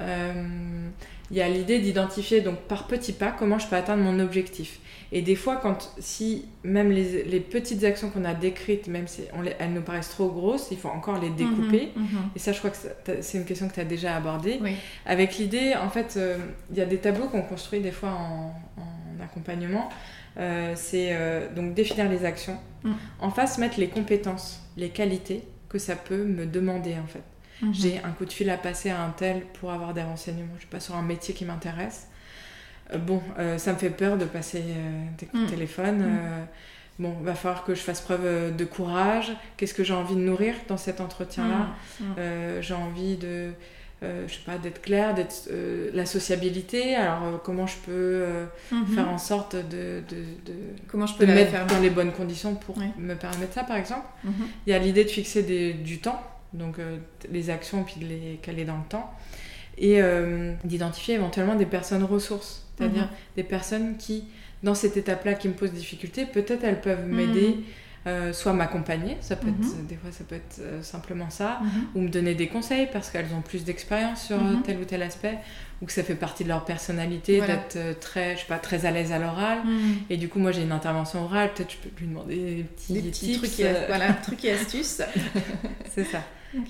Euh, 0.00 0.88
il 1.30 1.36
y 1.36 1.42
a 1.42 1.48
l'idée 1.48 1.78
d'identifier 1.78 2.40
donc 2.40 2.58
par 2.60 2.86
petits 2.86 3.12
pas 3.12 3.30
comment 3.30 3.58
je 3.58 3.66
peux 3.68 3.76
atteindre 3.76 4.02
mon 4.02 4.18
objectif. 4.18 4.80
Et 5.12 5.22
des 5.22 5.34
fois, 5.34 5.56
quand 5.56 5.92
si 5.98 6.46
même 6.62 6.92
les, 6.92 7.24
les 7.24 7.40
petites 7.40 7.82
actions 7.82 8.10
qu'on 8.10 8.24
a 8.24 8.34
décrites, 8.34 8.86
même 8.86 9.08
si 9.08 9.22
on 9.34 9.42
elles 9.44 9.72
nous 9.72 9.82
paraissent 9.82 10.10
trop 10.10 10.28
grosses, 10.28 10.68
il 10.70 10.78
faut 10.78 10.88
encore 10.88 11.20
les 11.20 11.30
découper. 11.30 11.90
Mhm, 11.96 12.02
mhm. 12.02 12.30
Et 12.36 12.38
ça, 12.38 12.52
je 12.52 12.58
crois 12.58 12.70
que 12.70 12.76
c'est 13.20 13.38
une 13.38 13.44
question 13.44 13.68
que 13.68 13.74
tu 13.74 13.80
as 13.80 13.84
déjà 13.84 14.14
abordée. 14.14 14.60
Avec 15.06 15.36
l'idée, 15.38 15.74
en 15.74 15.88
fait, 15.88 16.14
euh, 16.16 16.38
il 16.70 16.78
y 16.78 16.80
a 16.80 16.86
des 16.86 16.98
tableaux 16.98 17.26
qu'on 17.26 17.42
construit 17.42 17.80
des 17.80 17.90
fois 17.90 18.10
en, 18.10 18.54
accompagnement. 19.22 19.88
Euh, 20.38 20.72
c'est 20.76 21.08
euh, 21.10 21.52
donc 21.54 21.74
définir 21.74 22.08
les 22.08 22.24
actions. 22.24 22.56
Mm. 22.84 22.92
En 23.18 23.30
face, 23.30 23.58
mettre 23.58 23.78
les 23.80 23.88
compétences, 23.88 24.62
les 24.76 24.88
qualités 24.88 25.42
que 25.68 25.78
ça 25.78 25.96
peut 25.96 26.24
me 26.24 26.46
demander 26.46 26.94
en 26.94 27.06
fait. 27.06 27.22
Mhm. 27.62 27.74
J'ai 27.74 27.98
un 27.98 28.10
coup 28.10 28.24
de 28.24 28.32
fil 28.32 28.50
à 28.50 28.56
passer 28.56 28.90
à 28.90 29.02
un 29.02 29.10
tel 29.10 29.42
pour 29.60 29.72
avoir 29.72 29.94
des 29.94 30.02
renseignements. 30.02 30.52
Je 30.54 30.60
suis 30.60 30.68
pas 30.68 30.80
sur 30.80 30.96
un 30.96 31.02
métier 31.02 31.34
qui 31.34 31.44
m'intéresse. 31.44 32.08
Euh, 32.92 32.98
bon, 32.98 33.22
euh, 33.38 33.58
ça 33.58 33.72
me 33.72 33.78
fait 33.78 33.90
peur 33.90 34.16
de 34.16 34.24
passer 34.24 34.62
euh, 34.66 35.04
des 35.18 35.26
coups 35.26 35.42
de 35.42 35.46
mm. 35.46 35.50
téléphone. 35.50 35.98
Mm. 35.98 36.46
bon, 36.98 37.14
va 37.22 37.34
falloir 37.34 37.64
que 37.64 37.74
je 37.74 37.80
fasse 37.80 38.00
preuve 38.00 38.56
de 38.56 38.64
courage. 38.64 39.32
Qu'est-ce 39.56 39.74
que 39.74 39.84
j'ai 39.84 39.94
envie 39.94 40.14
de 40.14 40.20
nourrir 40.20 40.54
dans 40.68 40.76
cet 40.76 41.00
entretien-là 41.00 41.68
mm. 42.00 42.60
J'ai 42.60 42.74
envie 42.74 43.16
de, 43.16 43.50
je 44.02 44.32
sais 44.32 44.40
pas, 44.44 44.58
d'être 44.58 44.82
claire, 44.82 45.14
d'être 45.14 45.50
la 45.92 46.06
sociabilité. 46.06 46.94
Alors, 46.96 47.42
comment 47.42 47.66
je 47.66 47.76
peux 47.86 48.24
mm-hmm. 48.72 48.94
faire 48.94 49.08
en 49.08 49.18
sorte 49.18 49.56
de, 49.56 50.02
de, 50.08 50.16
de 50.46 50.54
comment 50.88 51.06
je 51.06 51.14
peux 51.14 51.26
mettre 51.26 51.66
dans 51.66 51.80
les 51.80 51.90
bonnes 51.90 52.12
conditions 52.12 52.54
pour 52.54 52.76
me 52.78 53.14
permettre 53.14 53.54
ça, 53.54 53.64
par 53.64 53.76
exemple? 53.76 54.06
Mm-hmm. 54.26 54.46
Il 54.66 54.70
y 54.70 54.74
a 54.74 54.78
l'idée 54.78 55.04
de 55.04 55.10
fixer 55.10 55.42
des, 55.42 55.72
du 55.72 56.00
temps, 56.00 56.22
donc 56.52 56.76
les 57.30 57.50
actions 57.50 57.84
puis 57.84 58.00
de 58.00 58.06
les 58.06 58.38
caler 58.42 58.64
dans 58.64 58.76
le 58.76 58.88
temps 58.88 59.14
et 59.78 60.00
d'identifier 60.64 61.14
éventuellement 61.14 61.54
des 61.54 61.66
personnes 61.66 62.04
ressources 62.04 62.64
c'est-à-dire 62.80 63.04
mhm. 63.04 63.08
des 63.36 63.44
personnes 63.44 63.96
qui, 63.96 64.24
dans 64.62 64.74
cette 64.74 64.96
étape-là, 64.96 65.34
qui 65.34 65.48
me 65.48 65.54
posent 65.54 65.72
des 65.72 65.78
difficultés, 65.78 66.26
peut-être 66.26 66.64
elles 66.64 66.80
peuvent 66.80 67.06
mhm. 67.06 67.14
m'aider. 67.14 67.56
Euh, 68.06 68.32
soit 68.32 68.54
m'accompagner, 68.54 69.18
ça 69.20 69.36
peut 69.36 69.48
être, 69.48 69.58
mhm. 69.58 69.86
des 69.86 69.96
fois 69.96 70.10
ça 70.10 70.24
peut 70.24 70.36
être 70.36 70.58
euh, 70.60 70.82
simplement 70.82 71.28
ça, 71.28 71.60
ou 71.94 72.00
me 72.00 72.08
donner 72.08 72.34
des 72.34 72.48
conseils 72.48 72.88
parce 72.90 73.10
qu'elles 73.10 73.28
ont 73.36 73.42
plus 73.42 73.62
d'expérience 73.62 74.24
sur 74.24 74.38
tel 74.64 74.78
ou 74.78 74.86
tel 74.86 75.02
aspect, 75.02 75.36
ou 75.82 75.86
que 75.86 75.92
ça 75.92 76.02
fait 76.02 76.14
partie 76.14 76.44
de 76.44 76.48
leur 76.48 76.64
personnalité 76.64 77.40
d'être 77.40 77.76
euh, 77.76 77.94
très, 77.98 78.36
je 78.36 78.40
sais 78.40 78.46
pas, 78.46 78.58
très 78.58 78.86
à 78.86 78.90
l'aise 78.90 79.12
à 79.12 79.18
l'oral. 79.18 79.58
Et 80.10 80.16
du 80.16 80.28
coup, 80.28 80.38
moi 80.38 80.52
j'ai 80.52 80.62
une 80.62 80.72
intervention 80.72 81.24
orale, 81.24 81.52
peut-être 81.54 81.72
je 81.72 81.88
peux 81.88 82.00
lui 82.00 82.08
demander 82.08 82.36
des 82.36 83.02
petits, 83.02 83.38
trucs, 83.38 83.66
voilà, 83.88 84.12
trucs 84.12 84.44
et 84.44 84.52
astuces. 84.52 85.02
C'est 85.94 86.04
ça. 86.04 86.22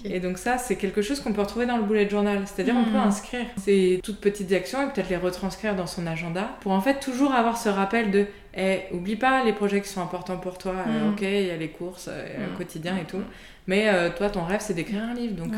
Et 0.05 0.21
donc 0.21 0.39
ça, 0.39 0.59
c'est 0.59 0.77
quelque 0.77 1.01
chose 1.01 1.21
qu'on 1.21 1.33
peut 1.33 1.41
retrouver 1.41 1.67
dans 1.67 1.79
le 1.79 1.85
bullet 1.85 2.09
journal. 2.09 2.43
C'est-à-dire 2.45 2.75
on 2.77 2.85
peut 2.85 2.99
hmm. 2.99 3.09
inscrire 3.09 3.47
ces 3.57 4.01
toutes 4.03 4.21
petites 4.21 4.53
actions 4.53 4.83
et 4.83 4.93
peut-être 4.93 5.09
les 5.09 5.17
retranscrire 5.17 5.75
dans 5.75 5.87
son 5.87 6.07
agenda 6.07 6.51
pour 6.61 6.73
en 6.73 6.81
fait 6.81 7.01
toujours 7.01 7.33
avoir 7.33 7.57
ce 7.57 7.69
rappel 7.69 8.11
de 8.11 8.27
eh, 8.55 8.81
oublie 8.93 9.17
pas 9.17 9.45
les 9.45 9.53
projets 9.53 9.81
qui 9.81 9.89
sont 9.89 10.03
importants 10.03 10.37
pour 10.37 10.59
toi. 10.59 10.75
Euh, 10.87 11.09
hmm. 11.09 11.13
ok, 11.13 11.23
il 11.23 11.47
y 11.47 11.51
a 11.51 11.57
les 11.57 11.69
courses, 11.69 12.09
euh, 12.11 12.49
le 12.51 12.57
quotidien 12.57 12.97
et 12.99 13.05
tout. 13.05 13.23
Mais 13.71 13.89
euh, 13.89 14.11
toi, 14.11 14.29
ton 14.29 14.43
rêve, 14.43 14.61
c'est 14.61 14.75
d'écrire 14.75 15.05
un 15.05 15.15
livre. 15.15 15.37
Donc, 15.37 15.53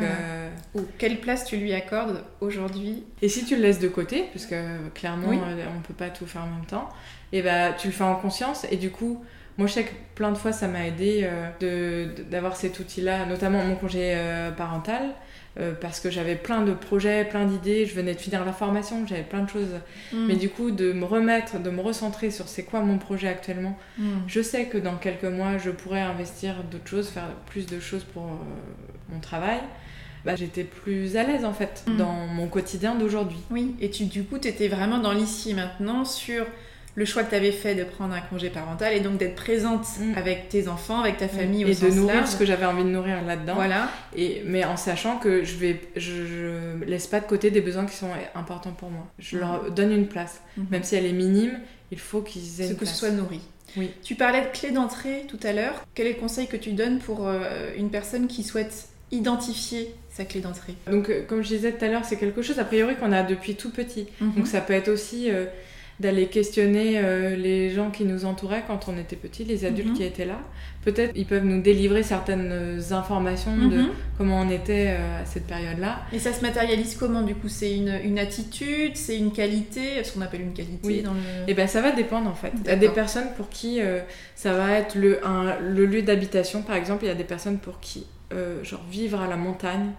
Ou 0.75 0.81
quelle 0.99 1.19
place 1.19 1.45
tu 1.45 1.57
lui 1.57 1.73
accordes 1.73 2.23
aujourd'hui 2.41 3.03
Et 3.23 3.27
si 3.27 3.43
tu 3.43 3.55
le 3.55 3.63
laisses 3.63 3.79
de 3.79 3.87
côté, 3.87 4.25
puisque 4.29 4.53
clairement, 4.93 5.29
on 5.29 5.77
on 5.77 5.81
peut 5.81 5.95
pas 5.95 6.09
tout 6.09 6.27
faire 6.27 6.43
en 6.43 6.47
même 6.47 6.65
temps, 6.67 6.89
et 7.31 7.39
eh 7.39 7.41
ben, 7.41 7.73
tu 7.75 7.87
le 7.87 7.93
fais 7.93 8.03
en 8.03 8.13
conscience. 8.13 8.67
Et 8.69 8.77
du 8.77 8.91
coup, 8.91 9.23
moi, 9.57 9.67
je 9.67 9.73
sais 9.73 9.83
que 9.83 9.93
plein 10.13 10.31
de 10.31 10.37
fois, 10.37 10.51
ça 10.51 10.67
m'a 10.67 10.85
aidé 10.85 11.27
euh, 11.63 12.07
d'avoir 12.29 12.55
cet 12.55 12.79
outil-là, 12.79 13.25
notamment 13.25 13.63
mon 13.63 13.75
congé 13.75 14.13
euh, 14.15 14.51
parental, 14.51 15.09
euh, 15.59 15.73
parce 15.79 15.99
que 15.99 16.09
j'avais 16.09 16.35
plein 16.35 16.61
de 16.63 16.73
projets, 16.73 17.25
plein 17.25 17.45
d'idées. 17.45 17.85
Je 17.85 17.93
venais 17.93 18.15
de 18.15 18.19
finir 18.19 18.43
la 18.43 18.53
formation, 18.53 19.05
j'avais 19.05 19.23
plein 19.23 19.43
de 19.43 19.49
choses. 19.49 19.75
Mm. 20.11 20.25
Mais 20.27 20.35
du 20.35 20.49
coup, 20.49 20.71
de 20.71 20.93
me 20.93 21.05
remettre, 21.05 21.59
de 21.59 21.69
me 21.69 21.81
recentrer 21.81 22.31
sur 22.31 22.47
c'est 22.47 22.63
quoi 22.63 22.81
mon 22.81 22.97
projet 22.97 23.27
actuellement. 23.27 23.77
Mm. 23.97 24.09
Je 24.27 24.41
sais 24.41 24.65
que 24.65 24.77
dans 24.77 24.95
quelques 24.95 25.25
mois, 25.25 25.57
je 25.57 25.69
pourrais 25.69 26.01
investir 26.01 26.63
d'autres 26.71 26.87
choses, 26.87 27.09
faire 27.09 27.27
plus 27.45 27.67
de 27.67 27.79
choses 27.79 28.03
pour 28.03 28.23
mon 29.09 29.19
travail. 29.19 29.59
Bah, 30.25 30.35
j'étais 30.35 30.63
plus 30.63 31.17
à 31.17 31.23
l'aise 31.23 31.45
en 31.45 31.53
fait 31.53 31.83
mm. 31.85 31.97
dans 31.97 32.25
mon 32.27 32.47
quotidien 32.47 32.95
d'aujourd'hui. 32.95 33.39
Oui, 33.51 33.75
et 33.79 33.91
tu, 33.91 34.05
du 34.05 34.23
coup, 34.23 34.39
tu 34.39 34.47
étais 34.47 34.67
vraiment 34.67 34.97
dans 34.97 35.13
l'ici 35.13 35.53
maintenant 35.53 36.03
sur 36.03 36.45
le 36.95 37.05
choix 37.05 37.23
que 37.23 37.29
tu 37.29 37.35
avais 37.35 37.51
fait 37.51 37.75
de 37.75 37.83
prendre 37.83 38.13
un 38.13 38.21
congé 38.21 38.49
parental 38.49 38.93
et 38.93 38.99
donc 38.99 39.17
d'être 39.17 39.35
présente 39.35 39.85
mm. 39.99 40.13
avec 40.15 40.49
tes 40.49 40.67
enfants, 40.67 40.99
avec 40.99 41.17
ta 41.17 41.27
famille 41.27 41.65
mm. 41.65 41.69
et 41.69 41.75
de 41.75 41.89
nourrir 41.89 42.27
ce 42.27 42.35
que 42.35 42.45
j'avais 42.45 42.65
envie 42.65 42.83
de 42.83 42.89
nourrir 42.89 43.23
là-dedans. 43.23 43.55
Voilà. 43.55 43.89
Et 44.15 44.43
mais 44.45 44.63
en 44.63 44.77
sachant 44.77 45.17
que 45.17 45.43
je 45.43 45.55
vais, 45.55 45.81
je, 45.95 46.83
laisse 46.85 47.07
pas 47.07 47.19
de 47.19 47.25
côté 47.25 47.51
des 47.51 47.61
besoins 47.61 47.85
qui 47.85 47.95
sont 47.95 48.09
importants 48.35 48.73
pour 48.73 48.89
moi. 48.89 49.07
Je 49.19 49.37
leur 49.37 49.63
mm. 49.63 49.73
donne 49.73 49.91
une 49.91 50.07
place, 50.07 50.41
même 50.69 50.83
si 50.83 50.95
elle 50.95 51.05
est 51.05 51.13
minime. 51.13 51.59
Il 51.91 51.99
faut 51.99 52.21
qu'ils 52.21 52.61
aient 52.61 52.69
ce 52.69 52.73
que 52.73 52.85
ce 52.85 52.95
soit 52.95 53.11
nourri. 53.11 53.41
Oui. 53.77 53.91
Tu 54.03 54.15
parlais 54.15 54.41
de 54.41 54.47
clé 54.47 54.71
d'entrée 54.71 55.25
tout 55.27 55.39
à 55.43 55.53
l'heure. 55.53 55.85
Quel 55.95 56.07
est 56.07 56.13
le 56.13 56.19
conseil 56.19 56.47
que 56.47 56.57
tu 56.57 56.73
donnes 56.73 56.99
pour 56.99 57.27
euh, 57.27 57.71
une 57.77 57.89
personne 57.89 58.27
qui 58.27 58.43
souhaite 58.43 58.89
identifier 59.11 59.93
sa 60.11 60.25
clé 60.25 60.41
d'entrée? 60.41 60.75
Donc, 60.89 61.09
euh, 61.09 61.23
comme 61.25 61.41
je 61.41 61.49
disais 61.49 61.71
tout 61.71 61.83
à 61.83 61.87
l'heure, 61.87 62.05
c'est 62.05 62.17
quelque 62.17 62.41
chose 62.41 62.59
a 62.59 62.65
priori 62.65 62.95
qu'on 62.95 63.11
a 63.11 63.23
depuis 63.23 63.55
tout 63.55 63.71
petit. 63.71 64.07
Mm-hmm. 64.21 64.35
Donc, 64.35 64.47
ça 64.47 64.61
peut 64.61 64.73
être 64.73 64.89
aussi 64.89 65.31
euh, 65.31 65.45
d'aller 66.03 66.27
questionner 66.27 66.97
euh, 66.97 67.35
les 67.35 67.71
gens 67.71 67.89
qui 67.89 68.03
nous 68.03 68.25
entouraient 68.25 68.63
quand 68.67 68.87
on 68.87 68.97
était 68.97 69.15
petits, 69.15 69.45
les 69.45 69.65
adultes 69.65 69.89
mhm. 69.89 69.95
qui 69.95 70.03
étaient 70.03 70.25
là. 70.25 70.39
Peut-être 70.83 71.13
ils 71.15 71.25
peuvent 71.25 71.45
nous 71.45 71.61
délivrer 71.61 72.03
certaines 72.03 72.49
euh, 72.51 72.81
informations 72.91 73.55
de 73.55 73.77
mhm. 73.77 73.89
comment 74.17 74.41
on 74.41 74.49
était 74.49 74.89
euh, 74.89 75.21
à 75.21 75.25
cette 75.25 75.47
période-là. 75.47 76.01
Et 76.11 76.19
ça 76.19 76.33
se 76.33 76.41
matérialise 76.41 76.95
comment 76.95 77.21
du 77.21 77.35
coup? 77.35 77.47
C'est 77.47 77.75
une, 77.75 77.97
une, 78.03 78.19
attitude, 78.19 78.97
c'est 78.97 79.17
une 79.17 79.31
qualité, 79.31 80.03
ce 80.03 80.11
qu'on 80.11 80.21
appelle 80.21 80.41
une 80.41 80.53
qualité 80.53 80.79
oui. 80.83 81.01
dans 81.01 81.13
le... 81.13 81.19
Et 81.19 81.21
eh 81.49 81.53
ben 81.53 81.67
ça 81.67 81.81
va 81.81 81.91
dépendre 81.91 82.29
en 82.29 82.35
fait. 82.35 82.51
Il 82.65 82.67
y 82.67 82.71
a 82.71 82.75
des 82.75 82.89
personnes 82.89 83.29
pour 83.37 83.47
qui 83.49 83.79
ça 84.35 84.53
va 84.53 84.73
être 84.73 84.95
le, 84.95 85.25
un, 85.25 85.57
le 85.59 85.85
lieu 85.85 86.01
d'habitation 86.01 86.61
par 86.61 86.75
exemple, 86.75 87.05
il 87.05 87.07
y 87.07 87.11
a 87.11 87.15
des 87.15 87.23
personnes 87.23 87.57
pour 87.57 87.79
qui 87.79 88.05
genre 88.63 88.83
vivre 88.91 89.21
à 89.21 89.27
la 89.27 89.37
montagne 89.37 89.91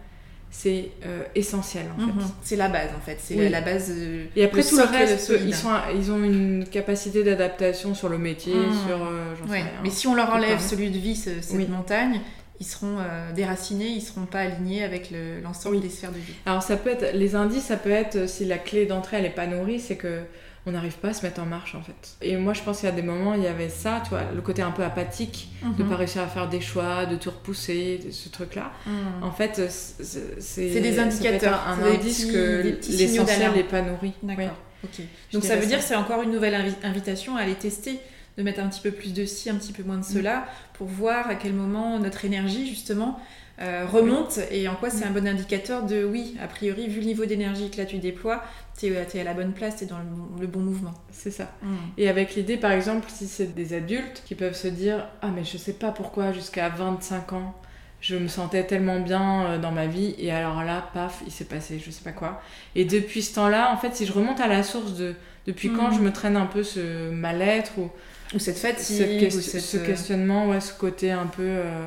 c'est 0.56 0.90
euh, 1.04 1.24
essentiel 1.34 1.86
en 1.94 2.00
fait. 2.00 2.12
Mhm. 2.12 2.30
C'est 2.42 2.56
la 2.56 2.68
base 2.68 2.90
en 2.96 3.00
fait, 3.00 3.18
c'est 3.20 3.48
la, 3.50 3.60
base. 3.60 3.90
Euh, 3.90 4.24
et 4.36 4.44
après 4.44 4.62
tout 4.62 4.76
le 4.76 4.84
reste, 4.84 5.32
ils, 5.44 5.54
sont, 5.54 5.68
ils 5.96 6.12
ont 6.12 6.22
une 6.22 6.64
capacité 6.70 7.24
d'adaptation 7.24 7.92
sur 7.92 8.08
le 8.08 8.18
métier, 8.18 8.54
mhm. 8.54 8.72
sur. 8.86 9.04
Euh, 9.04 9.34
Mais 9.82 9.90
si 9.90 10.06
on 10.06 10.14
leur 10.14 10.32
enlève 10.32 10.60
celui 10.60 10.90
de 10.90 10.98
vie, 10.98 11.16
cette 11.16 11.68
montagne, 11.68 12.20
ils 12.60 12.66
seront 12.66 12.98
euh, 13.00 13.32
déracinés, 13.32 13.88
ils 13.88 14.00
seront 14.00 14.26
pas 14.26 14.40
alignés 14.40 14.84
avec 14.84 15.12
l'ensemble 15.42 15.80
des 15.80 15.90
sphères 15.90 16.12
de 16.12 16.18
vie. 16.18 16.34
Alors 16.46 16.62
ça 16.62 16.76
peut 16.76 16.90
être, 16.90 17.14
les 17.14 17.34
indices, 17.34 17.64
ça 17.64 17.76
peut 17.76 17.90
être 17.90 18.28
si 18.28 18.44
la 18.44 18.58
clé 18.58 18.86
d'entrée 18.86 19.16
elle 19.18 19.26
est 19.26 19.30
pas 19.30 19.48
nourrie, 19.48 19.80
c'est 19.80 19.96
que 19.96 20.20
on 20.66 20.72
n'arrive 20.72 20.94
pas 20.96 21.08
à 21.08 21.12
se 21.12 21.22
mettre 21.24 21.40
en 21.42 21.46
marche 21.46 21.74
en 21.74 21.82
fait. 21.82 22.16
Et 22.22 22.36
moi 22.36 22.52
je 22.54 22.62
pense 22.62 22.80
qu'il 22.80 22.88
y 22.88 22.92
a 22.92 22.94
des 22.94 23.02
moments 23.02 23.34
il 23.34 23.42
y 23.42 23.46
avait 23.46 23.68
ça, 23.68 24.00
tu 24.02 24.10
vois, 24.10 24.22
le 24.34 24.40
côté 24.40 24.62
un 24.62 24.70
peu 24.70 24.82
apathique, 24.82 25.50
de 25.62 25.82
Mhm. 25.82 25.90
pas 25.90 25.96
réussir 25.96 26.22
à 26.22 26.26
faire 26.26 26.48
des 26.48 26.60
choix, 26.60 27.06
de 27.06 27.16
tout 27.16 27.30
repousser, 27.30 28.00
ce 28.10 28.28
truc-là. 28.28 28.70
Mhm. 28.86 28.94
En 29.22 29.30
fait, 29.32 29.70
c'est 29.70 30.40
C'est 30.40 30.80
des 30.80 30.98
indicateurs, 30.98 31.66
un 31.68 31.76
c'est 31.82 31.94
indice 31.96 32.26
que 32.26 32.62
des 32.62 32.72
petits 32.72 32.92
signaux 32.92 33.24
l'essentiel 33.24 33.52
n'est 33.52 33.62
pas 33.64 33.82
nourri. 33.82 34.12
D'accord. 34.22 34.56
Oui. 34.98 35.04
Donc 35.32 35.44
ça 35.44 35.56
veut 35.56 35.66
dire 35.66 35.80
ça. 35.80 35.88
c'est 35.88 35.94
encore 35.96 36.22
une 36.22 36.30
nouvelle 36.30 36.54
invi- 36.54 36.74
invitation 36.84 37.36
à 37.36 37.40
aller 37.40 37.54
tester, 37.54 37.98
de 38.36 38.42
mettre 38.42 38.60
un 38.60 38.68
petit 38.68 38.80
peu 38.80 38.90
plus 38.90 39.14
de 39.14 39.24
ci, 39.24 39.48
un 39.48 39.54
petit 39.54 39.72
peu 39.72 39.82
moins 39.82 39.96
de 39.98 40.04
cela, 40.04 40.44
pour 40.74 40.86
voir 40.86 41.28
à 41.28 41.34
quel 41.36 41.52
moment 41.54 41.98
notre 41.98 42.24
énergie 42.24 42.66
justement 42.68 43.18
euh, 43.60 43.86
remonte 43.90 44.40
et 44.50 44.66
en 44.68 44.74
quoi 44.74 44.90
c'est 44.90 45.04
Mm. 45.04 45.08
un 45.08 45.10
bon 45.12 45.28
indicateur 45.28 45.82
de 45.84 46.04
oui, 46.04 46.36
a 46.42 46.48
priori 46.48 46.88
vu 46.88 47.00
le 47.00 47.06
niveau 47.06 47.24
d'énergie 47.24 47.70
que 47.70 47.76
là 47.76 47.84
tu 47.86 47.98
déploies, 47.98 48.42
t'es 48.78 48.88
es 48.88 49.20
à 49.20 49.24
la 49.24 49.34
bonne 49.34 49.52
place, 49.52 49.76
t'es 49.76 49.86
dans 49.86 49.98
le 49.98 50.04
bon, 50.04 50.40
le 50.40 50.46
bon 50.48 50.60
mouvement. 50.60 50.94
C'est 51.12 51.30
ça. 51.30 51.52
Mm. 51.62 51.74
Et 51.98 52.08
avec 52.08 52.34
l'idée, 52.34 52.56
par 52.56 52.72
exemple, 52.72 53.06
si 53.08 53.28
c'est 53.28 53.54
des 53.54 53.72
adultes 53.74 54.22
qui 54.26 54.34
peuvent 54.34 54.56
se 54.56 54.66
dire 54.68 55.06
Ah, 55.22 55.28
mais 55.34 55.44
je 55.44 55.56
sais 55.56 55.74
pas 55.74 55.92
pourquoi, 55.92 56.32
jusqu'à 56.32 56.68
25 56.68 57.32
ans, 57.34 57.54
je 58.00 58.16
me 58.16 58.26
sentais 58.28 58.64
tellement 58.64 58.98
bien 59.00 59.44
euh, 59.46 59.58
dans 59.58 59.70
ma 59.72 59.86
vie, 59.86 60.14
et 60.18 60.30
alors 60.32 60.62
là, 60.64 60.90
paf, 60.92 61.22
il 61.24 61.32
s'est 61.32 61.44
passé 61.46 61.80
je 61.84 61.90
sais 61.90 62.02
pas 62.04 62.12
quoi. 62.12 62.42
Et 62.74 62.84
depuis 62.84 63.22
ce 63.22 63.34
temps-là, 63.36 63.72
en 63.72 63.76
fait, 63.76 63.94
si 63.94 64.04
je 64.04 64.12
remonte 64.12 64.40
à 64.40 64.48
la 64.48 64.62
source 64.62 64.94
de 64.94 65.14
depuis 65.46 65.70
quand 65.70 65.88
Mhm. 65.90 65.94
je 65.94 66.00
me 66.00 66.12
traîne 66.12 66.36
un 66.36 66.46
peu 66.46 66.62
ce 66.64 67.10
mal-être 67.10 67.78
ou 67.78 67.88
Ou 68.34 68.38
cette 68.38 68.58
fatigue, 68.58 69.20
ques- 69.20 69.34
ou 69.36 69.40
cette, 69.40 69.60
ce 69.60 69.76
euh, 69.76 69.86
questionnement, 69.86 70.48
ouais, 70.48 70.60
ce 70.60 70.72
côté 70.72 71.12
un 71.12 71.26
peu 71.26 71.42
euh, 71.42 71.86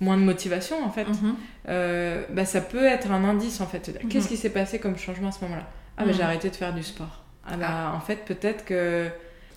moins 0.00 0.16
de 0.16 0.22
motivation, 0.22 0.76
en 0.84 0.90
fait, 0.90 1.04
mhm. 1.08 1.34
euh, 1.68 2.22
bah, 2.30 2.44
ça 2.44 2.60
peut 2.60 2.84
être 2.84 3.10
un 3.10 3.24
indice, 3.24 3.60
en 3.60 3.66
fait. 3.66 3.88
Mhm. 4.02 4.08
Qu'est-ce 4.08 4.28
qui 4.28 4.36
s'est 4.36 4.50
passé 4.50 4.78
comme 4.78 4.96
changement 4.96 5.28
à 5.28 5.32
ce 5.32 5.42
moment-là? 5.44 5.66
Ah, 5.96 6.02
bah, 6.04 6.10
Mhm. 6.10 6.16
j'ai 6.16 6.22
arrêté 6.22 6.50
de 6.50 6.56
faire 6.56 6.72
du 6.74 6.82
sport. 6.82 7.24
Ah, 7.46 7.56
bah, 7.56 7.92
en 7.96 8.00
fait, 8.00 8.24
peut-être 8.24 8.64
que. 8.64 9.06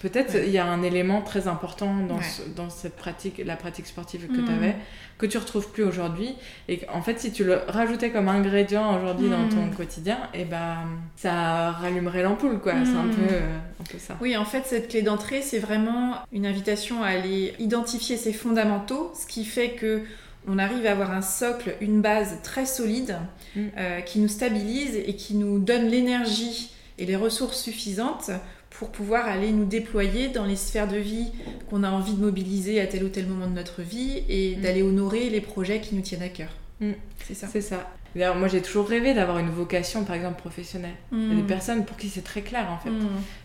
Peut-être 0.02 0.34
il 0.34 0.50
y 0.50 0.58
a 0.58 0.66
un 0.66 0.82
élément 0.82 1.22
très 1.22 1.48
important 1.48 1.94
dans, 2.10 2.16
Ouais. 2.18 2.24
ce- 2.24 2.50
dans 2.56 2.72
cette 2.72 2.96
pratique, 2.96 3.40
la 3.46 3.56
pratique 3.56 3.86
sportive 3.86 4.26
que 4.30 4.42
tu 4.42 4.52
avais, 4.52 4.76
que 5.20 5.28
tu 5.28 5.38
retrouves 5.38 5.70
plus 5.70 5.84
aujourd'hui. 5.84 6.34
Et 6.68 6.82
en 6.92 7.04
fait, 7.04 7.20
si 7.20 7.32
tu 7.32 7.44
le 7.44 7.58
rajoutais 7.68 8.10
comme 8.10 8.28
ingrédient 8.28 8.98
aujourd'hui 8.98 9.30
dans 9.30 9.48
ton 9.48 9.70
quotidien, 9.70 10.18
et 10.34 10.44
ben 10.46 10.78
ça 11.16 11.70
rallumerait 11.70 12.24
l'ampoule, 12.24 12.60
quoi. 12.60 12.74
C'est 12.84 12.96
un 12.98 13.10
peu, 13.10 13.32
euh, 13.32 13.58
un 13.80 13.84
peu 13.84 14.00
ça. 14.00 14.18
Oui, 14.22 14.36
en 14.36 14.44
fait, 14.46 14.64
cette 14.66 14.88
clé 14.88 15.04
d'entrée, 15.04 15.44
c'est 15.44 15.60
vraiment 15.60 16.16
une 16.32 16.48
invitation 16.48 17.04
à 17.04 17.10
aller 17.10 17.54
identifier 17.60 18.18
ses 18.18 18.34
fondamentaux, 18.34 19.12
ce 19.14 19.28
qui 19.28 19.46
fait 19.46 19.74
que 19.74 20.02
on 20.48 20.58
arrive 20.58 20.86
à 20.86 20.92
avoir 20.92 21.12
un 21.12 21.22
socle, 21.22 21.76
une 21.82 22.02
base 22.02 22.38
très 22.44 22.66
solide 22.66 23.18
Mm. 23.56 23.60
euh, 23.78 24.00
qui 24.02 24.20
nous 24.20 24.30
stabilise 24.30 24.96
et 24.96 25.16
qui 25.18 25.34
nous 25.36 25.60
donne 25.60 25.88
l'énergie 25.88 26.72
et 26.98 27.06
les 27.06 27.18
ressources 27.18 27.62
suffisantes 27.62 28.32
pour 28.70 28.90
pouvoir 28.90 29.26
aller 29.26 29.52
nous 29.52 29.66
déployer 29.66 30.30
dans 30.30 30.46
les 30.46 30.56
sphères 30.56 30.88
de 30.88 30.96
vie 30.96 31.28
qu'on 31.70 31.84
a 31.84 31.90
envie 31.90 32.14
de 32.14 32.22
mobiliser 32.22 32.80
à 32.80 32.88
tel 32.88 33.04
ou 33.04 33.10
tel 33.10 33.28
moment 33.28 33.48
de 33.48 33.54
notre 33.54 33.82
vie 33.82 34.24
et 34.30 34.56
Mm. 34.56 34.62
d'aller 34.62 34.84
honorer 34.84 35.30
les 35.30 35.42
projets 35.42 35.82
qui 35.82 35.96
nous 35.96 36.02
tiennent 36.02 36.24
à 36.24 36.30
cœur. 36.30 36.50
Mm. 36.80 36.92
C'est 37.28 37.34
ça. 37.34 37.48
C'est 37.52 37.60
ça. 37.62 37.92
D'ailleurs, 38.16 38.36
moi 38.36 38.48
j'ai 38.50 38.62
toujours 38.62 38.88
rêvé 38.88 39.14
d'avoir 39.14 39.38
une 39.40 39.50
vocation, 39.50 40.04
par 40.06 40.16
exemple, 40.16 40.40
professionnelle. 40.40 40.96
Il 41.14 41.28
y 41.30 41.32
a 41.32 41.36
des 41.36 41.42
personnes 41.44 41.86
pour 41.86 41.96
qui 41.98 42.10
c'est 42.10 42.22
très 42.24 42.42
clair, 42.42 42.70
en 42.70 42.78
fait. 42.78 42.90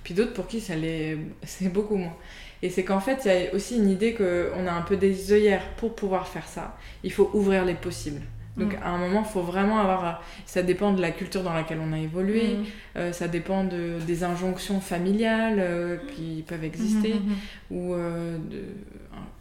Puis 0.05 0.13
d'autres 0.15 0.33
pour 0.35 0.47
qui 0.49 0.61
ça 0.61 0.75
l'est 0.77 1.17
c'est 1.45 1.69
beaucoup 1.73 1.97
moins. 1.97 2.15
Et 2.63 2.71
c'est 2.71 2.85
qu'en 2.85 3.01
fait, 3.01 3.21
il 3.25 3.31
y 3.31 3.49
a 3.49 3.55
aussi 3.55 3.77
une 3.77 3.89
idée 3.91 4.15
qu'on 4.15 4.67
a 4.67 4.73
un 4.73 4.83
peu 4.83 4.97
des 4.97 5.33
œillères 5.33 5.67
pour 5.77 5.95
pouvoir 5.95 6.27
faire 6.29 6.47
ça. 6.47 6.77
Il 7.05 7.13
faut 7.13 7.31
ouvrir 7.35 7.65
les 7.65 7.75
possibles. 7.75 8.23
Donc 8.57 8.73
Mm. 8.73 8.83
à 8.83 8.89
un 8.89 8.99
moment, 8.99 9.23
il 9.29 9.31
faut 9.31 9.43
vraiment 9.43 9.79
avoir... 9.79 10.23
Ça 10.47 10.63
dépend 10.63 10.93
de 10.93 11.03
la 11.03 11.11
culture 11.11 11.43
dans 11.43 11.53
laquelle 11.53 11.79
on 11.87 11.93
a 11.93 11.99
évolué, 11.99 12.55
Mm. 12.55 12.65
euh, 12.97 13.13
ça 13.13 13.29
dépend 13.29 13.65
de, 13.65 13.99
des 14.07 14.25
injonctions 14.25 14.81
familiales 14.81 15.59
euh, 15.59 15.99
qui 16.15 16.43
peuvent 16.49 16.65
exister, 16.65 17.15
mhm. 17.15 17.35
ou 17.71 17.93
euh, 17.95 18.39
de... 18.39 18.63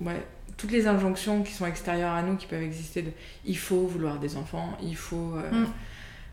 Ouais, 0.06 0.22
toutes 0.58 0.72
les 0.72 0.88
injonctions 0.88 1.44
qui 1.44 1.54
sont 1.54 1.66
extérieures 1.66 2.12
à 2.14 2.22
nous, 2.22 2.36
qui 2.36 2.46
peuvent 2.48 2.62
exister 2.64 3.02
de 3.04 3.12
il 3.46 3.58
faut 3.58 3.88
vouloir 3.88 4.20
des 4.20 4.36
enfants, 4.36 4.78
il 4.84 4.96
faut... 4.98 5.34
euh, 5.38 5.50
Mm. 5.62 5.66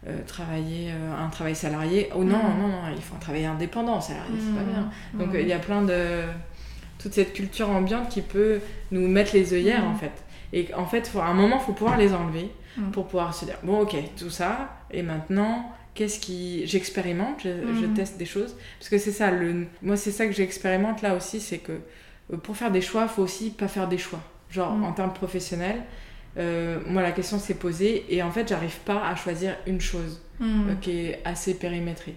euh, 0.08 0.18
travailler 0.26 0.90
euh, 0.90 1.24
un 1.24 1.28
travail 1.28 1.54
salarié. 1.54 2.08
Oh 2.16 2.24
non, 2.24 2.38
Mm. 2.38 2.60
non, 2.60 2.68
non, 2.68 2.78
il 2.96 3.00
faut 3.00 3.14
un 3.14 3.20
travail 3.20 3.44
indépendant, 3.44 4.00
salarié, 4.00 4.34
c'est 4.40 4.56
pas 4.56 4.64
bien. 4.68 4.90
Mm. 5.14 5.18
Donc 5.20 5.34
euh, 5.36 5.40
il 5.40 5.46
y 5.46 5.52
a 5.52 5.60
plein 5.60 5.82
de. 5.82 6.22
Toute 7.02 7.14
cette 7.14 7.32
culture 7.32 7.68
ambiante 7.70 8.08
qui 8.08 8.22
peut 8.22 8.60
nous 8.90 9.08
mettre 9.08 9.34
les 9.34 9.52
œillères 9.54 9.84
Mhm. 9.84 9.90
en 9.92 9.96
fait. 9.96 10.12
Et 10.52 10.68
en 10.74 10.86
fait, 10.86 11.08
faut- 11.08 11.20
à 11.20 11.26
un 11.26 11.34
moment, 11.34 11.58
il 11.60 11.64
faut 11.64 11.72
pouvoir 11.72 11.96
les 11.96 12.12
enlever 12.14 12.50
Mhm. 12.76 12.90
pour 12.92 13.06
pouvoir 13.06 13.34
se 13.34 13.44
dire 13.44 13.56
bon, 13.62 13.80
ok, 13.80 13.96
tout 14.18 14.30
ça, 14.30 14.70
et 14.90 15.02
maintenant, 15.02 15.70
qu'est-ce 15.94 16.20
qui. 16.20 16.66
J'expérimente, 16.66 17.40
je, 17.44 17.50
je 17.80 17.86
Mhm. 17.86 17.94
teste 17.94 18.18
des 18.18 18.24
choses. 18.26 18.54
Parce 18.78 18.88
que 18.88 18.98
c'est 18.98 19.12
ça, 19.12 19.30
le... 19.30 19.66
moi, 19.82 19.96
c'est 19.96 20.10
ça 20.12 20.26
que 20.26 20.32
j'expérimente 20.32 21.02
là 21.02 21.14
aussi, 21.14 21.40
c'est 21.40 21.58
que 21.58 21.72
euh, 22.32 22.36
pour 22.36 22.56
faire 22.56 22.70
des 22.70 22.80
choix, 22.80 23.02
il 23.02 23.08
faut 23.08 23.22
aussi 23.22 23.50
pas 23.50 23.68
faire 23.68 23.88
des 23.88 23.98
choix. 23.98 24.20
Genre, 24.50 24.70
en 24.70 24.92
termes 24.92 25.12
professionnels, 25.14 25.82
euh, 26.38 26.78
moi, 26.86 27.02
la 27.02 27.12
question 27.12 27.38
s'est 27.38 27.54
posée, 27.54 28.04
et 28.08 28.22
en 28.22 28.30
fait, 28.30 28.48
j'arrive 28.48 28.78
pas 28.86 29.06
à 29.06 29.14
choisir 29.16 29.54
une 29.66 29.80
chose 29.80 30.22
Mm. 30.42 30.68
euh, 30.70 30.74
qui 30.80 30.90
est 31.06 31.20
assez 31.24 31.54
périmétrée. 31.54 32.14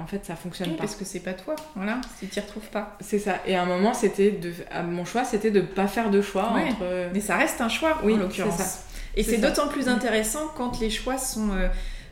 En 0.00 0.06
fait, 0.06 0.24
ça 0.24 0.36
fonctionne 0.36 0.68
Oui, 0.70 0.74
pas. 0.76 0.82
parce 0.82 0.94
que 0.96 1.04
c'est 1.04 1.20
pas 1.20 1.32
toi, 1.32 1.56
voilà, 1.74 2.00
si 2.18 2.26
tu 2.26 2.32
t'y 2.32 2.40
retrouves 2.40 2.68
pas. 2.68 2.96
C'est 3.00 3.18
ça. 3.18 3.38
Et 3.46 3.56
à 3.56 3.62
un 3.62 3.66
moment, 3.66 3.94
c'était 3.94 4.30
de. 4.32 4.52
à 4.70 4.82
mon 4.82 5.04
choix, 5.04 5.24
c'était 5.24 5.50
de 5.50 5.60
pas 5.62 5.86
faire 5.88 6.10
de 6.10 6.20
choix 6.20 6.52
Ouais. 6.54 6.64
entre. 6.70 7.10
Mais 7.14 7.20
ça 7.20 7.36
reste 7.36 7.60
un 7.60 7.68
choix, 7.68 7.98
Oui, 8.04 8.14
en 8.14 8.18
l'occurrence. 8.18 8.80
Et 9.16 9.22
C'est 9.22 9.38
d'autant 9.38 9.66
plus 9.68 9.88
intéressant 9.88 10.46
quand 10.56 10.78
les 10.80 10.90
choix 10.90 11.18
sont, 11.18 11.50
euh, 11.52 11.68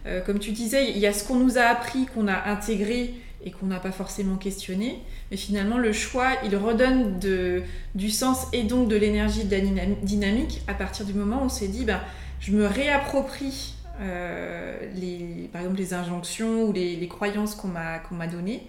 euh, 0.07 0.21
comme 0.23 0.39
tu 0.41 0.51
disais, 0.53 0.91
il 0.91 0.99
y 0.99 1.07
a 1.07 1.13
ce 1.13 1.23
qu'on 1.23 1.37
nous 1.37 1.59
a 1.59 1.63
appris, 1.63 2.07
qu'on 2.07 2.27
a 2.27 2.49
intégré 2.51 3.15
et 3.45 3.51
qu'on 3.53 3.67
n'a 3.67 3.79
pas 3.79 3.93
forcément 3.93 4.37
questionné. 4.37 5.01
Mais 5.31 5.37
finalement, 5.37 5.79
le 5.79 5.93
choix, 5.93 6.31
il 6.45 6.57
redonne 6.57 7.19
de, 7.21 7.63
du 7.95 8.11
sens 8.11 8.47
et 8.53 8.65
donc 8.65 8.89
de 8.89 8.97
l'énergie, 8.97 9.45
de 9.45 9.51
la 9.55 9.61
dynam- 9.61 10.01
dynamique 10.03 10.63
à 10.67 10.75
partir 10.75 11.05
du 11.07 11.13
moment 11.15 11.43
où 11.43 11.45
on 11.45 11.49
s'est 11.49 11.69
dit, 11.69 11.85
ben, 11.85 12.01
je 12.41 12.51
me 12.53 12.67
réapproprie. 12.67 13.75
Euh, 14.01 14.79
les, 14.95 15.49
par 15.53 15.63
exemple 15.63 15.79
les 15.79 15.95
injonctions 15.95 16.65
ou 16.65 16.73
les, 16.73 16.97
les 16.97 17.09
croyances 17.09 17.55
qu'on 17.55 17.69
m'a 17.69 17.99
qu'on 18.01 18.15
m'a 18.17 18.27
données 18.27 18.67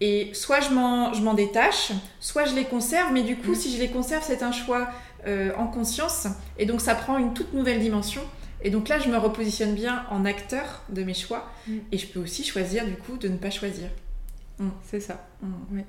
et 0.00 0.30
soit 0.34 0.60
je 0.60 0.70
m'en 0.70 1.12
je 1.14 1.22
m'en 1.22 1.34
détache 1.34 1.92
soit 2.20 2.44
je 2.44 2.54
les 2.54 2.64
conserve 2.64 3.12
mais 3.12 3.22
du 3.22 3.36
coup 3.36 3.52
Mm. 3.52 3.54
si 3.56 3.74
je 3.76 3.78
les 3.80 3.88
conserve 3.90 4.22
c'est 4.26 4.42
un 4.42 4.52
choix 4.52 4.88
euh, 5.26 5.52
en 5.56 5.66
conscience 5.66 6.26
et 6.58 6.66
donc 6.66 6.80
ça 6.80 6.94
prend 6.94 7.18
une 7.18 7.32
toute 7.34 7.52
nouvelle 7.52 7.80
dimension 7.80 8.22
et 8.62 8.70
donc 8.70 8.88
là 8.88 8.98
je 8.98 9.08
me 9.08 9.16
repositionne 9.18 9.74
bien 9.74 10.04
en 10.10 10.24
acteur 10.24 10.82
de 10.88 11.02
mes 11.04 11.14
choix 11.14 11.48
Mm. 11.68 11.72
et 11.92 11.98
je 11.98 12.06
peux 12.08 12.20
aussi 12.20 12.42
choisir 12.44 12.84
du 12.86 12.96
coup 12.96 13.16
de 13.18 13.28
ne 13.28 13.36
pas 13.36 13.50
choisir 13.50 13.88
C'est 14.84 15.00
ça. 15.00 15.26
Mm, 15.42 15.80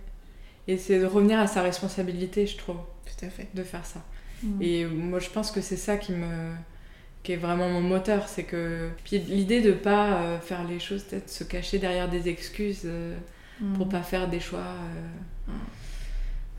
Et 0.67 0.77
c'est 0.77 0.99
de 0.99 1.05
revenir 1.05 1.39
à 1.39 1.45
sa 1.47 1.61
responsabilité, 1.61 2.47
je 2.47 2.57
trouve, 2.57 2.77
tout 3.05 3.25
à 3.25 3.29
fait 3.29 3.47
de 3.53 3.63
faire 3.63 3.86
ça. 3.86 4.01
Mm. 4.43 4.61
Et 4.61 4.86
moi, 4.86 5.19
je 5.19 5.29
pense 5.29 5.51
que 5.51 5.61
c'est 5.61 5.77
ça 5.77 5.97
qui 5.97 6.11
me 6.13 6.53
qui 7.24 7.32
est 7.32 7.38
vraiment 7.38 7.69
mon 7.69 7.82
moteur, 7.82 8.28
c'est 8.28 8.43
que 8.43 8.89
puis 9.05 9.17
l'idée 9.19 9.61
de 9.61 9.71
pas 9.71 10.17
euh, 10.21 10.39
faire 10.39 10.63
les 10.65 10.80
choses, 10.80 11.03
peut-être 11.03 11.30
se 11.30 11.43
cacher 11.45 11.80
derrière 11.80 12.09
des 12.09 12.28
excuses 12.30 12.82
euh, 12.86 13.15
Mm. 13.61 13.74
pour 13.78 13.88
pas 13.88 14.01
faire 14.01 14.28
des 14.28 14.39
choix, 14.39 14.59
euh, 14.59 15.51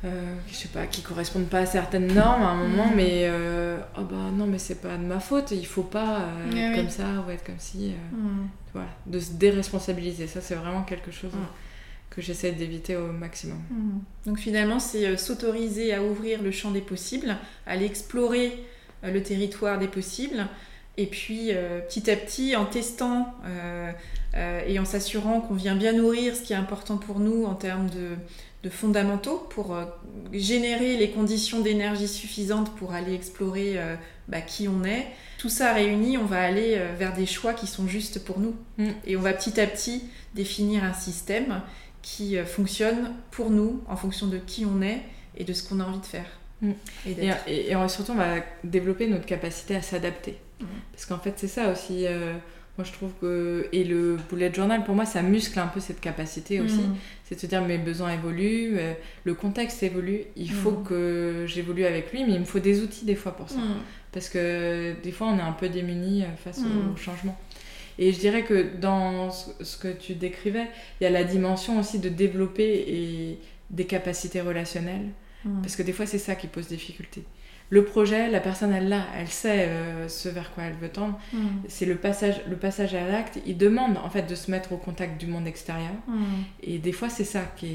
euh, 0.04 0.34
je 0.48 0.54
sais 0.54 0.68
pas, 0.68 0.86
qui 0.86 1.02
correspondent 1.02 1.48
pas 1.48 1.60
à 1.60 1.66
certaines 1.66 2.12
normes 2.12 2.42
à 2.42 2.50
un 2.50 2.56
moment, 2.56 2.86
Mhm. 2.88 2.96
mais 2.96 3.22
euh, 3.24 3.78
oh 3.98 4.02
bah 4.02 4.30
non, 4.32 4.46
mais 4.46 4.58
c'est 4.58 4.80
pas 4.80 4.96
de 4.96 5.02
ma 5.04 5.18
faute, 5.18 5.50
il 5.50 5.66
faut 5.66 5.82
pas 5.82 6.20
être 6.50 6.54
oui. 6.54 6.76
comme 6.76 6.90
ça 6.90 7.24
ou 7.26 7.30
être 7.30 7.44
comme 7.44 7.58
si, 7.58 7.90
euh, 7.92 8.16
Mm. 8.16 8.48
voilà, 8.74 8.88
de 9.06 9.18
se 9.18 9.32
déresponsabiliser, 9.32 10.26
ça 10.26 10.40
c'est 10.40 10.54
vraiment 10.54 10.82
quelque 10.82 11.10
chose 11.10 11.32
Mhm. 11.32 11.46
que 12.10 12.22
j'essaie 12.22 12.52
d'éviter 12.52 12.96
au 12.96 13.10
maximum. 13.12 13.58
Donc 14.26 14.38
finalement, 14.38 14.78
c'est 14.78 15.16
s'autoriser 15.16 15.92
à 15.94 16.02
ouvrir 16.02 16.42
le 16.42 16.52
champ 16.52 16.70
des 16.70 16.80
possibles, 16.82 17.36
à 17.66 17.72
aller 17.72 17.86
explorer 17.86 18.52
euh, 18.52 18.60
le 19.10 19.22
territoire 19.22 19.78
des 19.78 19.88
possibles, 19.88 20.46
et 20.96 21.06
puis 21.06 21.48
euh, 21.50 21.80
petit 21.80 22.10
à 22.10 22.16
petit, 22.16 22.56
en 22.56 22.66
testant 22.66 23.34
euh, 23.44 23.90
euh, 24.36 24.60
et 24.66 24.78
en 24.78 24.84
s'assurant 24.84 25.40
qu'on 25.40 25.54
vient 25.54 25.74
bien 25.74 25.92
nourrir 25.92 26.36
ce 26.36 26.42
qui 26.42 26.52
est 26.52 26.56
important 26.56 26.96
pour 26.96 27.18
nous 27.18 27.44
en 27.44 27.54
termes 27.54 27.90
de, 27.90 28.16
de 28.64 28.70
fondamentaux, 28.70 29.46
pour 29.50 29.74
euh, 29.74 29.84
générer 30.32 30.96
les 30.96 31.10
conditions 31.10 31.60
d'énergie 31.60 32.08
suffisantes 32.08 32.74
pour 32.76 32.94
aller 32.94 33.14
explorer 33.14 33.74
euh, 33.76 33.94
bah, 34.28 34.40
qui 34.40 34.68
on 34.68 34.84
est. 34.84 35.06
Tout 35.38 35.50
ça 35.50 35.74
réuni, 35.74 36.16
on 36.16 36.24
va 36.24 36.40
aller 36.40 36.76
euh, 36.78 36.94
vers 36.98 37.12
des 37.12 37.26
choix 37.26 37.52
qui 37.52 37.66
sont 37.66 37.86
justes 37.86 38.24
pour 38.24 38.38
nous. 38.38 38.54
Mm. 38.78 38.90
Et 39.06 39.16
on 39.16 39.20
va 39.20 39.34
petit 39.34 39.60
à 39.60 39.66
petit 39.66 40.04
définir 40.34 40.82
un 40.82 40.94
système 40.94 41.60
qui 42.00 42.38
euh, 42.38 42.46
fonctionne 42.46 43.12
pour 43.30 43.50
nous 43.50 43.82
en 43.86 43.96
fonction 43.96 44.28
de 44.28 44.38
qui 44.38 44.64
on 44.64 44.80
est 44.80 45.02
et 45.36 45.44
de 45.44 45.52
ce 45.52 45.68
qu'on 45.68 45.80
a 45.80 45.84
envie 45.84 46.00
de 46.00 46.06
faire. 46.06 46.26
Mm. 46.64 46.70
Et 47.48 47.72
surtout, 47.88 48.12
on 48.12 48.16
va 48.16 48.36
développer 48.62 49.06
notre 49.06 49.26
capacité 49.26 49.76
à 49.76 49.82
s'adapter. 49.82 50.36
Mhm. 50.60 50.66
Parce 50.92 51.06
qu'en 51.06 51.18
fait, 51.18 51.34
c'est 51.36 51.48
ça 51.48 51.70
aussi. 51.72 52.06
euh, 52.06 52.32
moi, 52.76 52.84
je 52.84 52.92
trouve 52.92 53.12
que. 53.20 53.68
Et 53.72 53.84
le 53.84 54.16
bullet 54.30 54.52
journal, 54.52 54.82
pour 54.84 54.94
moi, 54.94 55.04
ça 55.06 55.22
muscle 55.22 55.58
un 55.60 55.66
peu 55.68 55.80
cette 55.80 56.00
capacité 56.00 56.60
aussi. 56.60 56.78
Mm. 56.78 56.96
C'est 57.24 57.34
de 57.36 57.40
se 57.40 57.46
dire 57.46 57.62
mes 57.62 57.78
besoins 57.78 58.12
évoluent, 58.12 58.76
euh, 58.78 58.92
le 59.24 59.34
contexte 59.34 59.82
évolue, 59.82 60.22
il 60.36 60.50
faut 60.50 60.72
que 60.72 61.44
j'évolue 61.46 61.84
avec 61.84 62.12
lui, 62.12 62.24
mais 62.24 62.32
il 62.34 62.40
me 62.40 62.44
faut 62.44 62.58
des 62.58 62.80
outils 62.82 63.04
des 63.04 63.14
fois 63.14 63.32
pour 63.36 63.48
ça. 63.48 63.58
Mm. 63.58 63.76
parce 64.12 64.28
que 64.28 64.94
des 65.02 65.10
fois 65.10 65.26
on 65.28 65.38
est 65.38 65.42
un 65.42 65.52
peu 65.52 65.68
démunis 65.68 66.22
face 66.44 66.60
Mm. 66.60 66.92
au 66.92 66.96
changement. 66.96 67.36
Et 67.98 68.12
je 68.12 68.18
dirais 68.18 68.42
que 68.42 68.76
dans 68.80 69.30
ce 69.30 69.50
ce 69.64 69.76
que 69.76 69.88
tu 69.88 70.14
décrivais, 70.14 70.66
il 71.00 71.04
y 71.04 71.06
a 71.06 71.10
la 71.10 71.24
dimension 71.24 71.78
aussi 71.80 71.98
de 72.00 72.08
développer 72.08 72.70
et 72.98 73.38
des 73.70 73.86
capacités 73.86 74.40
relationnelles, 74.40 75.08
Mm. 75.44 75.60
parce 75.62 75.76
que 75.76 75.82
des 75.82 75.92
fois 75.92 76.06
c'est 76.06 76.18
ça 76.18 76.34
qui 76.34 76.46
pose 76.46 76.68
difficulté. 76.68 77.22
Le 77.70 77.82
projet, 77.82 78.30
la 78.30 78.40
personne 78.40 78.72
elle 78.74 78.90
l'a, 78.90 79.04
elle 79.18 79.28
sait 79.28 79.66
euh, 79.68 80.06
ce 80.08 80.28
vers 80.28 80.52
quoi 80.52 80.64
elle 80.64 80.74
veut 80.74 80.90
tendre. 80.90 81.18
Mm. 81.32 81.38
C'est 81.68 81.86
le 81.86 81.96
passage, 81.96 82.42
le 82.46 82.56
passage 82.56 82.94
à 82.94 83.08
l'acte. 83.08 83.38
Il 83.46 83.56
demande 83.56 83.96
en 83.96 84.10
fait 84.10 84.22
de 84.28 84.34
se 84.34 84.50
mettre 84.50 84.72
au 84.72 84.76
contact 84.76 85.18
du 85.18 85.26
monde 85.26 85.46
extérieur. 85.46 85.94
Mm. 86.06 86.24
Et 86.62 86.78
des 86.78 86.92
fois, 86.92 87.08
c'est 87.08 87.24
ça 87.24 87.40
qui, 87.56 87.66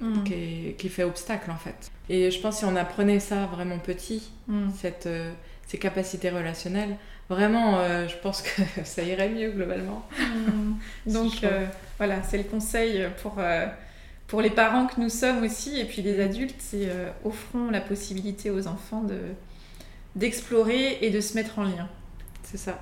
est, 0.00 0.24
qui, 0.24 0.32
est- 0.34 0.76
qui 0.78 0.88
fait 0.88 1.04
obstacle 1.04 1.50
en 1.50 1.56
fait. 1.58 1.90
Et 2.08 2.30
je 2.30 2.40
pense 2.40 2.54
que 2.54 2.58
si 2.60 2.64
on 2.64 2.74
apprenait 2.74 3.20
ça 3.20 3.44
vraiment 3.46 3.78
petit, 3.78 4.30
cette, 4.74 5.06
euh, 5.06 5.30
ces 5.66 5.76
capacités 5.78 6.30
relationnelles, 6.30 6.96
vraiment, 7.28 7.78
euh, 7.80 8.08
je 8.08 8.16
pense 8.16 8.40
que 8.40 8.62
ça 8.84 9.02
irait 9.02 9.28
mieux 9.28 9.50
globalement. 9.50 10.08
Donc 11.06 11.44
voilà, 11.98 12.22
c'est 12.22 12.38
le 12.38 12.44
conseil 12.44 13.06
pour, 13.22 13.34
pour 14.28 14.42
les 14.42 14.50
parents 14.50 14.86
que 14.86 15.00
nous 15.00 15.08
sommes 15.08 15.42
aussi, 15.42 15.80
et 15.80 15.84
puis 15.84 16.02
les 16.02 16.20
adultes, 16.20 16.54
c'est 16.58 16.86
euh, 16.86 17.10
offrons 17.24 17.70
la 17.70 17.80
possibilité 17.80 18.50
aux 18.50 18.68
enfants 18.68 19.02
de 19.02 19.18
d'explorer 20.16 20.98
et 21.02 21.10
de 21.10 21.20
se 21.20 21.34
mettre 21.34 21.58
en 21.58 21.64
lien. 21.64 21.88
C'est 22.42 22.56
ça. 22.56 22.78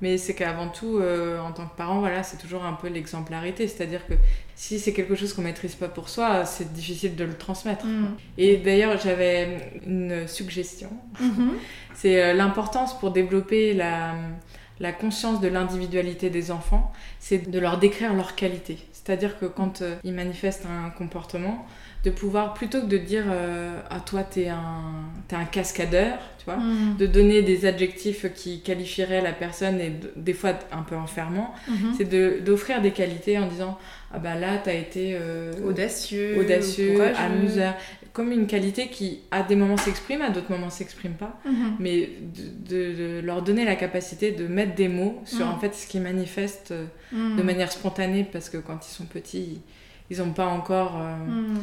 Mais 0.00 0.16
c'est 0.16 0.34
qu'avant 0.34 0.68
tout, 0.68 0.98
euh, 0.98 1.40
en 1.40 1.52
tant 1.52 1.66
que 1.66 1.76
parent, 1.76 1.98
voilà, 1.98 2.22
c'est 2.22 2.36
toujours 2.36 2.64
un 2.64 2.72
peu 2.72 2.88
l'exemplarité. 2.88 3.66
C'est-à-dire 3.66 4.06
que 4.06 4.14
si 4.54 4.78
c'est 4.78 4.92
quelque 4.92 5.14
chose 5.14 5.32
qu'on 5.32 5.42
maîtrise 5.42 5.74
pas 5.74 5.88
pour 5.88 6.08
soi, 6.08 6.44
c'est 6.44 6.72
difficile 6.72 7.16
de 7.16 7.24
le 7.24 7.34
transmettre. 7.34 7.84
Mm. 7.84 8.16
Et 8.38 8.56
d'ailleurs, 8.58 8.98
j'avais 8.98 9.72
une 9.86 10.26
suggestion. 10.28 10.90
Mhm. 11.20 11.54
C'est 11.94 12.22
euh, 12.22 12.32
l'importance 12.32 12.96
pour 12.96 13.10
développer 13.10 13.74
la, 13.74 14.14
la 14.80 14.92
conscience 14.92 15.40
de 15.40 15.48
l'individualité 15.48 16.30
des 16.30 16.50
enfants, 16.50 16.92
c'est 17.18 17.50
de 17.50 17.58
leur 17.58 17.78
décrire 17.78 18.14
leurs 18.14 18.34
qualités. 18.34 18.78
C'est-à-dire 19.08 19.38
que 19.38 19.46
quand 19.46 19.80
euh, 19.80 19.94
ils 20.04 20.12
manifestent 20.12 20.66
un 20.66 20.90
comportement, 20.90 21.64
de 22.04 22.10
pouvoir, 22.10 22.52
plutôt 22.52 22.82
que 22.82 22.86
de 22.86 22.98
dire 22.98 23.24
euh, 23.30 23.80
Ah, 23.90 24.00
toi, 24.04 24.22
t'es 24.22 24.48
un, 24.48 24.92
un 25.32 25.44
cascadeur, 25.46 26.18
tu 26.38 26.44
vois, 26.44 26.56
Mm. 26.58 26.96
de 26.98 27.06
donner 27.06 27.40
des 27.42 27.64
adjectifs 27.64 28.26
qui 28.34 28.60
qualifieraient 28.60 29.22
la 29.22 29.32
personne 29.32 29.80
et 29.80 29.88
de- 29.90 30.12
des 30.14 30.34
fois 30.34 30.52
un 30.72 30.82
peu 30.82 30.94
enfermants, 30.94 31.54
Mhm. 31.68 31.94
c'est 31.96 32.04
de- 32.08 32.38
d'offrir 32.44 32.82
des 32.82 32.90
qualités 32.90 33.38
en 33.38 33.46
disant 33.46 33.78
Ah, 34.12 34.18
bah 34.18 34.34
là, 34.36 34.58
t'as 34.62 34.74
été. 34.74 35.16
euh, 35.20 35.52
audacieux, 35.66 36.38
audacieux, 36.38 36.98
amuseur, 37.16 37.74
comme 38.18 38.32
une 38.32 38.48
qualité 38.48 38.88
qui 38.88 39.20
à 39.30 39.44
des 39.44 39.54
moments 39.54 39.76
s'exprime, 39.76 40.22
à 40.22 40.30
d'autres 40.30 40.50
moments 40.50 40.70
s'exprime 40.70 41.12
pas, 41.12 41.38
Mhm. 41.44 41.76
mais 41.78 42.10
de, 42.36 42.68
de- 42.74 42.94
de 42.96 43.20
leur 43.24 43.42
donner 43.42 43.64
la 43.64 43.76
capacité 43.76 44.32
de 44.32 44.48
mettre 44.48 44.74
des 44.74 44.88
mots 44.88 45.20
sur 45.24 45.46
Mm. 45.46 45.50
en 45.50 45.58
fait 45.60 45.72
ce 45.72 45.86
qu'ils 45.86 46.02
manifestent 46.02 46.72
euh, 46.72 46.86
de 47.36 47.42
manière 47.44 47.70
spontanée 47.70 48.24
parce 48.30 48.48
que 48.50 48.56
quand 48.56 48.84
ils 48.88 48.90
sont 48.92 49.04
petits, 49.06 49.60
ils 50.10 50.18
n'ont 50.18 50.32
pas 50.32 50.46
encore, 50.46 50.98
euh. 51.00 51.54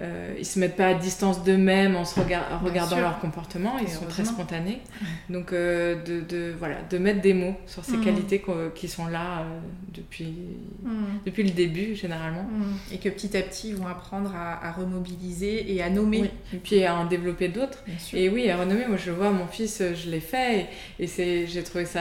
Euh, 0.00 0.34
ils 0.38 0.44
se 0.46 0.58
mettent 0.60 0.76
pas 0.76 0.88
à 0.88 0.94
distance 0.94 1.42
d'eux-mêmes 1.42 1.96
en 1.96 2.04
se 2.04 2.18
en 2.20 2.58
regardant 2.64 2.98
leur 3.00 3.18
comportement, 3.18 3.78
ils 3.80 3.88
sont 3.88 4.06
très 4.06 4.24
spontanés. 4.24 4.80
Donc 5.30 5.52
euh, 5.52 5.96
de, 6.04 6.20
de- 6.20 6.54
voilà, 6.58 6.76
de 6.88 6.98
mettre 6.98 7.20
des 7.20 7.34
mots 7.34 7.54
sur 7.66 7.84
ces 7.84 7.96
Mm. 7.96 8.04
qualités 8.04 8.42
qui 8.74 8.88
sont 8.88 9.06
là 9.08 9.40
euh, 9.40 9.58
depuis 9.94 10.32
Mm. 10.84 10.90
depuis 11.26 11.42
le 11.42 11.50
début 11.50 11.94
généralement. 11.96 12.44
Mm. 12.44 12.94
Et 12.94 12.98
que 12.98 13.08
petit 13.08 13.36
à 13.36 13.42
petit, 13.42 13.70
ils 13.70 13.76
vont 13.76 13.86
apprendre 13.88 14.32
à, 14.34 14.64
à 14.66 14.72
remobiliser 14.72 15.74
et 15.74 15.82
à 15.82 15.90
nommer. 15.90 16.22
Oui. 16.22 16.30
Et 16.54 16.56
puis 16.58 16.84
à 16.84 16.94
en 16.94 17.06
développer 17.06 17.48
d'autres. 17.48 17.82
Et 18.14 18.28
oui, 18.28 18.48
à 18.50 18.56
renommer, 18.56 18.86
moi 18.86 18.96
je 18.96 19.10
vois, 19.10 19.30
mon 19.30 19.46
fils, 19.46 19.80
euh, 19.80 19.94
je 19.94 20.08
l'ai 20.10 20.20
fait 20.20 20.66
et, 21.00 21.04
et 21.22 21.46
j'ai 21.46 21.62
trouvé 21.62 21.84
ça, 21.84 22.00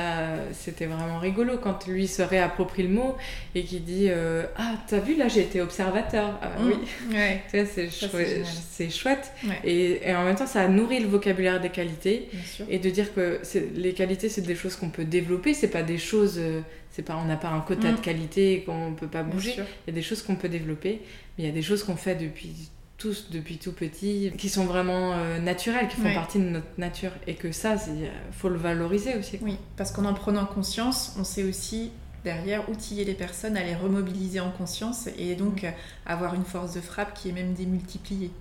c'était 0.53 0.85
vraiment 0.85 1.19
rigolo 1.19 1.57
quand 1.61 1.87
lui 1.87 2.07
se 2.07 2.21
réapproprie 2.21 2.83
le 2.83 2.89
mot 2.89 3.15
et 3.55 3.63
qui 3.63 3.79
dit 3.79 4.09
Ah, 4.57 4.73
t'as 4.87 4.99
vu 4.99 5.15
là, 5.15 5.27
j'ai 5.27 5.41
été 5.41 5.61
observateur. 5.61 6.39
Ah. 6.41 6.47
Oui, 6.61 6.73
Ouais, 7.11 7.41
c'est, 7.65 7.86
c'est 7.89 8.89
chouette. 8.89 9.31
Ouais. 9.45 9.59
Et, 9.63 10.09
et 10.09 10.15
en 10.15 10.23
même 10.25 10.35
temps, 10.35 10.47
ça 10.47 10.67
nourrit 10.67 10.99
le 10.99 11.07
vocabulaire 11.07 11.59
des 11.61 11.69
qualités 11.69 12.29
et 12.69 12.79
de 12.79 12.89
dire 12.89 13.13
que 13.13 13.41
les 13.75 13.93
qualités, 13.93 14.29
c'est 14.29 14.41
des 14.41 14.55
choses 14.55 14.75
qu'on 14.75 14.89
peut 14.89 15.05
développer, 15.05 15.53
c'est 15.53 15.67
pas 15.69 15.83
des 15.83 15.97
choses. 15.97 16.35
euh, 16.37 16.61
c'est 16.91 17.03
pas, 17.03 17.15
on 17.17 17.25
n'a 17.25 17.35
pas 17.37 17.49
un 17.49 17.59
quota 17.61 17.91
Mm. 17.91 17.95
de 17.95 17.99
qualité 18.01 18.63
qu'on 18.65 18.93
peut 18.93 19.07
pas 19.07 19.21
bouger. 19.23 19.53
Il 19.55 19.87
y 19.87 19.91
a 19.91 19.93
des 19.93 20.01
choses 20.01 20.23
qu'on 20.23 20.35
peut 20.35 20.49
développer, 20.49 21.01
mais 21.37 21.43
il 21.43 21.45
y 21.45 21.49
a 21.49 21.53
des 21.53 21.61
choses 21.61 21.83
qu'on 21.83 21.95
fait 21.95 22.15
depuis 22.15 22.69
tous, 22.97 23.29
depuis 23.29 23.57
tout 23.57 23.71
petit, 23.73 24.31
qui 24.35 24.49
sont 24.49 24.65
vraiment 24.65 25.13
euh, 25.13 25.37
naturelles, 25.37 25.87
qui 25.89 25.97
font 25.97 26.05
Ouais. 26.07 26.15
partie 26.15 26.39
de 26.39 26.45
notre 26.45 26.65
nature. 26.79 27.11
Et 27.27 27.35
que 27.35 27.51
ça, 27.51 27.75
il 27.87 28.09
faut 28.31 28.49
le 28.49 28.57
valoriser 28.57 29.13
aussi. 29.15 29.37
Oui, 29.43 29.57
parce 29.75 29.91
qu'en 29.91 30.05
en 30.05 30.15
prenant 30.15 30.45
conscience, 30.47 31.15
on 31.19 31.23
sait 31.23 31.43
aussi 31.43 31.91
derrière 32.23 32.67
outiller 32.69 33.05
les 33.05 33.13
personnes 33.13 33.55
à 33.57 33.63
les 33.63 33.75
remobiliser 33.75 34.39
en 34.39 34.49
conscience 34.51 35.07
et 35.17 35.35
donc 35.35 35.63
euh, 35.63 35.69
avoir 36.05 36.33
une 36.33 36.43
force 36.43 36.73
de 36.73 36.81
frappe 36.81 37.13
qui 37.13 37.29
est 37.29 37.31
même 37.31 37.53
démultipliée. 37.53 38.31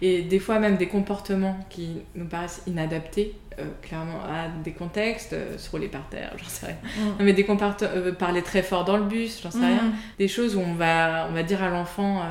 Et 0.00 0.22
des 0.22 0.38
fois, 0.38 0.58
même 0.58 0.76
des 0.76 0.88
comportements 0.88 1.56
qui 1.68 2.02
nous 2.14 2.26
paraissent 2.26 2.62
inadaptés, 2.66 3.34
euh, 3.58 3.64
clairement, 3.82 4.20
à 4.24 4.48
des 4.64 4.72
contextes, 4.72 5.34
euh, 5.34 5.58
se 5.58 5.70
rouler 5.70 5.88
par 5.88 6.08
terre, 6.08 6.32
j'en 6.38 6.48
sais 6.48 6.66
rien. 6.66 6.76
Non, 7.04 7.16
mais 7.24 7.34
des 7.34 7.44
comportements, 7.44 7.90
euh, 7.94 8.12
parler 8.12 8.40
très 8.42 8.62
fort 8.62 8.84
dans 8.84 8.96
le 8.96 9.04
bus, 9.04 9.40
j'en 9.42 9.50
sais 9.50 9.58
Mm. 9.58 9.62
rien. 9.64 9.92
Des 10.18 10.28
choses 10.28 10.56
où 10.56 10.60
on 10.60 10.72
va, 10.74 11.26
on 11.28 11.32
va 11.34 11.42
dire 11.42 11.62
à 11.62 11.68
l'enfant, 11.68 12.22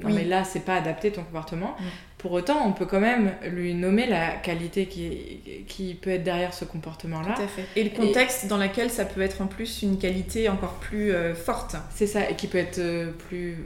non 0.00 0.08
Oui. 0.08 0.12
mais 0.14 0.24
là, 0.24 0.44
c'est 0.44 0.60
pas 0.60 0.74
adapté 0.74 1.10
ton 1.10 1.22
comportement. 1.24 1.74
Pour 2.18 2.32
autant, 2.32 2.66
on 2.66 2.72
peut 2.72 2.84
quand 2.86 2.98
même 3.00 3.32
lui 3.48 3.74
nommer 3.74 4.06
la 4.06 4.32
qualité 4.32 4.86
qui, 4.86 5.64
qui 5.68 5.94
peut 5.94 6.10
être 6.10 6.24
derrière 6.24 6.52
ce 6.52 6.64
comportement-là. 6.64 7.34
Tout 7.36 7.42
à 7.42 7.46
fait. 7.46 7.64
Et 7.76 7.84
le 7.84 7.90
contexte 7.90 8.46
dans 8.48 8.56
lequel 8.58 8.90
ça 8.90 9.04
peut 9.04 9.20
être 9.22 9.40
en 9.40 9.46
plus 9.46 9.82
une 9.82 9.98
qualité 9.98 10.48
encore 10.48 10.74
plus 10.74 11.12
euh, 11.12 11.34
forte. 11.34 11.76
C'est 11.94 12.08
ça, 12.08 12.28
et 12.28 12.34
qui 12.34 12.48
peut 12.48 12.58
être 12.58 12.78
euh, 12.80 13.12
plus, 13.28 13.56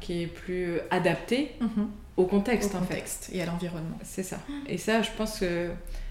qui 0.00 0.22
est 0.22 0.26
plus 0.26 0.78
adapté 0.90 1.52
Mhm. 1.60 1.88
au 2.16 2.24
contexte 2.24 2.72
Au 2.74 2.78
en 2.78 2.80
fait. 2.80 2.86
contexte 2.94 3.30
et 3.34 3.42
à 3.42 3.46
l'environnement. 3.46 3.98
C'est 4.02 4.22
ça. 4.22 4.38
Et 4.66 4.78
ça, 4.78 5.02
je 5.02 5.10
pense 5.16 5.40
que, 5.40 5.66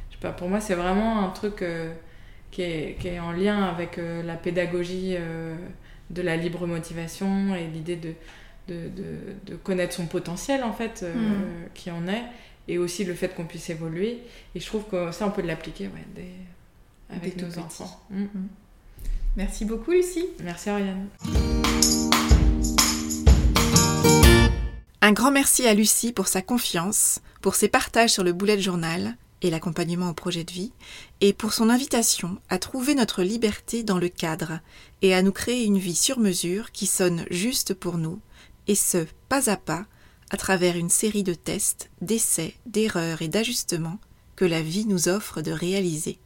je 0.10 0.16
sais 0.16 0.22
pas, 0.22 0.32
pour 0.32 0.50
moi, 0.50 0.60
c'est 0.60 0.76
vraiment 0.76 1.24
un 1.26 1.30
truc 1.30 1.64
euh, 1.64 1.92
qui, 2.52 2.62
est, 2.62 2.96
qui 3.00 3.08
est 3.08 3.20
en 3.20 3.32
lien 3.32 3.64
avec 3.64 3.98
euh, 3.98 4.22
la 4.22 4.36
pédagogie 4.36 5.16
euh, 5.18 5.56
de 6.12 6.22
la 6.22 6.38
libre 6.38 6.68
motivation 6.68 7.56
et 7.56 7.66
l'idée 7.68 7.96
de, 7.98 8.14
de, 8.68 8.90
de- 8.90 9.52
de 9.52 9.56
connaître 9.56 9.94
son 9.94 10.06
potentiel 10.06 10.64
en 10.64 10.74
fait, 10.74 11.02
euh, 11.04 11.14
Mm. 11.14 11.70
qui 11.74 11.92
en 11.92 12.08
est, 12.08 12.24
et 12.68 12.78
aussi 12.78 13.04
le 13.06 13.14
fait 13.14 13.30
qu'on 13.36 13.46
puisse 13.46 13.70
évoluer. 13.70 14.20
Et 14.56 14.60
je 14.60 14.66
trouve 14.66 14.84
que 14.92 15.12
ça, 15.12 15.26
on 15.28 15.32
peut 15.32 15.42
l'appliquer 15.42 15.86
ouais, 15.88 16.06
dès- 16.16 17.16
avec 17.16 17.38
Dès 17.38 17.46
nos 17.46 17.60
enfants. 17.60 18.02
Mm. 18.10 18.26
Merci 19.38 19.66
beaucoup 19.66 19.92
Lucie. 19.92 20.26
Merci 20.44 20.70
Ariane. 20.70 21.08
Un 25.02 25.12
grand 25.14 25.32
merci 25.32 25.66
à 25.68 25.74
Lucie 25.74 26.12
pour 26.12 26.28
sa 26.28 26.42
confiance, 26.42 27.20
pour 27.42 27.56
ses 27.56 27.68
partages 27.70 28.10
sur 28.12 28.24
le 28.24 28.34
bullet 28.34 28.60
journal 28.60 29.16
et 29.44 29.52
l'accompagnement 29.52 30.10
au 30.10 30.14
projet 30.14 30.44
de 30.44 30.52
vie, 30.52 30.72
et 31.22 31.32
pour 31.32 31.54
son 31.54 31.70
invitation 31.70 32.40
à 32.50 32.58
trouver 32.58 32.96
notre 32.96 33.22
liberté 33.22 33.84
dans 33.84 34.00
le 34.00 34.10
cadre 34.10 34.60
et 35.04 35.14
à 35.14 35.22
nous 35.22 35.32
créer 35.32 35.64
une 35.66 35.78
vie 35.78 35.96
sur 35.96 36.18
mesure 36.20 36.72
qui 36.72 36.88
sonne 36.88 37.24
juste 37.30 37.76
pour 37.76 38.00
nous, 38.00 38.20
et 38.68 38.76
ce, 38.76 39.06
pas 39.30 39.50
à 39.50 39.58
pas, 39.58 39.86
à 40.30 40.38
travers 40.38 40.76
une 40.76 40.90
série 40.90 41.24
de 41.24 41.34
tests, 41.34 41.90
d'essais, 42.02 42.56
d'erreurs 42.66 43.22
et 43.22 43.28
d'ajustements 43.28 44.00
que 44.36 44.46
la 44.46 44.62
vie 44.62 44.86
nous 44.86 45.08
offre 45.08 45.42
de 45.42 45.52
réaliser. 45.52 46.20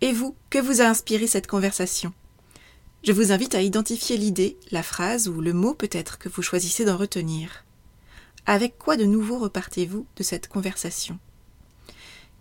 Et 0.00 0.12
vous, 0.12 0.34
que 0.50 0.58
vous 0.58 0.80
a 0.80 0.86
inspiré 0.86 1.26
cette 1.26 1.46
conversation? 1.46 2.12
Je 3.04 3.12
vous 3.12 3.32
invite 3.32 3.54
à 3.54 3.62
identifier 3.62 4.16
l'idée, 4.16 4.56
la 4.70 4.82
phrase 4.82 5.28
ou 5.28 5.40
le 5.40 5.52
mot 5.52 5.74
peut-être 5.74 6.18
que 6.18 6.28
vous 6.28 6.42
choisissez 6.42 6.84
d'en 6.84 6.96
retenir. 6.96 7.64
Avec 8.46 8.78
quoi 8.78 8.96
de 8.96 9.04
nouveau 9.04 9.38
repartez-vous 9.38 10.06
de 10.16 10.22
cette 10.22 10.48
conversation? 10.48 11.18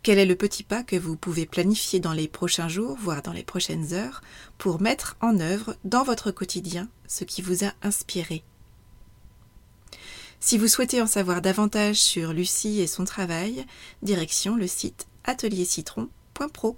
Quel 0.05 0.19
est 0.19 0.27
le 0.27 0.35
petit 0.35 0.61
pas 0.61 0.83
que 0.83 0.95
vous 0.95 1.15
pouvez 1.15 1.47
planifier 1.47 1.99
dans 1.99 2.13
les 2.13 2.27
prochains 2.27 2.67
jours, 2.67 2.95
voire 2.95 3.23
dans 3.23 3.33
les 3.33 3.43
prochaines 3.43 3.93
heures, 3.93 4.21
pour 4.59 4.79
mettre 4.79 5.17
en 5.19 5.39
œuvre 5.39 5.75
dans 5.83 6.03
votre 6.03 6.29
quotidien 6.29 6.87
ce 7.07 7.23
qui 7.23 7.41
vous 7.41 7.65
a 7.65 7.73
inspiré? 7.81 8.43
Si 10.39 10.59
vous 10.59 10.67
souhaitez 10.67 11.01
en 11.01 11.07
savoir 11.07 11.41
davantage 11.41 11.95
sur 11.95 12.33
Lucie 12.33 12.81
et 12.81 12.85
son 12.85 13.03
travail, 13.03 13.65
direction 14.03 14.55
le 14.55 14.67
site 14.67 15.07
ateliercitron.pro. 15.23 16.77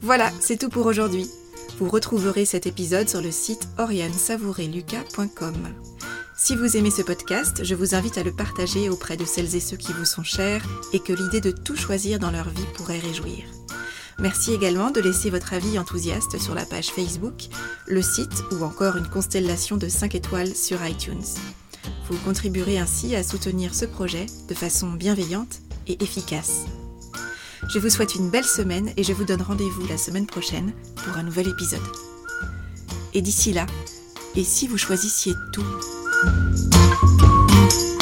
Voilà, 0.00 0.32
c'est 0.40 0.56
tout 0.56 0.70
pour 0.70 0.86
aujourd'hui. 0.86 1.28
Vous 1.76 1.90
retrouverez 1.90 2.46
cet 2.46 2.66
épisode 2.66 3.10
sur 3.10 3.20
le 3.20 3.30
site 3.30 3.68
oriansavoureluca.com. 3.76 5.91
Si 6.44 6.56
vous 6.56 6.76
aimez 6.76 6.90
ce 6.90 7.02
podcast, 7.02 7.62
je 7.62 7.76
vous 7.76 7.94
invite 7.94 8.18
à 8.18 8.24
le 8.24 8.32
partager 8.32 8.88
auprès 8.88 9.16
de 9.16 9.24
celles 9.24 9.54
et 9.54 9.60
ceux 9.60 9.76
qui 9.76 9.92
vous 9.92 10.04
sont 10.04 10.24
chers 10.24 10.66
et 10.92 10.98
que 10.98 11.12
l'idée 11.12 11.40
de 11.40 11.52
tout 11.52 11.76
choisir 11.76 12.18
dans 12.18 12.32
leur 12.32 12.48
vie 12.48 12.66
pourrait 12.74 12.98
réjouir. 12.98 13.44
Merci 14.18 14.52
également 14.52 14.90
de 14.90 15.00
laisser 15.00 15.30
votre 15.30 15.52
avis 15.52 15.78
enthousiaste 15.78 16.40
sur 16.40 16.56
la 16.56 16.66
page 16.66 16.88
Facebook, 16.88 17.44
le 17.86 18.02
site 18.02 18.42
ou 18.50 18.64
encore 18.64 18.96
une 18.96 19.06
constellation 19.06 19.76
de 19.76 19.86
5 19.86 20.16
étoiles 20.16 20.52
sur 20.52 20.84
iTunes. 20.84 21.22
Vous 22.10 22.18
contribuerez 22.24 22.76
ainsi 22.76 23.14
à 23.14 23.22
soutenir 23.22 23.72
ce 23.72 23.84
projet 23.84 24.26
de 24.48 24.54
façon 24.54 24.90
bienveillante 24.90 25.60
et 25.86 26.02
efficace. 26.02 26.64
Je 27.72 27.78
vous 27.78 27.88
souhaite 27.88 28.16
une 28.16 28.30
belle 28.30 28.42
semaine 28.42 28.90
et 28.96 29.04
je 29.04 29.12
vous 29.12 29.24
donne 29.24 29.42
rendez-vous 29.42 29.86
la 29.86 29.96
semaine 29.96 30.26
prochaine 30.26 30.72
pour 31.04 31.16
un 31.16 31.22
nouvel 31.22 31.46
épisode. 31.46 31.80
Et 33.14 33.22
d'ici 33.22 33.52
là, 33.52 33.66
et 34.34 34.42
si 34.42 34.66
vous 34.66 34.76
choisissiez 34.78 35.34
tout? 35.52 36.01
Música 36.22 38.01